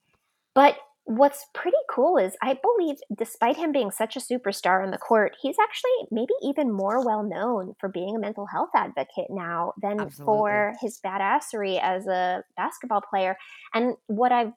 But 0.56 0.78
what's 1.10 1.48
pretty 1.56 1.78
cool 1.90 2.18
is 2.18 2.36
I 2.40 2.56
believe, 2.62 2.98
despite 3.18 3.58
him 3.58 3.72
being 3.72 3.90
such 3.90 4.16
a 4.16 4.20
superstar 4.20 4.84
on 4.84 4.92
the 4.92 5.00
court, 5.00 5.36
he's 5.42 5.56
actually 5.60 6.08
maybe 6.12 6.34
even 6.44 6.72
more 6.72 7.04
well 7.04 7.24
known 7.24 7.74
for 7.80 7.90
being 7.90 8.16
a 8.16 8.20
mental 8.20 8.46
health 8.46 8.70
advocate 8.76 9.32
now 9.32 9.74
than 9.82 10.00
Absolutely. 10.00 10.24
for 10.24 10.74
his 10.80 11.00
badassery 11.04 11.82
as 11.82 12.06
a 12.06 12.44
basketball 12.56 13.02
player. 13.02 13.36
And 13.74 13.96
what 14.06 14.32
I've 14.32 14.54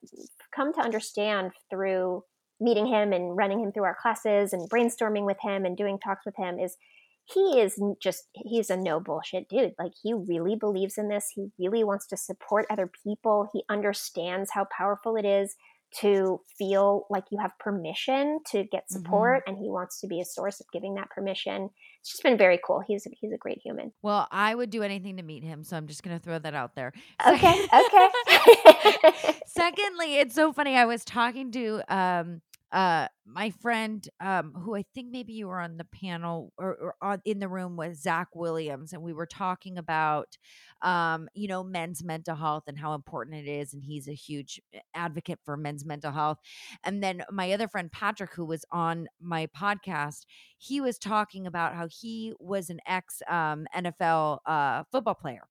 come 0.54 0.74
to 0.74 0.80
understand 0.80 1.52
through 1.70 2.22
meeting 2.60 2.86
him 2.86 3.14
and 3.14 3.34
running 3.34 3.60
him 3.60 3.72
through 3.72 3.84
our 3.84 3.96
classes 4.00 4.52
and 4.52 4.68
brainstorming 4.68 5.24
with 5.24 5.38
him 5.40 5.64
and 5.64 5.74
doing 5.74 5.98
talks 5.98 6.26
with 6.26 6.36
him 6.36 6.58
is 6.58 6.76
he 7.24 7.60
is 7.60 7.80
just 8.00 8.24
he's 8.34 8.68
a 8.68 8.76
no 8.76 8.98
bullshit 8.98 9.48
dude 9.48 9.72
like 9.78 9.92
he 10.02 10.12
really 10.12 10.56
believes 10.56 10.98
in 10.98 11.08
this 11.08 11.30
he 11.34 11.48
really 11.56 11.84
wants 11.84 12.04
to 12.04 12.16
support 12.16 12.66
other 12.68 12.90
people 13.04 13.48
he 13.52 13.62
understands 13.68 14.50
how 14.52 14.66
powerful 14.76 15.14
it 15.14 15.24
is 15.24 15.54
to 16.00 16.40
feel 16.58 17.06
like 17.10 17.24
you 17.30 17.38
have 17.38 17.52
permission 17.58 18.38
to 18.50 18.64
get 18.64 18.90
support 18.90 19.42
mm-hmm. 19.42 19.54
and 19.54 19.62
he 19.62 19.68
wants 19.68 20.00
to 20.00 20.06
be 20.06 20.20
a 20.20 20.24
source 20.24 20.60
of 20.60 20.66
giving 20.72 20.94
that 20.94 21.10
permission. 21.10 21.70
It's 22.00 22.10
just 22.10 22.22
been 22.22 22.38
very 22.38 22.58
cool. 22.64 22.82
He's 22.86 23.06
he's 23.20 23.32
a 23.32 23.36
great 23.36 23.58
human. 23.62 23.92
Well 24.02 24.26
i 24.30 24.54
would 24.54 24.70
do 24.70 24.82
anything 24.82 25.16
to 25.18 25.22
meet 25.22 25.42
him 25.42 25.64
so 25.64 25.76
i'm 25.76 25.86
just 25.86 26.02
going 26.02 26.16
to 26.16 26.22
throw 26.22 26.38
that 26.38 26.54
out 26.54 26.74
there. 26.74 26.92
Okay 27.26 27.66
okay. 27.74 29.38
Secondly 29.46 30.16
it's 30.16 30.34
so 30.34 30.52
funny 30.52 30.76
i 30.76 30.84
was 30.84 31.04
talking 31.04 31.50
to 31.52 31.82
um 31.88 32.40
uh 32.72 33.06
my 33.26 33.50
friend 33.50 34.08
um 34.20 34.52
who 34.54 34.74
i 34.74 34.82
think 34.94 35.10
maybe 35.10 35.32
you 35.32 35.46
were 35.46 35.60
on 35.60 35.76
the 35.76 35.84
panel 35.84 36.52
or, 36.58 36.74
or 36.76 36.94
on, 37.02 37.20
in 37.24 37.38
the 37.38 37.48
room 37.48 37.76
with 37.76 37.96
zach 37.96 38.28
williams 38.34 38.92
and 38.92 39.02
we 39.02 39.12
were 39.12 39.26
talking 39.26 39.76
about 39.78 40.36
um 40.82 41.28
you 41.34 41.46
know 41.48 41.62
men's 41.62 42.02
mental 42.02 42.34
health 42.36 42.64
and 42.66 42.78
how 42.78 42.94
important 42.94 43.36
it 43.36 43.48
is 43.50 43.74
and 43.74 43.82
he's 43.84 44.08
a 44.08 44.14
huge 44.14 44.60
eh, 44.74 44.80
advocate 44.94 45.38
for 45.44 45.56
men's 45.56 45.84
mental 45.84 46.12
health. 46.12 46.38
And 46.84 47.02
then 47.02 47.22
my 47.30 47.52
other 47.52 47.68
friend 47.68 47.90
patrick 47.90 48.34
who 48.34 48.44
was 48.44 48.64
on 48.70 49.06
my 49.20 49.46
podcast 49.56 50.24
he 50.58 50.80
was 50.80 50.98
talking 50.98 51.46
about 51.46 51.74
how 51.74 51.88
he 51.88 52.32
was 52.38 52.70
an 52.70 52.80
ex 52.86 53.22
um, 53.28 53.66
nfl 53.76 54.38
uh, 54.46 54.84
football 54.90 55.14
player. 55.14 55.42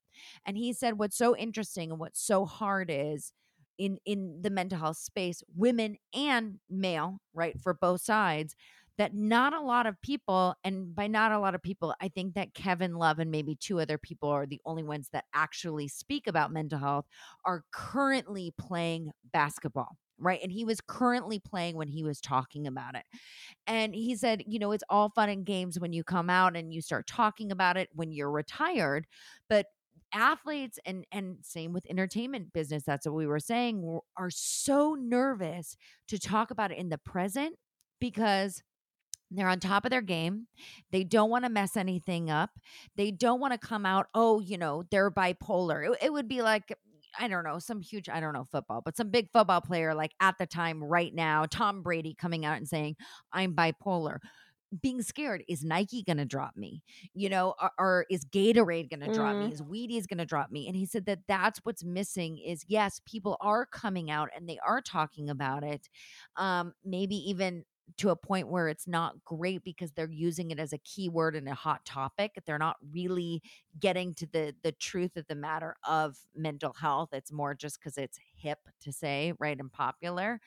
And 0.46 0.58
he 0.58 0.74
said 0.74 0.98
what's 1.00 1.18
so 1.18 1.36
interesting 1.36 1.92
and 1.92 2.00
what's 2.00 2.22
so 2.22 2.46
hard 2.46 2.90
is 2.92 3.34
in 3.82 3.98
in 4.06 4.40
the 4.42 4.50
mental 4.52 4.78
health 4.78 4.98
space 4.98 5.42
women 5.56 5.98
and 6.14 6.60
male 6.70 7.20
right 7.34 7.60
for 7.60 7.74
both 7.74 8.00
sides 8.00 8.56
that 8.98 9.16
not 9.16 9.54
a 9.54 9.60
lot 9.60 9.88
of 9.88 10.00
people 10.02 10.54
and 10.64 10.94
by 10.94 11.08
not 11.08 11.32
a 11.32 11.40
lot 11.40 11.56
of 11.56 11.64
people 11.64 11.96
i 12.00 12.08
think 12.08 12.36
that 12.36 12.54
kevin 12.54 12.94
love 12.94 13.18
and 13.18 13.32
maybe 13.32 13.56
two 13.56 13.80
other 13.80 13.98
people 13.98 14.30
are 14.30 14.46
the 14.46 14.62
only 14.66 14.84
ones 14.84 15.10
that 15.12 15.26
actually 15.34 15.88
speak 15.88 16.28
about 16.28 16.54
mental 16.54 16.78
health 16.78 17.06
are 17.44 17.64
currently 17.72 18.54
playing 18.58 19.12
basketball 19.34 19.98
right? 20.24 20.40
And 20.44 20.52
he 20.52 20.64
was 20.64 20.80
currently 20.82 21.40
playing 21.40 21.76
when 21.76 21.88
he 21.88 22.04
was 22.04 22.22
talking 22.22 22.68
about 22.68 22.94
it. 22.94 23.06
And 23.66 23.96
he 23.96 24.16
said 24.16 24.44
you 24.46 24.60
know 24.60 24.72
it's 24.72 24.84
all 24.88 25.10
fun 25.10 25.30
and 25.30 25.44
games 25.44 25.80
when 25.80 25.94
you 25.94 26.04
come 26.04 26.30
out 26.30 26.56
and 26.56 26.72
you 26.72 26.80
start 26.80 27.08
talking 27.08 27.52
about 27.52 27.76
it 27.76 27.90
when 27.94 28.12
you're 28.12 28.30
retired 28.30 29.08
but 29.50 29.66
athletes 30.14 30.80
and 30.86 31.06
and 31.12 31.38
same 31.42 31.74
with 31.74 31.86
entertainment 31.90 32.54
business 32.54 32.84
that's 32.84 33.06
what 33.06 33.16
we 33.16 33.28
were 33.28 33.40
saying 33.40 34.00
are 34.18 34.30
so 34.30 34.96
nervous 34.96 35.76
to 36.08 36.20
talk 36.20 36.52
about 36.52 36.72
it 36.72 36.78
in 36.78 36.90
the 36.90 36.98
present 36.98 37.56
because 38.00 38.62
they're 39.32 39.48
on 39.48 39.60
top 39.62 39.86
of 39.86 39.92
their 39.92 40.02
game. 40.02 40.48
They 40.92 41.06
don't 41.06 41.30
want 41.30 41.46
to 41.46 41.50
mess 41.50 41.78
anything 41.78 42.30
up. 42.30 42.50
They 42.98 43.12
don't 43.12 43.40
want 43.40 43.54
to 43.54 43.58
come 43.58 43.86
out, 43.86 44.08
oh, 44.14 44.42
you 44.42 44.58
know, 44.58 44.84
they're 44.92 45.10
bipolar. 45.10 45.90
It, 45.90 46.00
it, 46.04 46.14
would 46.14 46.28
be 46.28 46.42
like, 46.42 46.76
I 47.18 47.30
don't 47.30 47.46
know, 47.46 47.58
some 47.58 47.80
huge, 47.80 48.10
I 48.10 48.20
don't 48.20 48.34
know, 48.34 48.46
football, 48.52 48.82
but 48.84 48.98
some 48.98 49.10
big 49.10 49.30
football 49.32 49.62
player, 49.62 49.94
like 49.94 50.12
at 50.20 50.38
the 50.38 50.46
time 50.46 50.84
right 50.84 51.14
now, 51.14 51.46
Tom 51.46 51.82
Brady 51.82 52.14
coming 52.14 52.46
out 52.46 52.58
and 52.58 52.68
saying, 52.68 52.98
I'm 53.32 53.56
bipolar 53.56 54.20
being 54.82 55.02
scared 55.02 55.44
is 55.48 55.64
Nike 55.64 56.04
going 56.04 56.18
to 56.18 56.26
drop 56.26 56.56
me? 56.56 56.84
You 57.14 57.30
know, 57.30 57.56
or, 57.62 57.72
or 57.78 58.06
is 58.10 58.26
Gatorade 58.26 58.90
going 58.90 59.02
to 59.02 59.08
mm. 59.08 59.14
drop 59.14 59.36
me? 59.36 59.46
Mm-hmm. 59.46 59.54
Is 59.54 59.62
Wheaties 59.62 60.08
going 60.08 60.20
to 60.20 60.26
drop 60.26 60.52
me? 60.52 60.68
And 60.68 60.76
he 60.76 60.86
said 60.86 61.06
that 61.08 61.20
that's 61.28 61.60
what's 61.64 61.84
missing 61.84 62.38
is 62.38 62.64
yes, 62.68 63.02
people 63.06 63.38
are 63.42 63.66
coming 63.66 64.10
out 64.10 64.30
and 64.36 64.48
they 64.48 64.60
are 64.66 64.82
talking 64.82 65.30
about 65.30 65.64
it. 65.64 65.90
Um, 66.38 66.74
maybe 66.86 67.16
even 67.30 67.66
to 67.98 68.10
a 68.10 68.16
point 68.16 68.48
where 68.48 68.70
it's 68.70 68.88
not 68.88 69.24
great 69.26 69.66
because 69.66 69.92
they're 69.92 70.10
using 70.10 70.52
it 70.52 70.60
as 70.60 70.72
a 70.72 70.78
keyword 70.78 71.36
and 71.36 71.50
a 71.50 71.54
hot 71.54 71.84
topic. 71.84 72.42
They're 72.46 72.58
not 72.58 72.78
really 72.94 73.42
getting 73.80 74.14
to 74.16 74.28
the 74.28 74.56
the 74.64 74.72
truth 74.72 75.18
of 75.18 75.28
the 75.28 75.36
matter 75.36 75.76
of 75.86 76.18
mental 76.34 76.74
health. 76.74 77.10
It's 77.12 77.34
more 77.34 77.54
just 77.54 77.80
because 77.80 77.98
it's 77.98 78.18
hip 78.36 78.60
to 78.84 78.94
say, 78.94 79.34
right, 79.40 79.60
and 79.60 79.72
popular 79.72 80.40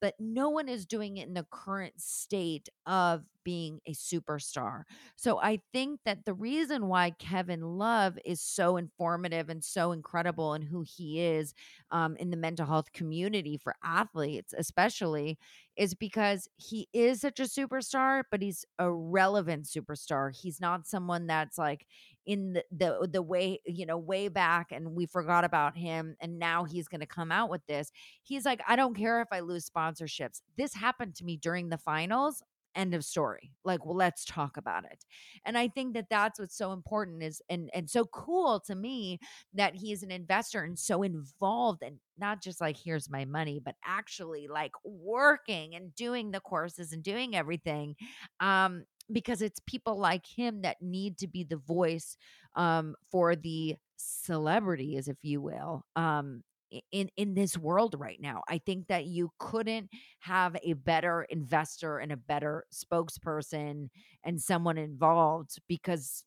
but 0.00 0.14
no 0.18 0.50
one 0.50 0.68
is 0.68 0.84
doing 0.84 1.16
it 1.16 1.28
in 1.28 1.34
the 1.34 1.46
current 1.50 1.94
state 1.96 2.68
of 2.84 3.24
being 3.46 3.78
a 3.86 3.92
superstar. 3.92 4.82
So 5.14 5.38
I 5.40 5.60
think 5.72 6.00
that 6.04 6.24
the 6.24 6.34
reason 6.34 6.88
why 6.88 7.10
Kevin 7.10 7.60
Love 7.60 8.18
is 8.24 8.40
so 8.40 8.76
informative 8.76 9.48
and 9.48 9.62
so 9.62 9.92
incredible 9.92 10.54
in 10.54 10.62
who 10.62 10.84
he 10.84 11.20
is 11.20 11.54
um, 11.92 12.16
in 12.16 12.30
the 12.30 12.36
mental 12.36 12.66
health 12.66 12.90
community 12.92 13.56
for 13.56 13.76
athletes, 13.84 14.52
especially, 14.58 15.38
is 15.76 15.94
because 15.94 16.48
he 16.56 16.88
is 16.92 17.20
such 17.20 17.38
a 17.38 17.44
superstar, 17.44 18.24
but 18.32 18.42
he's 18.42 18.64
a 18.80 18.90
relevant 18.90 19.66
superstar. 19.66 20.34
He's 20.36 20.60
not 20.60 20.88
someone 20.88 21.28
that's 21.28 21.56
like 21.56 21.86
in 22.26 22.54
the 22.54 22.64
the, 22.72 23.08
the 23.12 23.22
way 23.22 23.60
you 23.64 23.86
know 23.86 23.96
way 23.96 24.26
back 24.26 24.72
and 24.72 24.96
we 24.96 25.06
forgot 25.06 25.44
about 25.44 25.76
him 25.76 26.16
and 26.20 26.40
now 26.40 26.64
he's 26.64 26.88
going 26.88 27.00
to 27.00 27.06
come 27.06 27.30
out 27.30 27.48
with 27.48 27.64
this 27.66 27.92
he's 28.24 28.44
like 28.44 28.60
i 28.66 28.74
don't 28.74 28.96
care 28.96 29.20
if 29.22 29.28
i 29.30 29.38
lose 29.38 29.70
sponsorships 29.70 30.40
this 30.58 30.74
happened 30.74 31.14
to 31.14 31.24
me 31.24 31.36
during 31.36 31.68
the 31.68 31.78
finals 31.78 32.42
end 32.76 32.94
of 32.94 33.04
story 33.04 33.50
like 33.64 33.84
well 33.84 33.96
let's 33.96 34.24
talk 34.24 34.56
about 34.56 34.84
it. 34.84 35.04
And 35.44 35.56
i 35.58 35.68
think 35.68 35.94
that 35.94 36.06
that's 36.10 36.38
what's 36.38 36.56
so 36.56 36.72
important 36.72 37.22
is 37.22 37.42
and 37.48 37.70
and 37.74 37.88
so 37.88 38.04
cool 38.04 38.60
to 38.66 38.74
me 38.74 39.18
that 39.54 39.74
he 39.74 39.92
is 39.92 40.02
an 40.02 40.10
investor 40.10 40.62
and 40.62 40.78
so 40.78 41.02
involved 41.02 41.82
and 41.82 41.98
not 42.18 42.42
just 42.42 42.60
like 42.60 42.76
here's 42.76 43.10
my 43.10 43.24
money 43.24 43.60
but 43.64 43.74
actually 43.84 44.46
like 44.48 44.72
working 44.84 45.74
and 45.74 45.94
doing 45.94 46.30
the 46.30 46.40
courses 46.40 46.92
and 46.92 47.02
doing 47.02 47.34
everything 47.36 47.94
um 48.40 48.84
because 49.12 49.40
it's 49.40 49.60
people 49.66 49.98
like 49.98 50.26
him 50.26 50.62
that 50.62 50.82
need 50.82 51.18
to 51.18 51.28
be 51.28 51.44
the 51.44 51.56
voice 51.56 52.16
um 52.56 52.94
for 53.10 53.36
the 53.36 53.76
celebrities 53.96 55.08
if 55.08 55.16
you 55.22 55.40
will 55.40 55.84
um 55.96 56.42
in 56.92 57.10
in 57.16 57.34
this 57.34 57.56
world 57.56 57.94
right 57.98 58.20
now. 58.20 58.42
I 58.48 58.58
think 58.58 58.88
that 58.88 59.06
you 59.06 59.30
couldn't 59.38 59.90
have 60.20 60.56
a 60.62 60.74
better 60.74 61.22
investor 61.28 61.98
and 61.98 62.12
a 62.12 62.16
better 62.16 62.64
spokesperson 62.72 63.88
and 64.24 64.40
someone 64.40 64.78
involved 64.78 65.58
because 65.68 66.24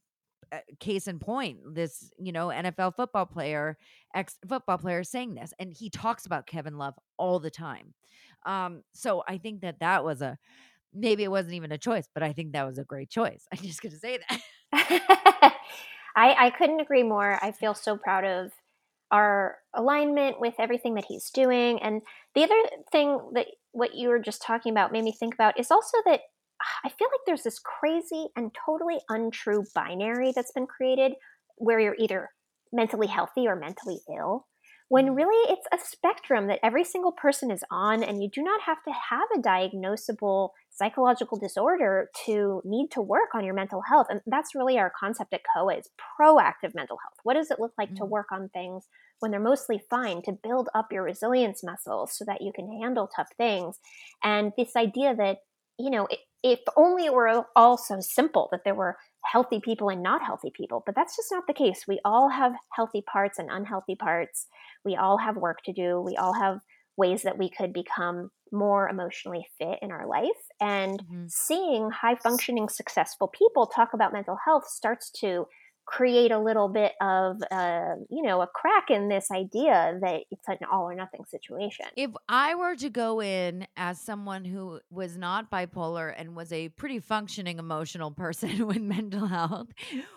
uh, 0.52 0.60
case 0.80 1.08
in 1.08 1.20
point 1.20 1.60
this 1.74 2.12
you 2.18 2.32
know 2.32 2.48
NFL 2.48 2.96
football 2.96 3.26
player 3.26 3.78
ex 4.16 4.38
football 4.48 4.78
player 4.78 5.04
saying 5.04 5.36
this 5.36 5.54
and 5.60 5.74
he 5.78 5.90
talks 5.90 6.26
about 6.26 6.48
Kevin 6.48 6.78
Love 6.78 6.96
all 7.18 7.40
the 7.40 7.52
time. 7.52 7.94
Um 8.46 8.84
so 8.94 9.24
I 9.28 9.38
think 9.38 9.62
that 9.62 9.80
that 9.80 10.04
was 10.04 10.22
a 10.22 10.38
maybe 10.94 11.24
it 11.24 11.32
wasn't 11.32 11.54
even 11.54 11.72
a 11.72 11.78
choice, 11.78 12.08
but 12.14 12.24
I 12.24 12.34
think 12.34 12.54
that 12.54 12.66
was 12.66 12.78
a 12.78 12.84
great 12.84 13.10
choice. 13.10 13.46
I'm 13.52 13.60
just 13.60 13.82
going 13.82 13.92
to 13.92 14.00
say 14.00 14.20
that. 14.30 14.42
I, 16.16 16.48
I 16.48 16.50
couldn't 16.52 16.80
agree 16.80 17.04
more. 17.04 17.40
I 17.42 17.52
feel 17.52 17.74
so 17.74 17.98
proud 17.98 18.26
of 18.26 18.52
our 19.12 19.58
alignment 19.74 20.40
with 20.40 20.54
everything 20.60 20.96
that 20.96 21.06
he's 21.08 21.30
doing. 21.32 21.82
And 21.82 22.02
the 22.36 22.44
other 22.44 22.62
thing 22.92 23.20
that 23.34 23.48
what 23.72 23.96
you 23.96 24.10
were 24.10 24.20
just 24.20 24.42
talking 24.42 24.72
about 24.72 24.92
made 24.92 25.04
me 25.04 25.12
think 25.12 25.34
about 25.34 25.60
is 25.60 25.72
also 25.72 25.98
that 26.06 26.22
ah, 26.62 26.80
I 26.86 26.90
feel 26.90 27.08
like 27.08 27.22
there's 27.26 27.44
this 27.44 27.60
crazy 27.60 28.28
and 28.36 28.56
totally 28.66 29.00
untrue 29.10 29.64
binary 29.74 30.32
that's 30.36 30.52
been 30.52 30.68
created 30.68 31.14
where 31.58 31.80
you're 31.80 31.96
either 32.00 32.30
mentally 32.72 33.08
healthy 33.08 33.48
or 33.48 33.56
mentally 33.56 34.00
ill 34.16 34.46
when 34.90 35.14
really 35.16 35.54
it's 35.54 35.68
a 35.72 35.78
spectrum 35.86 36.48
that 36.48 36.60
every 36.64 36.84
single 36.84 37.12
person 37.12 37.52
is 37.52 37.64
on 37.72 38.04
and 38.04 38.22
you 38.24 38.30
do 38.30 38.42
not 38.42 38.62
have 38.62 38.84
to 38.84 38.92
have 38.92 39.28
a 39.36 39.40
diagnosable 39.40 40.50
psychological 40.72 41.38
disorder 41.38 42.10
to 42.26 42.62
need 42.66 42.90
to 42.92 43.02
work 43.02 43.30
on 43.36 43.44
your 43.46 43.54
mental 43.54 43.82
health 43.88 44.08
and 44.10 44.22
that's 44.28 44.56
really 44.56 44.78
our 44.78 44.92
concept 45.00 45.34
at 45.34 45.42
coa 45.56 45.70
is 45.78 45.90
proactive 46.20 46.74
mental 46.76 46.98
health 47.04 47.16
what 47.24 47.36
does 47.36 47.52
it 47.52 47.60
look 47.60 47.74
like 47.78 47.94
to 47.96 48.04
Mm. 48.04 48.10
work 48.10 48.28
on 48.32 48.50
things 48.50 48.88
when 49.20 49.32
they're 49.32 49.40
mostly 49.40 49.82
fine 49.90 50.22
to 50.22 50.32
build 50.32 50.70
up 50.74 50.92
your 50.92 51.04
resilience 51.04 51.64
muscles 51.64 52.18
so 52.18 52.26
that 52.26 52.42
you 52.42 52.52
can 52.54 52.72
handle 52.82 53.08
tough 53.16 53.30
things 53.38 53.78
and 54.24 54.54
this 54.58 54.76
idea 54.76 55.16
that 55.16 55.40
you 55.78 55.90
know 55.90 56.08
i- 56.12 56.18
if 56.44 56.60
only 56.78 57.06
it 57.06 57.14
were 57.14 57.46
all 57.56 57.78
so 57.78 58.00
simple 58.00 58.48
that 58.52 58.62
there 58.64 58.76
were 58.76 58.98
healthy 59.26 59.60
people 59.60 59.90
and 59.90 60.02
not 60.02 60.24
healthy 60.24 60.52
people 60.56 60.82
but 60.86 60.96
that's 60.96 61.16
just 61.16 61.32
not 61.32 61.46
the 61.48 61.54
case 61.54 61.86
we 61.88 62.00
all 62.06 62.30
have 62.30 62.54
healthy 62.74 63.02
parts 63.12 63.38
and 63.38 63.50
unhealthy 63.52 63.96
parts 63.96 64.48
we 64.86 64.96
all 64.96 65.18
have 65.18 65.36
work 65.36 65.60
to 65.66 65.74
do. 65.74 66.00
We 66.02 66.16
all 66.16 66.34
have 66.34 66.60
ways 66.98 67.24
that 67.24 67.38
we 67.38 67.50
could 67.50 67.74
become 67.74 68.32
more 68.52 68.90
emotionally 68.90 69.46
fit 69.58 69.80
in 69.82 69.92
our 69.92 70.08
life. 70.08 70.30
And 70.60 71.02
Mhm. 71.02 71.30
seeing 71.30 71.92
high 71.92 72.16
functioning, 72.16 72.70
successful 72.70 73.28
people 73.28 73.68
talk 73.68 73.94
about 73.94 74.14
mental 74.14 74.38
health 74.46 74.68
starts 74.68 75.12
to 75.22 75.46
create 75.90 76.30
a 76.32 76.38
little 76.38 76.68
bit 76.68 76.94
of, 77.02 77.42
uh, 77.50 77.96
you 78.12 78.22
know, 78.22 78.42
a 78.42 78.48
crack 78.48 78.92
in 78.92 79.10
this 79.10 79.32
idea 79.32 79.98
that 80.02 80.22
it's 80.30 80.48
an 80.48 80.58
all 80.72 80.84
or 80.84 80.94
nothing 80.94 81.26
situation. 81.26 81.88
If 81.96 82.12
I 82.28 82.54
were 82.54 82.76
to 82.76 82.92
go 82.92 83.20
in 83.22 83.66
as 83.76 84.00
someone 84.00 84.46
who 84.46 84.82
was 84.92 85.18
not 85.18 85.50
bipolar 85.50 86.14
and 86.16 86.36
was 86.36 86.54
a 86.54 86.70
pretty 86.70 87.00
functioning 87.00 87.58
emotional 87.58 88.12
person 88.12 88.68
with 88.68 88.82
mental 88.82 89.26
health, 89.26 89.70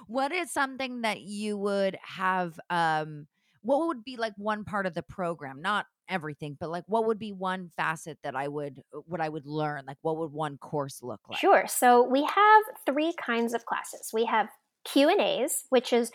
what 0.07 0.31
is 0.31 0.53
something 0.53 1.01
that 1.03 1.23
you 1.23 1.57
would 1.57 1.97
have 2.03 2.61
um 2.69 3.27
what 3.63 3.87
would 3.87 4.05
be 4.05 4.17
like 4.17 4.35
one 4.37 4.65
part 4.65 4.87
of 4.87 4.95
the 4.95 5.05
program? 5.05 5.63
Not 5.63 5.87
everything, 6.09 6.57
but 6.61 6.69
like 6.69 6.85
what 6.87 7.07
would 7.07 7.19
be 7.19 7.33
one 7.33 7.71
facet 7.77 8.19
that 8.25 8.37
I 8.37 8.49
would 8.49 8.83
what 9.07 9.21
I 9.21 9.29
would 9.29 9.47
learn? 9.47 9.85
Like 9.87 9.99
what 10.03 10.19
would 10.19 10.33
one 10.33 10.59
course 10.59 11.01
look 11.03 11.21
like? 11.31 11.39
Sure. 11.39 11.65
So 11.67 12.03
we 12.03 12.25
have 12.25 12.63
three 12.85 13.15
kinds 13.25 13.55
of 13.55 13.65
classes. 13.65 14.11
We 14.13 14.25
have 14.27 14.49
Q 14.85 15.09
and 15.09 15.21
A's, 15.21 15.65
which 15.71 15.93
is 15.93 16.11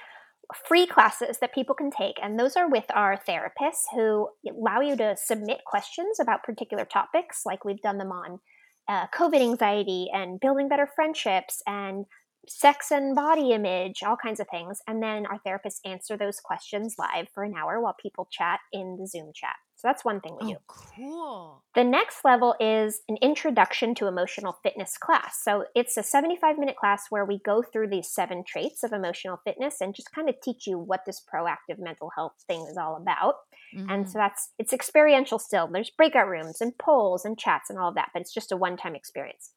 free 0.67 0.88
classes 0.88 1.39
that 1.39 1.53
people 1.53 1.75
can 1.75 1.91
take, 1.91 2.15
and 2.21 2.39
those 2.39 2.56
are 2.56 2.69
with 2.69 2.86
our 2.93 3.19
therapists 3.27 3.84
who 3.93 4.30
allow 4.49 4.80
you 4.80 4.95
to 4.95 5.15
submit 5.17 5.60
questions 5.65 6.19
about 6.19 6.43
particular 6.43 6.86
topics. 6.86 7.41
Like 7.45 7.65
we've 7.65 7.82
done 7.82 7.97
them 7.97 8.12
on 8.12 8.39
uh, 8.88 9.08
COVID 9.13 9.41
anxiety 9.41 10.08
and 10.13 10.39
building 10.39 10.69
better 10.69 10.88
friendships 10.95 11.62
and 11.67 12.06
sex 12.47 12.91
and 12.91 13.15
body 13.15 13.51
image, 13.51 14.03
all 14.03 14.15
kinds 14.15 14.39
of 14.39 14.47
things. 14.49 14.80
And 14.88 15.03
then 15.03 15.25
our 15.25 15.39
therapists 15.45 15.80
answer 15.84 16.15
those 16.15 16.39
questions 16.39 16.95
live 16.97 17.27
for 17.34 17.43
an 17.43 17.53
hour 17.58 17.82
while 17.82 17.95
people 18.01 18.27
chat 18.32 18.60
in 18.71 18.97
the 18.99 19.08
Zoom 19.08 19.32
chat. 19.34 19.56
So 19.77 19.87
that's 19.87 20.03
one 20.03 20.21
thing 20.21 20.35
we 20.35 20.43
do. 20.45 20.57
Oh, 20.57 20.61
cool. 20.67 21.63
The 21.75 21.83
next 21.83 22.25
level 22.25 22.55
is 22.59 23.01
an 23.07 23.17
introduction 23.21 23.93
to 23.95 24.07
emotional 24.07 24.57
fitness 24.63 24.97
class. 24.97 25.39
So 25.43 25.65
it's 25.75 25.95
a 25.95 26.01
75 26.03 26.57
minute 26.57 26.75
class 26.75 27.03
where 27.11 27.25
we 27.25 27.39
go 27.39 27.61
through 27.61 27.89
these 27.89 28.09
seven 28.09 28.43
traits 28.43 28.83
of 28.83 28.91
emotional 28.91 29.39
fitness 29.45 29.79
and 29.79 29.93
just 29.93 30.11
kind 30.11 30.29
of 30.29 30.41
teach 30.41 30.65
you 30.65 30.79
what 30.79 31.05
this 31.05 31.23
proactive 31.31 31.77
mental 31.77 32.09
health 32.15 32.33
thing 32.47 32.65
is 32.69 32.77
all 32.77 32.95
about. 32.97 33.35
And 33.87 34.05
Mhm. 34.05 34.09
so 34.09 34.17
that's 34.17 34.53
it's 34.57 34.73
experiential 34.73 35.37
still. 35.37 35.67
There's 35.67 35.91
breakout 35.91 36.27
rooms 36.27 36.59
and 36.61 36.75
polls 36.77 37.23
and 37.23 37.37
chats 37.37 37.69
and 37.69 37.77
all 37.77 37.89
of 37.89 37.95
that, 37.95 38.09
but 38.13 38.21
it's 38.21 38.33
just 38.33 38.51
a 38.51 38.57
one-time 38.57 38.95
experience. 38.95 39.53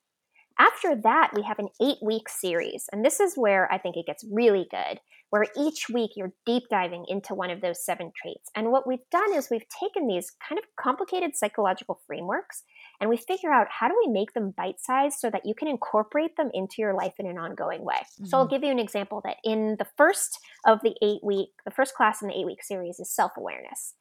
After 0.59 0.95
that, 0.95 1.31
we 1.35 1.43
have 1.43 1.59
an 1.59 1.71
eight 1.81 1.99
week 2.03 2.29
series. 2.29 2.89
And 2.93 3.03
this 3.05 3.19
is 3.21 3.35
where 3.37 3.73
I 3.73 3.79
think 3.79 3.97
it 3.97 4.05
gets 4.07 4.25
really 4.31 4.67
good, 4.71 5.01
where 5.31 5.47
each 5.57 5.89
week 5.89 6.13
you're 6.17 6.33
deep 6.45 6.65
diving 6.71 7.05
into 7.09 7.35
one 7.35 7.51
of 7.51 7.61
those 7.61 7.85
seven 7.85 8.13
traits. 8.21 8.51
And 8.55 8.71
what 8.71 8.87
we've 8.87 9.09
done 9.11 9.33
is 9.35 9.49
we've 9.51 9.69
taken 9.69 10.07
these 10.07 10.31
kind 10.47 10.59
of 10.59 10.65
complicated 10.79 11.37
psychological 11.37 12.01
frameworks 12.07 12.63
and 13.01 13.09
we 13.09 13.17
figure 13.17 13.53
out 13.53 13.69
how 13.71 13.89
do 13.89 13.95
we 14.05 14.13
make 14.13 14.35
them 14.35 14.53
bite 14.57 14.81
sized 14.81 15.19
so 15.19 15.31
that 15.31 15.47
you 15.47 15.55
can 15.55 15.69
incorporate 15.69 16.37
them 16.37 16.51
into 16.53 16.77
your 16.79 16.95
life 16.95 17.15
in 17.19 17.27
an 17.27 17.39
ongoing 17.39 17.83
way. 17.85 18.03
So 18.25 18.39
I'll 18.39 18.47
Mhm. 18.47 18.51
give 18.51 18.65
you 18.65 18.71
an 18.71 18.79
example 18.79 19.21
that 19.25 19.39
in 19.45 19.77
the 19.79 19.87
first 19.97 20.39
of 20.67 20.81
the 20.83 20.97
eight 21.03 21.23
week, 21.25 21.51
the 21.65 21.71
first 21.71 21.95
class 21.95 22.21
in 22.23 22.29
the 22.29 22.37
eight 22.39 22.47
week 22.47 22.63
series 22.63 23.01
is 23.01 23.11
self 23.15 23.33
awareness. 23.37 23.95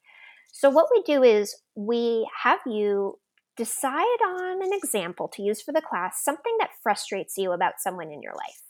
So, 0.52 0.68
what 0.68 0.88
we 0.90 1.02
do 1.02 1.22
is 1.22 1.62
we 1.76 2.28
have 2.42 2.60
you 2.66 3.20
decide 3.56 4.22
on 4.26 4.62
an 4.62 4.72
example 4.72 5.28
to 5.28 5.42
use 5.42 5.62
for 5.62 5.72
the 5.72 5.82
class, 5.82 6.24
something 6.24 6.56
that 6.58 6.70
frustrates 6.82 7.36
you 7.36 7.52
about 7.52 7.74
someone 7.78 8.10
in 8.10 8.22
your 8.22 8.34
life. 8.34 8.62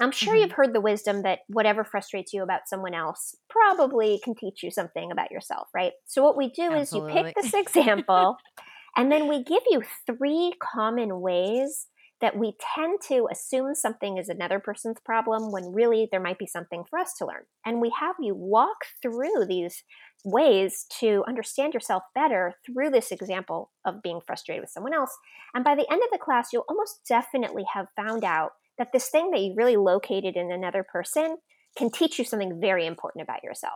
I'm 0.00 0.12
sure 0.12 0.34
Mhm. 0.34 0.40
you've 0.40 0.52
heard 0.52 0.74
the 0.74 0.80
wisdom 0.80 1.22
that 1.22 1.40
whatever 1.48 1.84
frustrates 1.84 2.32
you 2.32 2.42
about 2.42 2.68
someone 2.68 2.94
else 2.94 3.34
probably 3.48 4.20
can 4.22 4.34
teach 4.34 4.62
you 4.62 4.70
something 4.70 5.10
about 5.10 5.30
yourself, 5.30 5.68
right? 5.74 5.92
So, 6.04 6.22
what 6.22 6.36
we 6.36 6.50
do 6.50 6.74
is 6.74 6.94
you 6.94 7.02
pick 7.02 7.28
this 7.34 7.54
example 7.54 8.36
and 8.96 9.12
then 9.12 9.28
we 9.28 9.42
give 9.44 9.62
you 9.70 9.82
three 10.06 10.54
common 10.60 11.20
ways 11.20 11.88
that 12.20 12.36
we 12.38 12.56
tend 12.74 12.98
to 13.02 13.28
assume 13.30 13.74
something 13.74 14.16
is 14.16 14.30
another 14.30 14.58
person's 14.58 14.98
problem 15.04 15.52
when 15.52 15.72
really 15.72 16.08
there 16.10 16.20
might 16.20 16.38
be 16.38 16.46
something 16.46 16.82
for 16.88 16.98
us 16.98 17.12
to 17.14 17.26
learn. 17.26 17.44
And 17.66 17.80
we 17.80 17.90
have 18.00 18.16
you 18.18 18.34
walk 18.34 18.78
through 19.02 19.44
these 19.46 19.84
ways 20.24 20.86
to 21.00 21.24
understand 21.28 21.74
yourself 21.74 22.02
better 22.14 22.54
through 22.64 22.90
this 22.90 23.12
example 23.12 23.70
of 23.84 24.02
being 24.02 24.20
frustrated 24.26 24.62
with 24.62 24.70
someone 24.70 24.94
else. 24.94 25.14
And 25.54 25.62
by 25.62 25.74
the 25.74 25.86
end 25.92 26.02
of 26.02 26.10
the 26.10 26.18
class, 26.18 26.52
you'll 26.52 26.64
almost 26.70 27.00
definitely 27.06 27.64
have 27.74 27.88
found 27.96 28.24
out 28.24 28.52
that 28.78 28.92
this 28.92 29.08
thing 29.08 29.30
that 29.30 29.40
you 29.40 29.54
really 29.56 29.76
located 29.76 30.36
in 30.36 30.50
another 30.50 30.84
person 30.84 31.36
can 31.76 31.90
teach 31.90 32.18
you 32.18 32.24
something 32.24 32.60
very 32.60 32.86
important 32.86 33.22
about 33.22 33.44
yourself. 33.44 33.74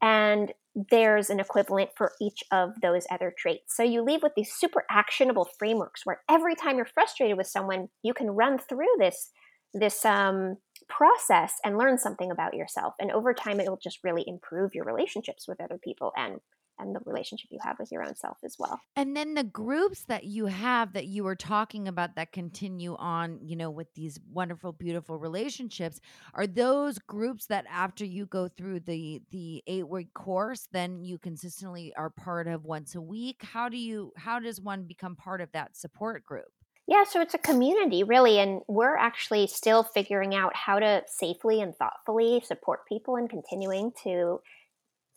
And 0.00 0.52
there's 0.90 1.28
an 1.28 1.40
equivalent 1.40 1.90
for 1.96 2.12
each 2.20 2.44
of 2.52 2.70
those 2.82 3.06
other 3.10 3.34
traits. 3.36 3.74
So 3.76 3.82
you 3.82 4.02
leave 4.02 4.22
with 4.22 4.32
these 4.36 4.52
super 4.52 4.84
actionable 4.90 5.48
frameworks 5.58 6.02
where 6.04 6.20
every 6.28 6.54
time 6.54 6.76
you're 6.76 6.86
frustrated 6.86 7.36
with 7.36 7.48
someone, 7.48 7.88
you 8.02 8.14
can 8.14 8.30
run 8.30 8.58
through 8.58 8.86
this 8.98 9.30
this 9.74 10.04
um, 10.04 10.56
process 10.88 11.54
and 11.62 11.76
learn 11.76 11.98
something 11.98 12.30
about 12.30 12.54
yourself. 12.54 12.94
And 12.98 13.10
over 13.10 13.34
time, 13.34 13.60
it 13.60 13.68
will 13.68 13.78
just 13.82 13.98
really 14.02 14.24
improve 14.26 14.74
your 14.74 14.86
relationships 14.86 15.46
with 15.46 15.60
other 15.60 15.78
people 15.82 16.10
and 16.16 16.40
and 16.78 16.94
the 16.94 17.00
relationship 17.04 17.50
you 17.50 17.58
have 17.62 17.78
with 17.78 17.90
your 17.90 18.02
own 18.02 18.14
self 18.14 18.38
as 18.44 18.56
well. 18.58 18.80
And 18.96 19.16
then 19.16 19.34
the 19.34 19.44
groups 19.44 20.04
that 20.04 20.24
you 20.24 20.46
have 20.46 20.92
that 20.92 21.06
you 21.06 21.24
were 21.24 21.36
talking 21.36 21.88
about 21.88 22.16
that 22.16 22.32
continue 22.32 22.96
on, 22.96 23.38
you 23.42 23.56
know, 23.56 23.70
with 23.70 23.92
these 23.94 24.18
wonderful, 24.32 24.72
beautiful 24.72 25.18
relationships, 25.18 26.00
are 26.34 26.46
those 26.46 26.98
groups 26.98 27.46
that 27.46 27.66
after 27.70 28.04
you 28.04 28.26
go 28.26 28.48
through 28.48 28.80
the 28.80 29.22
the 29.30 29.62
eight 29.66 29.88
week 29.88 30.12
course, 30.14 30.68
then 30.72 31.02
you 31.02 31.18
consistently 31.18 31.92
are 31.96 32.10
part 32.10 32.46
of 32.46 32.64
once 32.64 32.94
a 32.94 33.00
week? 33.00 33.42
How 33.42 33.68
do 33.68 33.76
you 33.76 34.12
how 34.16 34.38
does 34.38 34.60
one 34.60 34.84
become 34.84 35.16
part 35.16 35.40
of 35.40 35.52
that 35.52 35.76
support 35.76 36.24
group? 36.24 36.46
Yeah, 36.88 37.04
so 37.04 37.20
it's 37.20 37.34
a 37.34 37.38
community, 37.38 38.02
really, 38.02 38.38
and 38.38 38.62
we're 38.66 38.96
actually 38.96 39.46
still 39.46 39.82
figuring 39.82 40.34
out 40.34 40.56
how 40.56 40.78
to 40.78 41.02
safely 41.06 41.60
and 41.60 41.76
thoughtfully 41.76 42.42
support 42.46 42.86
people 42.88 43.16
and 43.16 43.28
continuing 43.28 43.92
to 44.04 44.40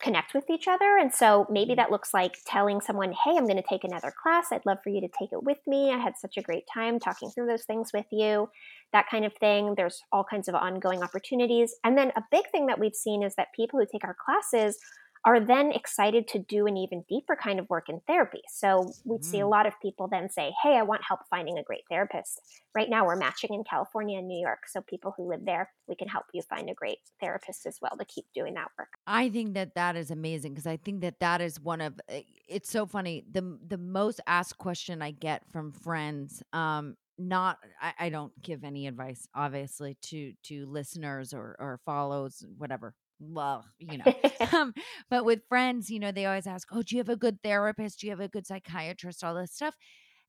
connect 0.02 0.34
with 0.34 0.50
each 0.50 0.68
other. 0.68 0.98
And 0.98 1.12
so 1.12 1.46
maybe 1.48 1.74
that 1.76 1.90
looks 1.90 2.12
like 2.12 2.36
telling 2.46 2.80
someone, 2.80 3.12
hey, 3.12 3.36
I'm 3.36 3.44
going 3.44 3.56
to 3.56 3.68
take 3.68 3.84
another 3.84 4.12
class. 4.22 4.48
I'd 4.50 4.66
love 4.66 4.78
for 4.82 4.90
you 4.90 5.00
to 5.00 5.08
take 5.08 5.32
it 5.32 5.42
with 5.42 5.58
me. 5.66 5.92
I 5.92 5.98
had 5.98 6.18
such 6.18 6.36
a 6.36 6.42
great 6.42 6.64
time 6.72 6.98
talking 6.98 7.30
through 7.30 7.46
those 7.46 7.64
things 7.64 7.92
with 7.94 8.06
you, 8.10 8.50
that 8.92 9.08
kind 9.08 9.24
of 9.24 9.32
thing. 9.34 9.74
There's 9.76 10.02
all 10.10 10.24
kinds 10.24 10.48
of 10.48 10.54
ongoing 10.54 11.02
opportunities. 11.02 11.74
And 11.84 11.96
then 11.96 12.12
a 12.16 12.24
big 12.30 12.50
thing 12.50 12.66
that 12.66 12.78
we've 12.78 12.94
seen 12.94 13.22
is 13.22 13.34
that 13.36 13.54
people 13.54 13.78
who 13.78 13.86
take 13.90 14.04
our 14.04 14.16
classes 14.24 14.78
are 15.24 15.38
then 15.38 15.70
excited 15.72 16.26
to 16.28 16.38
do 16.38 16.66
an 16.66 16.76
even 16.76 17.04
deeper 17.08 17.36
kind 17.36 17.60
of 17.60 17.68
work 17.70 17.88
in 17.88 18.00
therapy. 18.06 18.42
So 18.48 18.96
we'd 19.04 19.24
see 19.24 19.38
a 19.40 19.46
Mm. 19.46 19.48
lot 19.48 19.66
of 19.66 19.74
people 19.80 20.08
then 20.08 20.28
say, 20.28 20.52
Hey, 20.62 20.76
I 20.76 20.82
want 20.82 21.02
help 21.06 21.20
finding 21.30 21.58
a 21.58 21.62
great 21.62 21.84
therapist. 21.88 22.40
Right 22.74 22.90
now, 22.90 23.06
we're 23.06 23.16
matching 23.16 23.54
in 23.54 23.64
California 23.64 24.18
and 24.18 24.26
New 24.28 24.40
York. 24.40 24.66
So 24.66 24.80
people 24.82 25.14
who 25.16 25.28
live 25.28 25.44
there, 25.44 25.72
we 25.86 25.94
can 25.94 26.08
help 26.08 26.26
you 26.32 26.42
find 26.42 26.68
a 26.70 26.74
great 26.74 26.98
therapist 27.20 27.66
as 27.66 27.78
well 27.80 27.96
to 27.98 28.04
keep 28.04 28.26
doing 28.34 28.54
that 28.54 28.68
work. 28.78 28.90
I 29.06 29.30
think 29.30 29.54
that 29.54 29.74
that 29.74 29.96
is 29.96 30.10
amazing 30.10 30.52
because 30.52 30.66
I 30.66 30.76
think 30.76 31.00
that 31.00 31.18
that 31.20 31.40
is 31.40 31.58
one 31.58 31.80
of 31.80 32.00
eh, 32.08 32.22
it's 32.48 32.70
so 32.70 32.86
funny 32.86 33.24
the 33.28 33.58
the 33.66 33.78
most 33.78 34.20
asked 34.26 34.58
question 34.58 35.02
I 35.02 35.10
get 35.10 35.44
from 35.50 35.72
friends 35.72 36.42
um 36.52 36.96
not 37.18 37.58
I, 37.80 37.94
I 37.98 38.08
don't 38.10 38.40
give 38.40 38.62
any 38.62 38.86
advice 38.86 39.26
obviously 39.34 39.96
to 40.02 40.34
to 40.44 40.66
listeners 40.66 41.34
or 41.34 41.56
or 41.58 41.80
follows 41.84 42.44
whatever 42.56 42.94
well 43.30 43.64
you 43.78 43.98
know 43.98 44.12
um 44.52 44.74
but 45.08 45.24
with 45.24 45.40
friends 45.48 45.88
you 45.88 45.98
know 46.00 46.12
they 46.12 46.26
always 46.26 46.46
ask 46.46 46.68
oh 46.72 46.82
do 46.82 46.96
you 46.96 47.00
have 47.00 47.08
a 47.08 47.16
good 47.16 47.38
therapist? 47.42 48.00
Do 48.00 48.06
you 48.06 48.12
have 48.12 48.20
a 48.20 48.28
good 48.28 48.46
psychiatrist? 48.46 49.22
all 49.22 49.34
this 49.34 49.52
stuff 49.52 49.74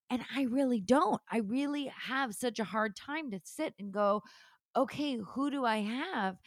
and 0.10 0.24
I 0.36 0.44
really 0.44 0.82
don't. 0.82 1.22
I 1.32 1.38
really 1.40 1.92
have 2.08 2.36
such 2.36 2.60
a 2.60 2.66
hard 2.66 2.96
time 2.96 3.32
to 3.32 3.40
sit 3.44 3.74
and 3.80 3.92
go 3.92 4.22
okay, 4.76 5.18
who 5.18 5.52
do 5.52 5.66
I 5.66 5.78
have? 5.78 6.38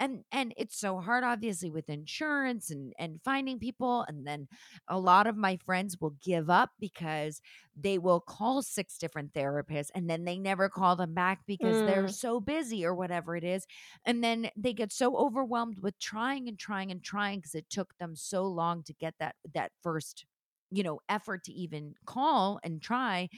And 0.00 0.24
and 0.32 0.54
it's 0.56 0.76
so 0.78 0.98
hard 1.00 1.24
obviously 1.24 1.70
with 1.70 1.88
insurance 1.88 2.70
and 2.70 2.92
and 2.98 3.20
finding 3.24 3.58
people 3.58 4.02
and 4.08 4.26
then 4.26 4.48
a 4.88 4.98
lot 4.98 5.26
of 5.26 5.36
my 5.36 5.56
friends 5.64 5.98
will 6.00 6.16
give 6.22 6.50
up 6.50 6.70
because 6.80 7.40
they 7.76 7.98
will 7.98 8.20
call 8.20 8.62
six 8.62 8.98
different 8.98 9.32
therapists 9.32 9.90
and 9.94 10.08
then 10.08 10.24
they 10.24 10.38
never 10.38 10.68
call 10.68 10.96
them 10.96 11.14
back 11.14 11.40
because 11.46 11.82
they're 11.82 12.06
Mm. 12.06 12.08
so 12.08 12.40
busy 12.40 12.84
or 12.84 12.94
whatever 12.94 13.36
it 13.36 13.44
is. 13.44 13.66
And 14.04 14.22
then 14.22 14.50
they 14.56 14.72
get 14.72 14.92
so 14.92 15.16
overwhelmed 15.16 15.78
with 15.80 15.98
trying 15.98 16.48
and 16.48 16.58
trying 16.58 16.90
and 16.90 17.02
trying 17.02 17.38
because 17.40 17.54
it 17.54 17.70
took 17.70 17.96
them 17.98 18.16
so 18.16 18.46
long 18.46 18.82
to 18.84 18.92
get 18.94 19.14
that 19.18 19.36
that 19.54 19.72
first 19.82 20.26
you 20.70 20.82
know 20.82 20.98
effort 21.08 21.44
to 21.44 21.52
even 21.52 21.94
call 22.06 22.58
and 22.64 22.80
try 22.82 23.28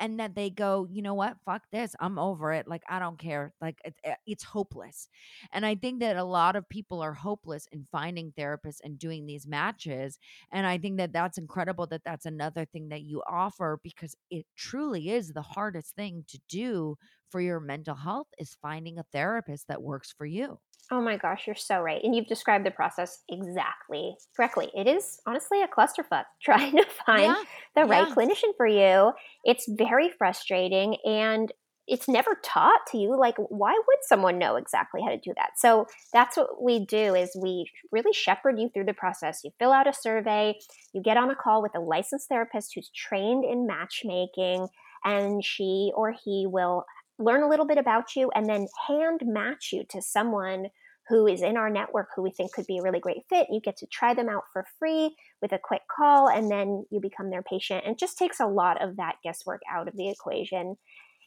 and 0.00 0.18
that 0.20 0.34
they 0.34 0.50
go, 0.50 0.86
you 0.90 1.02
know 1.02 1.14
what, 1.14 1.36
fuck 1.44 1.62
this, 1.70 1.94
I'm 2.00 2.18
over 2.18 2.52
it. 2.52 2.66
Like 2.68 2.82
I 2.88 2.98
don't 2.98 3.18
care. 3.18 3.54
Like 3.60 3.78
it, 3.84 3.94
it- 4.04 4.18
it's 4.26 4.44
hopeless. 4.44 5.08
And 5.52 5.64
I 5.64 5.74
think 5.74 6.00
that 6.00 6.16
a 6.16 6.24
lot 6.24 6.56
of 6.56 6.68
people 6.68 7.00
are 7.02 7.12
hopeless 7.14 7.66
in 7.72 7.86
finding 7.90 8.32
therapists 8.32 8.78
and 8.82 8.98
doing 8.98 9.26
these 9.26 9.46
matches. 9.46 10.18
And 10.52 10.66
I 10.66 10.78
think 10.78 10.98
that 10.98 11.12
that's 11.12 11.38
incredible 11.38 11.86
that 11.88 12.04
that's 12.04 12.26
another 12.26 12.64
thing 12.64 12.88
that 12.88 13.02
you 13.02 13.22
offer 13.28 13.78
because 13.82 14.16
it 14.30 14.46
truly 14.56 15.10
is 15.10 15.28
the 15.32 15.42
hardest 15.42 15.94
thing 15.94 16.24
to 16.28 16.38
do 16.48 16.96
for 17.30 17.40
your 17.40 17.60
mental 17.60 17.94
health 17.96 18.28
is 18.38 18.56
finding 18.62 18.98
a 18.98 19.04
therapist 19.12 19.68
that 19.68 19.82
works 19.82 20.12
for 20.16 20.26
you. 20.26 20.58
Oh 20.90 21.00
my 21.00 21.16
gosh, 21.16 21.46
you're 21.46 21.56
so 21.56 21.80
right. 21.80 22.00
And 22.02 22.14
you've 22.14 22.26
described 22.26 22.66
the 22.66 22.70
process 22.70 23.22
exactly 23.28 24.16
correctly. 24.36 24.70
It 24.74 24.86
is 24.86 25.20
honestly 25.26 25.62
a 25.62 25.68
clusterfuck 25.68 26.24
trying 26.42 26.76
to 26.76 26.84
find 27.06 27.24
Yeah. 27.24 27.42
the 27.74 27.84
right 27.84 28.06
Yeah. 28.06 28.14
clinician 28.14 28.54
for 28.56 28.66
you. 28.66 29.12
It's 29.44 29.66
very 29.68 30.10
frustrating 30.10 30.96
and 31.04 31.52
it's 31.86 32.08
never 32.08 32.38
taught 32.42 32.80
to 32.90 32.96
you 32.96 33.14
like 33.18 33.34
why 33.36 33.72
would 33.72 33.98
someone 34.02 34.38
know 34.38 34.56
exactly 34.56 35.02
how 35.02 35.10
to 35.10 35.18
do 35.18 35.34
that 35.36 35.50
so 35.58 35.86
that's 36.14 36.34
what 36.34 36.62
we 36.62 36.86
do 36.86 37.14
is 37.14 37.36
we 37.38 37.66
really 37.92 38.10
shepherd 38.14 38.58
you 38.58 38.70
through 38.72 38.86
the 38.86 38.94
process 38.94 39.42
you 39.44 39.50
fill 39.58 39.70
out 39.70 39.86
a 39.86 39.92
survey 39.92 40.54
you 40.94 41.02
get 41.02 41.18
on 41.18 41.28
a 41.28 41.34
call 41.34 41.60
with 41.60 41.74
a 41.76 41.80
licensed 41.80 42.26
therapist 42.26 42.72
who's 42.74 42.90
trained 42.96 43.44
in 43.44 43.66
matchmaking 43.66 44.66
and 45.04 45.44
she 45.44 45.92
or 45.94 46.14
he 46.24 46.46
will 46.48 46.86
learn 47.18 47.42
a 47.42 47.48
little 47.48 47.66
bit 47.66 47.78
about 47.78 48.16
you 48.16 48.30
and 48.34 48.48
then 48.48 48.66
hand 48.88 49.20
match 49.24 49.70
you 49.72 49.84
to 49.90 50.02
someone 50.02 50.68
who 51.08 51.26
is 51.26 51.42
in 51.42 51.56
our 51.56 51.68
network 51.68 52.08
who 52.16 52.22
we 52.22 52.30
think 52.30 52.52
could 52.52 52.66
be 52.66 52.78
a 52.78 52.82
really 52.82 52.98
great 53.00 53.24
fit. 53.28 53.48
You 53.50 53.60
get 53.60 53.76
to 53.78 53.86
try 53.86 54.14
them 54.14 54.28
out 54.28 54.44
for 54.52 54.64
free 54.78 55.14
with 55.42 55.52
a 55.52 55.58
quick 55.62 55.82
call 55.94 56.28
and 56.28 56.50
then 56.50 56.86
you 56.90 56.98
become 57.00 57.30
their 57.30 57.42
patient. 57.42 57.84
And 57.84 57.92
it 57.94 57.98
just 57.98 58.16
takes 58.16 58.40
a 58.40 58.46
lot 58.46 58.82
of 58.82 58.96
that 58.96 59.16
guesswork 59.22 59.60
out 59.70 59.86
of 59.86 59.96
the 59.96 60.08
equation. 60.08 60.76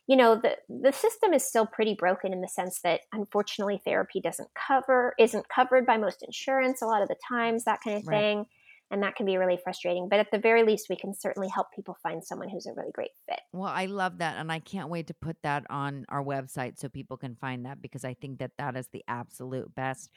You 0.08 0.16
know, 0.16 0.36
the 0.36 0.58
the 0.70 0.94
system 0.94 1.34
is 1.34 1.44
still 1.48 1.68
pretty 1.68 1.94
broken 1.94 2.34
in 2.34 2.42
the 2.42 2.48
sense 2.48 2.82
that 2.82 3.02
unfortunately 3.12 3.82
therapy 3.84 4.22
doesn't 4.22 4.50
cover 4.56 5.14
isn't 5.20 5.50
covered 5.50 5.86
by 5.86 5.98
most 5.98 6.24
insurance 6.24 6.82
a 6.82 6.86
lot 6.86 7.02
of 7.02 7.10
the 7.10 7.18
times, 7.28 7.66
that 7.66 7.82
kind 7.84 7.98
of 7.98 8.04
Right. 8.04 8.08
thing. 8.08 8.46
And 8.90 9.04
that 9.04 9.16
can 9.16 9.26
be 9.26 9.38
really 9.38 9.60
frustrating. 9.62 10.08
But 10.10 10.20
at 10.20 10.32
the 10.32 10.40
very 10.40 10.64
least, 10.64 10.88
we 10.90 10.96
can 10.96 11.14
certainly 11.14 11.50
help 11.50 11.68
people 11.76 11.98
find 12.02 12.24
someone 12.24 12.50
who's 12.50 12.66
a 12.66 12.74
really 12.74 12.92
great 12.94 13.12
fit. 13.28 13.40
Well, 13.52 13.72
I 13.72 13.86
love 13.86 14.20
that. 14.20 14.38
And 14.38 14.52
I 14.52 14.60
can't 14.60 14.90
wait 14.90 15.08
to 15.08 15.14
put 15.14 15.38
that 15.44 15.66
on 15.70 16.06
our 16.10 16.24
website 16.24 16.80
so 16.80 16.88
people 16.88 17.18
can 17.18 17.36
find 17.36 17.66
that 17.66 17.82
because 17.82 18.06
I 18.06 18.14
think 18.14 18.40
that 18.40 18.52
that 18.58 18.78
is 18.78 18.88
the 18.94 19.04
absolute 19.08 19.74
best. 19.76 20.10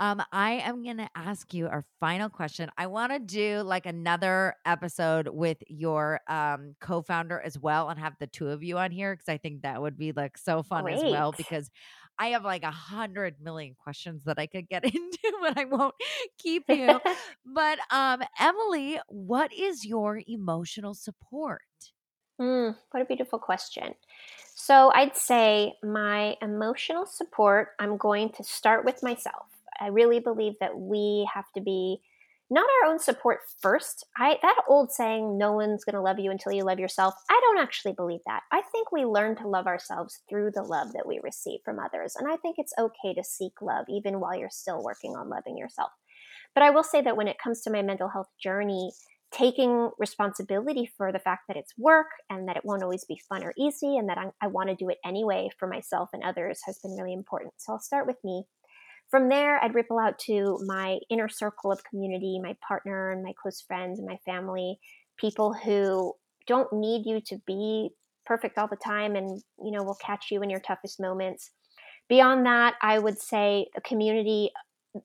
Um, 0.00 0.22
I 0.32 0.52
am 0.54 0.82
going 0.82 0.98
to 0.98 1.08
ask 1.14 1.54
you 1.54 1.68
our 1.68 1.84
final 2.00 2.28
question. 2.28 2.70
I 2.76 2.88
want 2.88 3.12
to 3.12 3.18
do 3.18 3.60
like 3.60 3.86
another 3.86 4.54
episode 4.64 5.28
with 5.28 5.58
your 5.68 6.20
um, 6.28 6.74
co 6.80 7.02
founder 7.02 7.40
as 7.40 7.58
well 7.58 7.88
and 7.88 7.98
have 8.00 8.14
the 8.18 8.26
two 8.26 8.48
of 8.48 8.62
you 8.62 8.78
on 8.78 8.90
here 8.90 9.14
because 9.14 9.28
I 9.28 9.38
think 9.38 9.62
that 9.62 9.80
would 9.80 9.96
be 9.96 10.12
like 10.12 10.36
so 10.36 10.62
fun 10.62 10.88
as 10.88 11.02
well 11.02 11.32
because 11.36 11.70
I 12.18 12.28
have 12.28 12.44
like 12.44 12.62
a 12.62 12.70
hundred 12.70 13.36
million 13.40 13.74
questions 13.74 14.24
that 14.24 14.38
I 14.38 14.46
could 14.46 14.68
get 14.68 14.84
into, 14.94 15.32
but 15.40 15.58
I 15.58 15.64
won't 15.64 15.94
keep 16.38 16.64
you. 16.68 17.00
But 17.44 17.78
um, 17.90 18.22
Emily, 18.38 18.98
what 19.08 19.52
is 19.52 19.84
your 19.84 20.20
emotional 20.26 20.94
support? 20.94 21.62
Mm, 22.40 22.76
what 22.90 23.02
a 23.02 23.06
beautiful 23.06 23.38
question. 23.38 23.94
So, 24.54 24.90
I'd 24.94 25.16
say 25.16 25.74
my 25.82 26.36
emotional 26.40 27.06
support, 27.06 27.68
I'm 27.78 27.96
going 27.98 28.30
to 28.30 28.44
start 28.44 28.84
with 28.84 29.02
myself. 29.02 29.46
I 29.80 29.88
really 29.88 30.20
believe 30.20 30.54
that 30.60 30.78
we 30.78 31.28
have 31.32 31.50
to 31.54 31.60
be 31.60 32.00
not 32.50 32.66
our 32.82 32.90
own 32.90 32.98
support 32.98 33.40
first. 33.60 34.04
I 34.16 34.38
that 34.42 34.62
old 34.68 34.92
saying 34.92 35.36
no 35.36 35.52
one's 35.52 35.84
going 35.84 35.94
to 35.94 36.00
love 36.00 36.18
you 36.18 36.30
until 36.30 36.52
you 36.52 36.64
love 36.64 36.78
yourself. 36.78 37.14
I 37.28 37.40
don't 37.42 37.62
actually 37.62 37.94
believe 37.94 38.20
that. 38.26 38.42
I 38.52 38.62
think 38.72 38.92
we 38.92 39.04
learn 39.04 39.36
to 39.36 39.48
love 39.48 39.66
ourselves 39.66 40.20
through 40.28 40.52
the 40.54 40.62
love 40.62 40.92
that 40.92 41.06
we 41.06 41.20
receive 41.22 41.60
from 41.64 41.78
others. 41.78 42.14
And 42.16 42.30
I 42.30 42.36
think 42.36 42.56
it's 42.58 42.74
okay 42.78 43.14
to 43.14 43.24
seek 43.24 43.60
love 43.60 43.86
even 43.88 44.20
while 44.20 44.36
you're 44.36 44.50
still 44.50 44.82
working 44.82 45.16
on 45.16 45.28
loving 45.28 45.58
yourself. 45.58 45.90
But 46.54 46.62
I 46.62 46.70
will 46.70 46.84
say 46.84 47.02
that 47.02 47.16
when 47.16 47.28
it 47.28 47.38
comes 47.42 47.62
to 47.62 47.70
my 47.70 47.82
mental 47.82 48.08
health 48.08 48.28
journey, 48.40 48.92
taking 49.32 49.90
responsibility 49.98 50.88
for 50.96 51.12
the 51.12 51.18
fact 51.18 51.42
that 51.48 51.56
it's 51.56 51.74
work 51.76 52.06
and 52.30 52.48
that 52.48 52.56
it 52.56 52.64
won't 52.64 52.82
always 52.82 53.04
be 53.04 53.20
fun 53.28 53.42
or 53.42 53.52
easy 53.58 53.96
and 53.96 54.08
that 54.08 54.18
I, 54.18 54.30
I 54.40 54.46
want 54.46 54.68
to 54.70 54.76
do 54.76 54.88
it 54.88 54.98
anyway 55.04 55.50
for 55.58 55.66
myself 55.68 56.10
and 56.12 56.22
others 56.22 56.60
has 56.64 56.78
been 56.78 56.92
really 56.92 57.12
important. 57.12 57.52
So 57.58 57.72
I'll 57.72 57.80
start 57.80 58.06
with 58.06 58.16
me. 58.24 58.44
From 59.10 59.28
there, 59.28 59.62
I'd 59.62 59.74
ripple 59.74 59.98
out 59.98 60.18
to 60.20 60.58
my 60.66 60.98
inner 61.10 61.28
circle 61.28 61.70
of 61.70 61.84
community, 61.84 62.40
my 62.42 62.56
partner 62.66 63.10
and 63.10 63.22
my 63.22 63.32
close 63.40 63.60
friends 63.60 63.98
and 63.98 64.08
my 64.08 64.18
family, 64.24 64.78
people 65.16 65.54
who 65.54 66.14
don't 66.46 66.72
need 66.72 67.06
you 67.06 67.20
to 67.20 67.40
be 67.46 67.90
perfect 68.24 68.58
all 68.58 68.68
the 68.68 68.76
time 68.76 69.14
and 69.14 69.40
you 69.64 69.70
know 69.70 69.84
will 69.84 69.98
catch 70.04 70.26
you 70.30 70.42
in 70.42 70.50
your 70.50 70.58
toughest 70.58 71.00
moments 71.00 71.52
beyond 72.08 72.44
that 72.44 72.74
i 72.82 72.98
would 72.98 73.20
say 73.20 73.66
a 73.76 73.80
community 73.80 74.50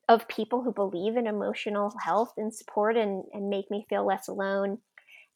of 0.08 0.28
people 0.28 0.62
who 0.62 0.72
believe 0.72 1.16
in 1.16 1.26
emotional 1.26 1.92
health 2.04 2.32
and 2.36 2.54
support 2.54 2.96
and, 2.96 3.24
and 3.32 3.48
make 3.48 3.70
me 3.70 3.86
feel 3.88 4.06
less 4.06 4.28
alone. 4.28 4.78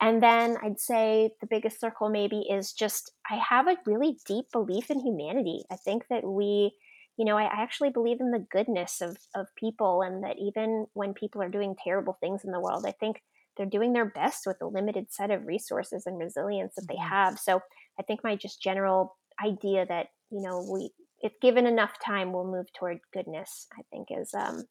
And 0.00 0.22
then 0.22 0.56
I'd 0.62 0.78
say 0.78 1.30
the 1.40 1.46
biggest 1.46 1.80
circle 1.80 2.10
maybe 2.10 2.46
is 2.50 2.72
just 2.72 3.12
I 3.30 3.36
have 3.36 3.66
a 3.66 3.76
really 3.86 4.18
deep 4.26 4.46
belief 4.52 4.90
in 4.90 5.00
humanity. 5.00 5.62
I 5.70 5.76
think 5.76 6.04
that 6.10 6.24
we, 6.24 6.72
you 7.16 7.24
know, 7.24 7.36
I, 7.38 7.44
I 7.44 7.62
actually 7.62 7.90
believe 7.90 8.20
in 8.20 8.30
the 8.30 8.46
goodness 8.50 9.00
of, 9.00 9.16
of 9.34 9.46
people 9.56 10.02
and 10.02 10.22
that 10.24 10.38
even 10.38 10.86
when 10.94 11.14
people 11.14 11.42
are 11.42 11.48
doing 11.48 11.74
terrible 11.82 12.16
things 12.20 12.44
in 12.44 12.52
the 12.52 12.60
world, 12.60 12.84
I 12.86 12.92
think 12.92 13.22
they're 13.56 13.66
doing 13.66 13.92
their 13.92 14.04
best 14.10 14.46
with 14.46 14.58
the 14.58 14.66
limited 14.66 15.12
set 15.12 15.30
of 15.30 15.46
resources 15.46 16.04
and 16.06 16.18
resilience 16.18 16.74
that 16.76 16.84
they 16.88 16.96
Mhm. 16.96 17.08
have. 17.08 17.38
So 17.38 17.60
I 17.98 18.02
think 18.02 18.20
my 18.22 18.36
just 18.36 18.62
general 18.62 19.16
idea 19.42 19.86
that, 19.86 20.08
you 20.30 20.40
know, 20.42 20.60
we 20.70 20.90
if 21.20 21.32
given 21.40 21.66
enough 21.66 21.98
time, 22.04 22.32
we'll 22.32 22.44
move 22.50 22.66
toward 22.74 22.98
goodness. 23.12 23.66
I 23.72 23.82
think 23.90 24.08
is 24.10 24.34
um, 24.34 24.64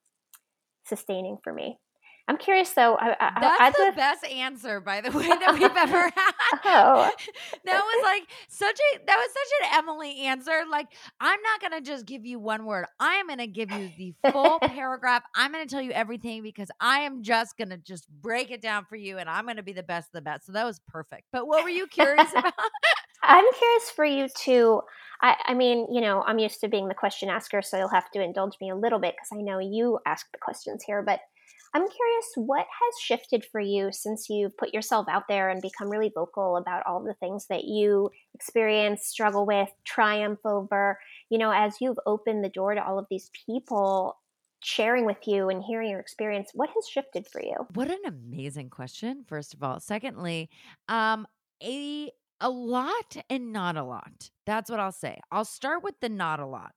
sustaining 0.86 1.38
for 1.44 1.54
me. 1.54 1.80
I'm 2.28 2.38
curious 2.38 2.72
though. 2.72 2.96
I, 2.96 3.16
I, 3.20 3.38
That's 3.40 3.62
I'd 3.62 3.74
the 3.74 3.94
best 3.96 4.26
answer, 4.26 4.80
by 4.80 5.02
the 5.02 5.12
way, 5.18 5.28
that 5.28 5.54
we've 5.54 5.64
ever 5.64 6.02
had. 6.16 6.34
oh, 6.66 7.12
that 7.66 7.82
was 7.84 8.04
like 8.04 8.24
such 8.50 8.80
a 8.96 9.06
that 9.06 9.18
was 9.18 9.30
such 9.32 9.70
an 9.72 9.78
Emily 9.80 10.22
answer. 10.22 10.64
Like, 10.70 10.88
I'm 11.20 11.40
not 11.42 11.62
gonna 11.62 11.82
just 11.82 12.06
give 12.08 12.26
you 12.26 12.40
one 12.40 12.66
word. 12.66 12.86
I 13.00 13.16
am 13.16 13.28
gonna 13.28 13.46
give 13.48 13.72
you 13.72 13.92
the 13.98 14.16
full 14.32 14.60
paragraph. 14.60 15.24
I'm 15.36 15.52
gonna 15.52 15.68
tell 15.68 15.82
you 15.82 15.92
everything 15.92 16.42
because 16.42 16.70
I 16.80 17.02
am 17.02 17.22
just 17.22 17.58
gonna 17.58 17.78
just 17.78 18.10
break 18.10 18.50
it 18.50 18.62
down 18.62 18.86
for 18.86 18.96
you, 18.96 19.20
and 19.20 19.30
I'm 19.30 19.46
gonna 19.46 19.62
be 19.64 19.74
the 19.74 19.84
best 19.84 20.10
of 20.10 20.14
the 20.14 20.22
best. 20.22 20.48
So 20.48 20.52
that 20.54 20.66
was 20.66 20.80
perfect. 20.88 21.26
But 21.32 21.48
what 21.48 21.64
were 21.64 21.70
you 21.70 21.86
curious 21.88 22.32
about? 22.32 22.54
I'm 23.24 23.46
curious 23.54 23.90
for 23.96 24.06
you 24.06 24.28
to. 24.46 24.82
I, 25.22 25.36
I 25.46 25.54
mean, 25.54 25.88
you 25.92 26.02
know, 26.02 26.24
I'm 26.26 26.40
used 26.40 26.60
to 26.62 26.68
being 26.68 26.88
the 26.88 26.94
question 26.96 27.30
asker, 27.30 27.62
so 27.62 27.78
you'll 27.78 27.88
have 27.90 28.10
to 28.12 28.22
indulge 28.22 28.54
me 28.60 28.72
a 28.72 28.76
little 28.76 29.00
bit 29.00 29.16
because 29.16 29.30
I 29.32 29.42
know 29.42 29.60
you 29.60 30.00
ask 30.08 30.26
the 30.32 30.40
questions 30.40 30.84
here. 30.84 31.02
But 31.04 31.20
I'm 31.76 31.90
curious, 31.90 32.26
what 32.38 32.66
has 32.66 33.02
shifted 33.02 33.44
for 33.52 33.60
you 33.60 33.90
since 33.92 34.30
you've 34.30 34.56
put 34.56 34.74
yourself 34.74 35.08
out 35.10 35.24
there 35.28 35.50
and 35.50 35.62
become 35.62 35.90
really 35.90 36.10
vocal 36.16 36.56
about 36.56 36.84
all 36.88 37.04
the 37.04 37.16
things 37.16 37.48
that 37.50 37.66
you 37.66 38.12
experience, 38.34 39.06
struggle 39.06 39.46
with, 39.46 39.68
triumph 39.84 40.40
over? 40.46 40.98
You 41.30 41.38
know, 41.38 41.52
as 41.52 41.76
you've 41.82 42.00
opened 42.06 42.46
the 42.46 42.50
door 42.50 42.76
to 42.76 42.82
all 42.82 42.98
of 42.98 43.08
these 43.12 43.30
people 43.46 44.16
sharing 44.64 45.06
with 45.06 45.18
you 45.28 45.50
and 45.50 45.62
hearing 45.62 45.90
your 45.90 46.00
experience, 46.00 46.52
what 46.54 46.70
has 46.70 46.88
shifted 46.88 47.28
for 47.28 47.42
you? 47.44 47.68
What 47.74 47.92
an 47.92 48.00
amazing 48.08 48.70
question, 48.70 49.26
first 49.28 49.54
of 49.54 49.62
all. 49.62 49.82
Secondly, 49.82 50.50
um, 50.88 51.28
a 51.62 52.10
a 52.40 52.50
lot 52.50 53.18
and 53.30 53.52
not 53.52 53.76
a 53.76 53.84
lot. 53.84 54.30
That's 54.46 54.72
what 54.72 54.80
I'll 54.80 54.94
say. 54.94 55.20
I'll 55.30 55.44
start 55.44 55.84
with 55.84 55.96
the 56.00 56.08
not 56.08 56.40
a 56.40 56.46
lot. 56.46 56.72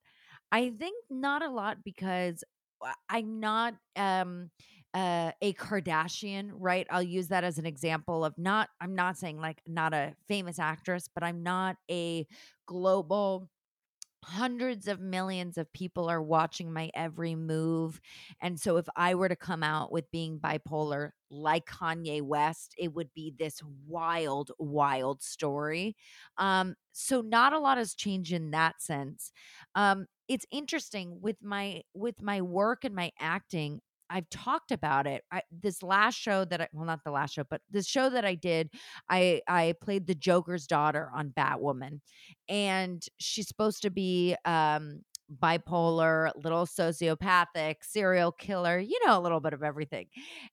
I 0.50 0.70
think 0.70 0.96
not 1.08 1.44
a 1.44 1.50
lot 1.50 1.84
because 1.84 2.42
uh, 2.84 2.92
I'm 3.08 3.40
not 3.40 3.74
um 3.96 4.50
uh, 4.94 5.32
a 5.42 5.52
Kardashian, 5.54 6.50
right? 6.54 6.86
I'll 6.90 7.02
use 7.02 7.28
that 7.28 7.44
as 7.44 7.58
an 7.58 7.66
example 7.66 8.24
of 8.24 8.36
not 8.38 8.68
I'm 8.80 8.94
not 8.94 9.18
saying 9.18 9.38
like 9.40 9.60
not 9.66 9.92
a 9.94 10.14
famous 10.26 10.58
actress, 10.58 11.08
but 11.12 11.22
I'm 11.22 11.42
not 11.42 11.76
a 11.90 12.26
global 12.66 13.48
hundreds 14.24 14.88
of 14.88 15.00
millions 15.00 15.56
of 15.56 15.72
people 15.72 16.08
are 16.10 16.22
watching 16.22 16.72
my 16.72 16.90
every 16.94 17.34
move. 17.34 18.00
And 18.40 18.58
so 18.58 18.76
if 18.76 18.86
I 18.96 19.14
were 19.14 19.28
to 19.28 19.36
come 19.36 19.62
out 19.62 19.92
with 19.92 20.10
being 20.10 20.38
bipolar 20.40 21.10
like 21.30 21.66
Kanye 21.66 22.22
West, 22.22 22.74
it 22.78 22.92
would 22.94 23.12
be 23.14 23.32
this 23.38 23.60
wild, 23.86 24.50
wild 24.58 25.22
story. 25.22 25.96
Um, 26.36 26.74
so 26.92 27.20
not 27.20 27.52
a 27.52 27.58
lot 27.58 27.78
has 27.78 27.94
changed 27.94 28.32
in 28.32 28.50
that 28.50 28.82
sense. 28.82 29.32
Um, 29.74 30.06
it's 30.28 30.46
interesting 30.50 31.20
with 31.22 31.36
my 31.42 31.82
with 31.94 32.20
my 32.20 32.42
work 32.42 32.84
and 32.84 32.94
my 32.94 33.12
acting 33.18 33.80
I've 34.10 34.28
talked 34.30 34.70
about 34.70 35.06
it. 35.06 35.24
I, 35.30 35.42
this 35.50 35.82
last 35.82 36.16
show 36.16 36.44
that 36.46 36.60
I 36.60 36.68
well 36.72 36.86
not 36.86 37.04
the 37.04 37.10
last 37.10 37.34
show, 37.34 37.44
but 37.48 37.60
the 37.70 37.82
show 37.82 38.10
that 38.10 38.24
I 38.24 38.34
did, 38.34 38.70
I 39.08 39.42
I 39.48 39.74
played 39.80 40.06
the 40.06 40.14
Joker's 40.14 40.66
daughter 40.66 41.10
on 41.14 41.30
Batwoman. 41.30 42.00
And 42.48 43.04
she's 43.18 43.48
supposed 43.48 43.82
to 43.82 43.90
be 43.90 44.36
um 44.44 45.02
bipolar, 45.42 46.32
little 46.42 46.64
sociopathic, 46.66 47.76
serial 47.82 48.32
killer, 48.32 48.78
you 48.78 48.98
know, 49.06 49.18
a 49.18 49.20
little 49.20 49.40
bit 49.40 49.52
of 49.52 49.62
everything. 49.62 50.06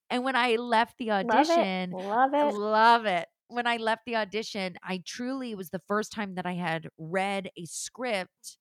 And 0.10 0.24
when 0.24 0.36
I 0.36 0.56
left 0.58 0.97
the 0.97 1.12
Love 1.20 1.49
it. 1.49 1.68
audition, 1.70 1.91
Love 1.91 2.34
it. 2.34 2.56
love 2.58 3.06
it. 3.06 3.28
When 3.47 3.68
I 3.68 3.78
left 3.78 4.06
the 4.06 4.16
audition, 4.16 4.76
I 4.84 5.01
truly 5.06 5.53
was 5.56 5.70
the 5.70 5.82
first 5.88 6.12
time 6.12 6.36
that 6.36 6.45
I 6.45 6.53
had 6.53 6.89
read 6.97 7.49
a 7.58 7.66
script 7.66 8.58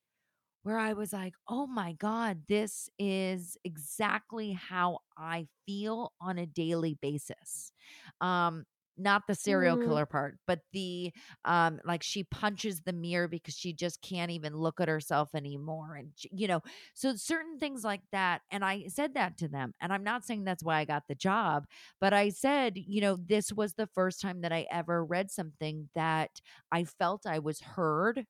where 0.64 0.78
I 0.78 0.94
was 0.94 1.12
like, 1.14 1.34
"Oh 1.48 1.66
my 1.68 1.92
god, 1.94 2.44
this 2.48 2.90
is 2.98 3.56
exactly 3.64 4.52
how 4.52 5.00
I 5.16 5.48
feel 5.66 6.12
on 6.20 6.38
a 6.38 6.46
daily 6.46 6.96
basis." 7.00 7.72
Um, 8.20 8.64
not 8.96 9.22
the 9.26 9.34
serial 9.34 9.76
Mm. 9.76 9.78
killer 9.78 10.06
part, 10.06 10.38
but 10.46 10.60
the 10.72 11.12
um 11.44 11.80
like 11.84 12.02
she 12.04 12.22
punches 12.22 12.82
the 12.82 12.92
mirror 12.92 13.26
because 13.26 13.54
she 13.56 13.72
just 13.72 14.00
can't 14.02 14.30
even 14.30 14.54
look 14.56 14.80
at 14.80 14.86
herself 14.88 15.30
anymore 15.34 15.96
and 15.96 16.12
sh- 16.16 16.26
you 16.30 16.46
know, 16.46 16.60
so 16.94 17.16
certain 17.16 17.58
things 17.58 17.82
like 17.82 18.02
that 18.12 18.42
and 18.52 18.64
I 18.64 18.86
said 18.86 19.14
that 19.14 19.36
to 19.38 19.48
them 19.48 19.74
and 19.80 19.92
I'm 19.92 20.04
not 20.04 20.24
saying 20.24 20.44
that's 20.44 20.62
why 20.62 20.78
I 20.78 20.84
got 20.84 21.08
the 21.08 21.16
job, 21.16 21.64
but 22.00 22.12
I 22.12 22.28
said, 22.28 22.74
you 22.78 23.00
know, 23.00 23.16
this 23.16 23.52
was 23.52 23.74
the 23.74 23.88
first 23.88 24.20
time 24.20 24.42
that 24.42 24.52
I 24.52 24.66
ever 24.70 25.04
read 25.04 25.30
something 25.30 25.90
that 25.96 26.40
I 26.70 26.84
felt 26.84 27.26
I 27.26 27.40
was 27.40 27.60
heard 27.60 28.26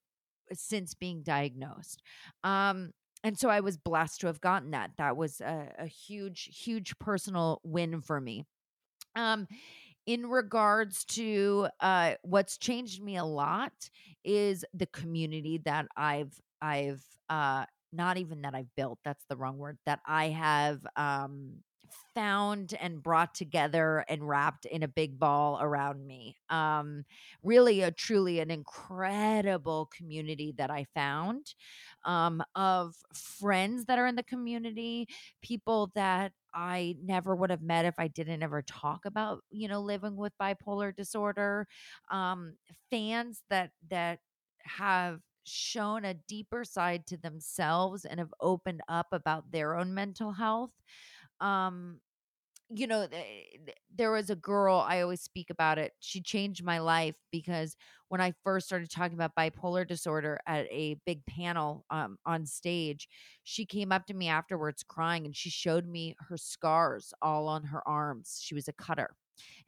since 0.52 0.94
being 0.94 1.22
diagnosed. 1.22 2.02
Um, 2.42 2.92
and 3.22 3.38
so 3.38 3.48
I 3.48 3.60
was 3.60 3.78
blessed 3.78 4.20
to 4.20 4.26
have 4.26 4.40
gotten 4.40 4.72
that. 4.72 4.90
That 4.98 5.16
was 5.16 5.40
a, 5.40 5.68
a 5.78 5.86
huge, 5.86 6.60
huge 6.62 6.98
personal 6.98 7.60
win 7.64 8.02
for 8.02 8.20
me. 8.20 8.44
Um, 9.16 9.46
in 10.06 10.26
regards 10.26 11.04
to 11.06 11.68
uh, 11.80 12.14
what's 12.22 12.58
changed 12.58 13.02
me 13.02 13.16
a 13.16 13.24
lot 13.24 13.72
is 14.24 14.64
the 14.74 14.86
community 14.86 15.62
that 15.64 15.86
I've 15.96 16.38
I've 16.60 17.02
uh, 17.30 17.64
not 17.92 18.18
even 18.18 18.42
that 18.42 18.54
I've 18.54 18.74
built. 18.76 18.98
That's 19.04 19.24
the 19.30 19.36
wrong 19.36 19.56
word. 19.56 19.78
That 19.86 20.00
I 20.06 20.28
have 20.28 20.80
um, 20.96 21.62
found 22.14 22.74
and 22.80 23.02
brought 23.02 23.34
together 23.34 24.04
and 24.08 24.28
wrapped 24.28 24.66
in 24.66 24.82
a 24.82 24.88
big 24.88 25.18
ball 25.18 25.58
around 25.60 26.06
me. 26.06 26.36
Um, 26.48 27.04
really, 27.42 27.82
a 27.82 27.90
truly 27.90 28.40
an 28.40 28.50
incredible 28.50 29.90
community 29.96 30.54
that 30.58 30.70
I 30.70 30.86
found 30.94 31.54
um, 32.04 32.42
of 32.54 32.94
friends 33.12 33.86
that 33.86 33.98
are 33.98 34.06
in 34.06 34.16
the 34.16 34.22
community, 34.22 35.08
people 35.42 35.90
that 35.94 36.32
I 36.54 36.96
never 37.02 37.34
would 37.34 37.50
have 37.50 37.62
met 37.62 37.84
if 37.84 37.94
I 37.98 38.08
didn't 38.08 38.42
ever 38.42 38.62
talk 38.62 39.04
about, 39.06 39.42
you 39.50 39.68
know, 39.68 39.80
living 39.80 40.16
with 40.16 40.32
bipolar 40.40 40.94
disorder. 40.94 41.66
Um, 42.10 42.54
fans 42.90 43.42
that 43.50 43.70
that 43.90 44.20
have 44.62 45.20
shown 45.46 46.04
a 46.04 46.14
deeper 46.14 46.64
side 46.64 47.06
to 47.06 47.16
themselves 47.18 48.04
and 48.04 48.18
have 48.18 48.32
opened 48.40 48.80
up 48.88 49.08
about 49.12 49.50
their 49.50 49.76
own 49.76 49.92
mental 49.92 50.32
health. 50.32 50.70
Um, 51.40 52.00
you 52.70 52.86
know, 52.86 53.06
th- 53.06 53.76
there 53.94 54.10
was 54.10 54.30
a 54.30 54.36
girl, 54.36 54.76
I 54.88 55.02
always 55.02 55.20
speak 55.20 55.50
about 55.50 55.78
it. 55.78 55.92
She 56.00 56.20
changed 56.22 56.64
my 56.64 56.78
life 56.78 57.14
because 57.30 57.76
when 58.08 58.20
I 58.20 58.32
first 58.42 58.66
started 58.66 58.90
talking 58.90 59.14
about 59.14 59.36
bipolar 59.38 59.86
disorder 59.86 60.40
at 60.46 60.66
a 60.70 60.96
big 61.06 61.24
panel 61.26 61.84
um, 61.90 62.18
on 62.26 62.46
stage, 62.46 63.08
she 63.44 63.66
came 63.66 63.92
up 63.92 64.06
to 64.06 64.14
me 64.14 64.28
afterwards 64.28 64.82
crying 64.82 65.26
and 65.26 65.36
she 65.36 65.50
showed 65.50 65.86
me 65.86 66.16
her 66.28 66.36
scars 66.38 67.12
all 67.22 67.48
on 67.48 67.64
her 67.64 67.86
arms. 67.86 68.40
She 68.42 68.54
was 68.54 68.68
a 68.68 68.72
cutter. 68.72 69.14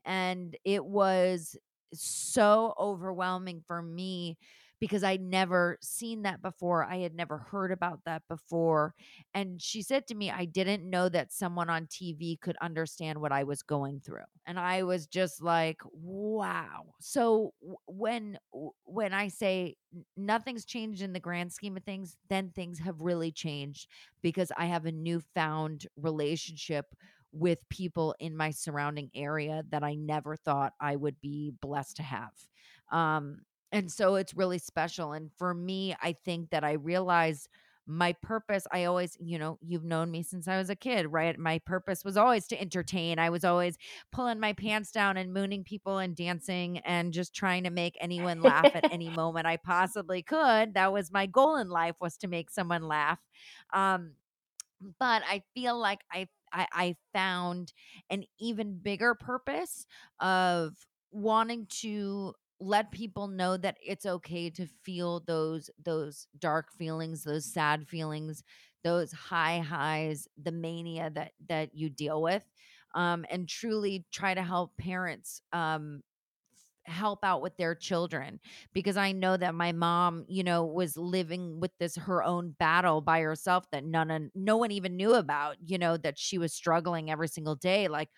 And 0.04 0.56
it 0.64 0.84
was 0.84 1.56
so 1.92 2.74
overwhelming 2.78 3.62
for 3.66 3.82
me 3.82 4.38
because 4.80 5.02
I'd 5.02 5.20
never 5.20 5.78
seen 5.80 6.22
that 6.22 6.42
before. 6.42 6.84
I 6.84 6.98
had 6.98 7.14
never 7.14 7.38
heard 7.38 7.72
about 7.72 8.00
that 8.04 8.22
before. 8.28 8.94
And 9.34 9.60
she 9.60 9.82
said 9.82 10.06
to 10.08 10.14
me, 10.14 10.30
I 10.30 10.44
didn't 10.44 10.88
know 10.88 11.08
that 11.08 11.32
someone 11.32 11.70
on 11.70 11.86
TV 11.86 12.36
could 12.36 12.56
understand 12.60 13.20
what 13.20 13.32
I 13.32 13.44
was 13.44 13.62
going 13.62 14.00
through. 14.00 14.24
And 14.46 14.58
I 14.58 14.82
was 14.82 15.06
just 15.06 15.42
like, 15.42 15.80
wow. 15.92 16.94
So 17.00 17.52
when 17.86 18.38
when 18.84 19.12
I 19.12 19.28
say 19.28 19.76
nothing's 20.16 20.64
changed 20.64 21.02
in 21.02 21.12
the 21.12 21.20
grand 21.20 21.52
scheme 21.52 21.76
of 21.76 21.84
things, 21.84 22.16
then 22.28 22.50
things 22.50 22.78
have 22.80 23.00
really 23.00 23.32
changed 23.32 23.88
because 24.22 24.52
I 24.56 24.66
have 24.66 24.86
a 24.86 24.92
newfound 24.92 25.86
relationship 25.96 26.86
with 27.32 27.58
people 27.68 28.14
in 28.18 28.36
my 28.36 28.50
surrounding 28.50 29.10
area 29.14 29.62
that 29.70 29.82
I 29.82 29.94
never 29.94 30.36
thought 30.36 30.72
I 30.80 30.96
would 30.96 31.20
be 31.20 31.52
blessed 31.60 31.96
to 31.96 32.02
have. 32.02 32.32
Um, 32.90 33.40
and 33.72 33.90
so 33.90 34.14
it's 34.16 34.34
really 34.34 34.58
special. 34.58 35.12
And 35.12 35.30
for 35.38 35.54
me, 35.54 35.94
I 36.00 36.14
think 36.24 36.50
that 36.50 36.64
I 36.64 36.72
realized 36.72 37.48
my 37.86 38.12
purpose. 38.14 38.66
I 38.72 38.84
always, 38.84 39.16
you 39.20 39.38
know, 39.38 39.58
you've 39.62 39.84
known 39.84 40.10
me 40.10 40.22
since 40.22 40.48
I 40.48 40.58
was 40.58 40.70
a 40.70 40.76
kid, 40.76 41.06
right? 41.06 41.38
My 41.38 41.60
purpose 41.60 42.04
was 42.04 42.16
always 42.16 42.46
to 42.48 42.60
entertain. 42.60 43.18
I 43.18 43.30
was 43.30 43.44
always 43.44 43.78
pulling 44.10 44.40
my 44.40 44.52
pants 44.52 44.90
down 44.90 45.16
and 45.16 45.32
mooning 45.32 45.62
people 45.62 45.98
and 45.98 46.16
dancing 46.16 46.78
and 46.78 47.12
just 47.12 47.34
trying 47.34 47.62
to 47.64 47.70
make 47.70 47.96
anyone 48.00 48.40
laugh 48.40 48.70
at 48.74 48.92
any 48.92 49.08
moment 49.16 49.46
I 49.46 49.56
possibly 49.56 50.22
could. 50.22 50.74
That 50.74 50.92
was 50.92 51.12
my 51.12 51.26
goal 51.26 51.56
in 51.56 51.68
life 51.68 51.94
was 52.00 52.16
to 52.18 52.28
make 52.28 52.50
someone 52.50 52.82
laugh. 52.82 53.20
Um, 53.72 54.12
but 54.98 55.22
I 55.28 55.42
feel 55.54 55.78
like 55.78 56.00
I 56.12 56.28
I, 56.52 56.66
I 56.72 56.96
found 57.12 57.72
an 58.08 58.24
even 58.38 58.78
bigger 58.78 59.14
purpose 59.14 59.86
of 60.20 60.74
wanting 61.10 61.66
to 61.80 62.34
let 62.60 62.90
people 62.90 63.28
know 63.28 63.56
that 63.56 63.76
it's 63.84 64.06
okay 64.06 64.50
to 64.50 64.66
feel 64.66 65.20
those 65.20 65.70
those 65.78 66.26
dark 66.38 66.72
feelings, 66.72 67.24
those 67.24 67.52
sad 67.52 67.86
feelings, 67.88 68.42
those 68.82 69.12
high 69.12 69.58
highs, 69.60 70.28
the 70.42 70.52
mania 70.52 71.10
that 71.10 71.32
that 71.48 71.74
you 71.74 71.90
deal 71.90 72.22
with, 72.22 72.44
um, 72.94 73.24
and 73.30 73.48
truly 73.48 74.06
try 74.12 74.34
to 74.34 74.42
help 74.42 74.76
parents 74.78 75.42
um, 75.52 76.02
help 76.84 77.24
out 77.24 77.42
with 77.42 77.56
their 77.56 77.74
children 77.74 78.38
because 78.72 78.96
I 78.96 79.10
know 79.10 79.36
that 79.36 79.56
my 79.56 79.72
mom, 79.72 80.24
you 80.28 80.44
know, 80.44 80.64
was 80.64 80.96
living 80.96 81.58
with 81.58 81.72
this 81.78 81.96
her 81.96 82.22
own 82.22 82.50
battle 82.52 83.00
by 83.00 83.20
herself 83.22 83.64
that 83.72 83.84
none 83.84 84.30
no 84.36 84.56
one 84.56 84.70
even 84.70 84.96
knew 84.96 85.14
about, 85.14 85.56
you 85.60 85.78
know, 85.78 85.96
that 85.96 86.16
she 86.16 86.38
was 86.38 86.52
struggling 86.54 87.10
every 87.10 87.26
single 87.26 87.56
day 87.56 87.88
like 87.88 88.10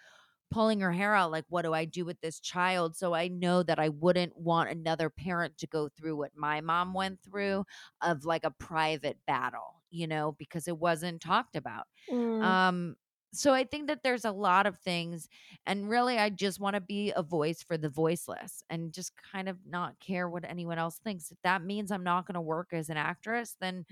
pulling 0.50 0.80
her 0.80 0.92
hair 0.92 1.14
out 1.14 1.30
like 1.30 1.44
what 1.48 1.62
do 1.62 1.72
I 1.74 1.84
do 1.84 2.04
with 2.04 2.20
this 2.20 2.40
child? 2.40 2.96
So 2.96 3.14
I 3.14 3.28
know 3.28 3.62
that 3.62 3.78
I 3.78 3.88
wouldn't 3.90 4.36
want 4.36 4.70
another 4.70 5.10
parent 5.10 5.58
to 5.58 5.66
go 5.66 5.88
through 5.88 6.16
what 6.16 6.32
my 6.36 6.60
mom 6.60 6.94
went 6.94 7.20
through 7.22 7.64
of 8.00 8.24
like 8.24 8.44
a 8.44 8.50
private 8.50 9.18
battle, 9.26 9.82
you 9.90 10.06
know, 10.06 10.34
because 10.38 10.68
it 10.68 10.78
wasn't 10.78 11.20
talked 11.20 11.56
about. 11.56 11.86
Mm. 12.10 12.42
Um 12.42 12.96
so 13.30 13.52
I 13.52 13.64
think 13.64 13.88
that 13.88 14.02
there's 14.02 14.24
a 14.24 14.32
lot 14.32 14.66
of 14.66 14.78
things 14.78 15.28
and 15.66 15.90
really 15.90 16.18
I 16.18 16.30
just 16.30 16.60
want 16.60 16.74
to 16.74 16.80
be 16.80 17.12
a 17.14 17.22
voice 17.22 17.62
for 17.62 17.76
the 17.76 17.90
voiceless 17.90 18.62
and 18.70 18.92
just 18.92 19.12
kind 19.32 19.50
of 19.50 19.58
not 19.66 20.00
care 20.00 20.28
what 20.30 20.44
anyone 20.44 20.78
else 20.78 20.98
thinks. 20.98 21.30
If 21.30 21.36
that 21.44 21.62
means 21.62 21.90
I'm 21.90 22.04
not 22.04 22.26
going 22.26 22.36
to 22.36 22.40
work 22.40 22.68
as 22.72 22.88
an 22.88 22.96
actress, 22.96 23.54
then 23.60 23.84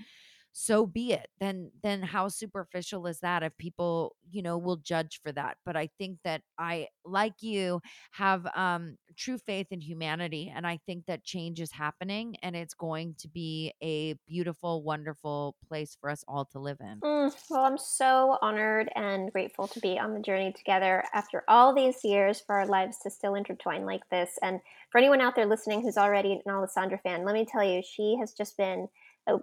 so 0.59 0.87
be 0.87 1.13
it 1.13 1.27
then 1.39 1.69
then 1.83 2.01
how 2.01 2.27
superficial 2.27 3.05
is 3.05 3.19
that 3.19 3.43
if 3.43 3.55
people 3.59 4.15
you 4.31 4.41
know 4.41 4.57
will 4.57 4.77
judge 4.77 5.19
for 5.21 5.31
that 5.31 5.55
but 5.63 5.77
i 5.77 5.87
think 5.99 6.17
that 6.23 6.41
i 6.57 6.87
like 7.05 7.35
you 7.41 7.79
have 8.09 8.47
um 8.55 8.97
true 9.15 9.37
faith 9.37 9.67
in 9.69 9.79
humanity 9.79 10.51
and 10.53 10.65
i 10.65 10.79
think 10.87 11.05
that 11.05 11.23
change 11.23 11.59
is 11.59 11.71
happening 11.71 12.35
and 12.41 12.55
it's 12.55 12.73
going 12.73 13.13
to 13.19 13.27
be 13.27 13.71
a 13.83 14.15
beautiful 14.27 14.81
wonderful 14.81 15.55
place 15.67 15.95
for 16.01 16.09
us 16.09 16.23
all 16.27 16.43
to 16.43 16.57
live 16.57 16.77
in 16.81 17.03
Mm, 17.03 17.31
well, 17.51 17.63
I'm 17.63 17.77
so 17.77 18.39
honored 18.41 18.89
and 18.95 19.31
grateful 19.31 19.67
to 19.67 19.79
be 19.79 19.99
on 19.99 20.15
the 20.15 20.19
journey 20.19 20.51
together 20.51 21.03
after 21.13 21.43
all 21.47 21.75
these 21.75 22.03
years 22.03 22.41
for 22.41 22.55
our 22.55 22.65
lives 22.65 22.97
to 23.03 23.11
still 23.11 23.35
intertwine 23.35 23.85
like 23.85 24.09
this. 24.09 24.39
And 24.41 24.61
for 24.89 24.97
anyone 24.97 25.21
out 25.21 25.35
there 25.35 25.45
listening 25.45 25.83
who's 25.83 25.97
already 25.97 26.33
an 26.33 26.51
Alessandra 26.51 26.97
fan, 26.97 27.23
let 27.23 27.35
me 27.35 27.45
tell 27.45 27.63
you, 27.63 27.83
she 27.83 28.17
has 28.19 28.33
just 28.33 28.57
been 28.57 28.87
a 29.27 29.37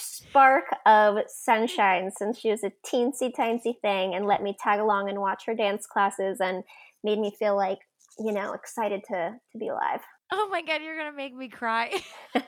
spark 0.00 0.64
of 0.84 1.18
sunshine 1.28 2.10
since 2.16 2.38
she 2.38 2.50
was 2.50 2.62
a 2.64 2.72
teensy 2.84 3.34
tiny 3.34 3.78
thing 3.82 4.14
and 4.14 4.26
let 4.26 4.42
me 4.42 4.56
tag 4.60 4.80
along 4.80 5.08
and 5.08 5.20
watch 5.20 5.44
her 5.46 5.54
dance 5.54 5.86
classes 5.86 6.38
and 6.40 6.64
made 7.02 7.18
me 7.18 7.34
feel 7.38 7.56
like, 7.56 7.78
you 8.18 8.32
know, 8.32 8.52
excited 8.52 9.02
to, 9.08 9.34
to 9.52 9.58
be 9.58 9.68
alive. 9.68 10.00
oh 10.32 10.48
my 10.50 10.62
god 10.62 10.82
you're 10.82 10.96
gonna 10.96 11.16
make 11.16 11.34
me 11.34 11.48
cry. 11.48 11.92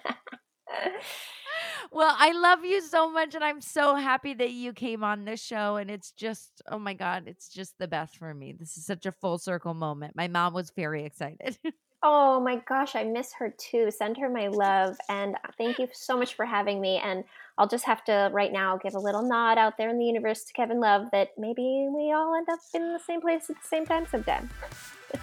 Well 1.90 2.14
i 2.18 2.32
love 2.32 2.64
you 2.64 2.82
so 2.82 3.11
much 3.11 3.34
and 3.34 3.42
i'm 3.42 3.62
so 3.62 3.94
happy 3.94 4.34
that 4.34 4.51
you 4.51 4.74
came 4.74 5.03
on 5.03 5.24
this 5.24 5.42
show 5.42 5.76
and 5.76 5.90
it's 5.90 6.11
just 6.12 6.61
oh 6.70 6.78
my 6.78 6.92
god 6.92 7.24
it's 7.26 7.49
just 7.49 7.78
the 7.78 7.88
best 7.88 8.18
for 8.18 8.34
me. 8.34 8.53
This 8.53 8.76
is 8.76 8.84
such 8.84 9.07
a 9.07 9.12
full 9.12 9.38
circle 9.38 9.72
moment. 9.72 10.14
My 10.14 10.28
mom 10.28 10.53
was 10.53 10.70
very 10.70 11.05
excited 11.05 11.59
Oh 12.03 12.38
my 12.40 12.57
gosh, 12.68 12.94
I 12.94 13.05
miss 13.05 13.32
her 13.34 13.53
too. 13.59 13.90
Send 13.90 14.16
her 14.18 14.28
my 14.28 14.49
love. 14.49 14.96
And 15.09 15.34
uh, 15.34 15.51
thank 15.59 15.78
you 15.78 15.88
so 15.92 16.16
much 16.16 16.34
for 16.34 16.46
having 16.46 16.80
me. 16.80 17.01
And 17.03 17.24
I'll 17.57 17.66
just 17.66 17.84
have 17.86 18.05
to 18.05 18.30
right 18.32 18.53
now 18.53 18.76
give 18.76 18.94
a 18.94 18.99
little 19.01 19.22
nod 19.22 19.59
out 19.59 19.76
there 19.78 19.88
in 19.90 19.99
the 19.99 20.05
universe 20.05 20.44
to 20.44 20.53
Kevin 20.53 20.78
Love 20.78 21.07
that 21.11 21.30
maybe 21.36 21.88
we 21.92 22.12
all 22.12 22.36
end 22.36 22.49
up 22.51 22.61
in 22.72 22.92
the 22.92 23.01
same 23.01 23.20
place 23.20 23.51
at 23.51 23.57
the 23.57 23.68
same 23.68 23.84
time 23.84 24.07
someday. 24.09 24.40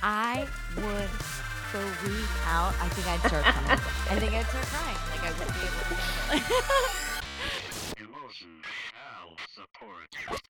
I 0.03 0.45
would 0.76 1.09
freak 1.09 2.45
out. 2.45 2.73
I 2.82 2.89
think 2.89 3.07
I'd 3.07 3.19
start 3.19 3.43
crying. 3.43 3.80
I 4.09 4.19
think 4.19 4.34
I'd 4.34 4.45
start 4.47 4.65
crying. 4.65 4.97
Like 5.11 5.23
I 5.23 5.32
wouldn't 5.32 5.53
be 5.53 5.61
able 5.61 5.80
to. 5.80 5.95
handle 5.95 6.69
it. 6.69 7.05
support. 9.55 10.45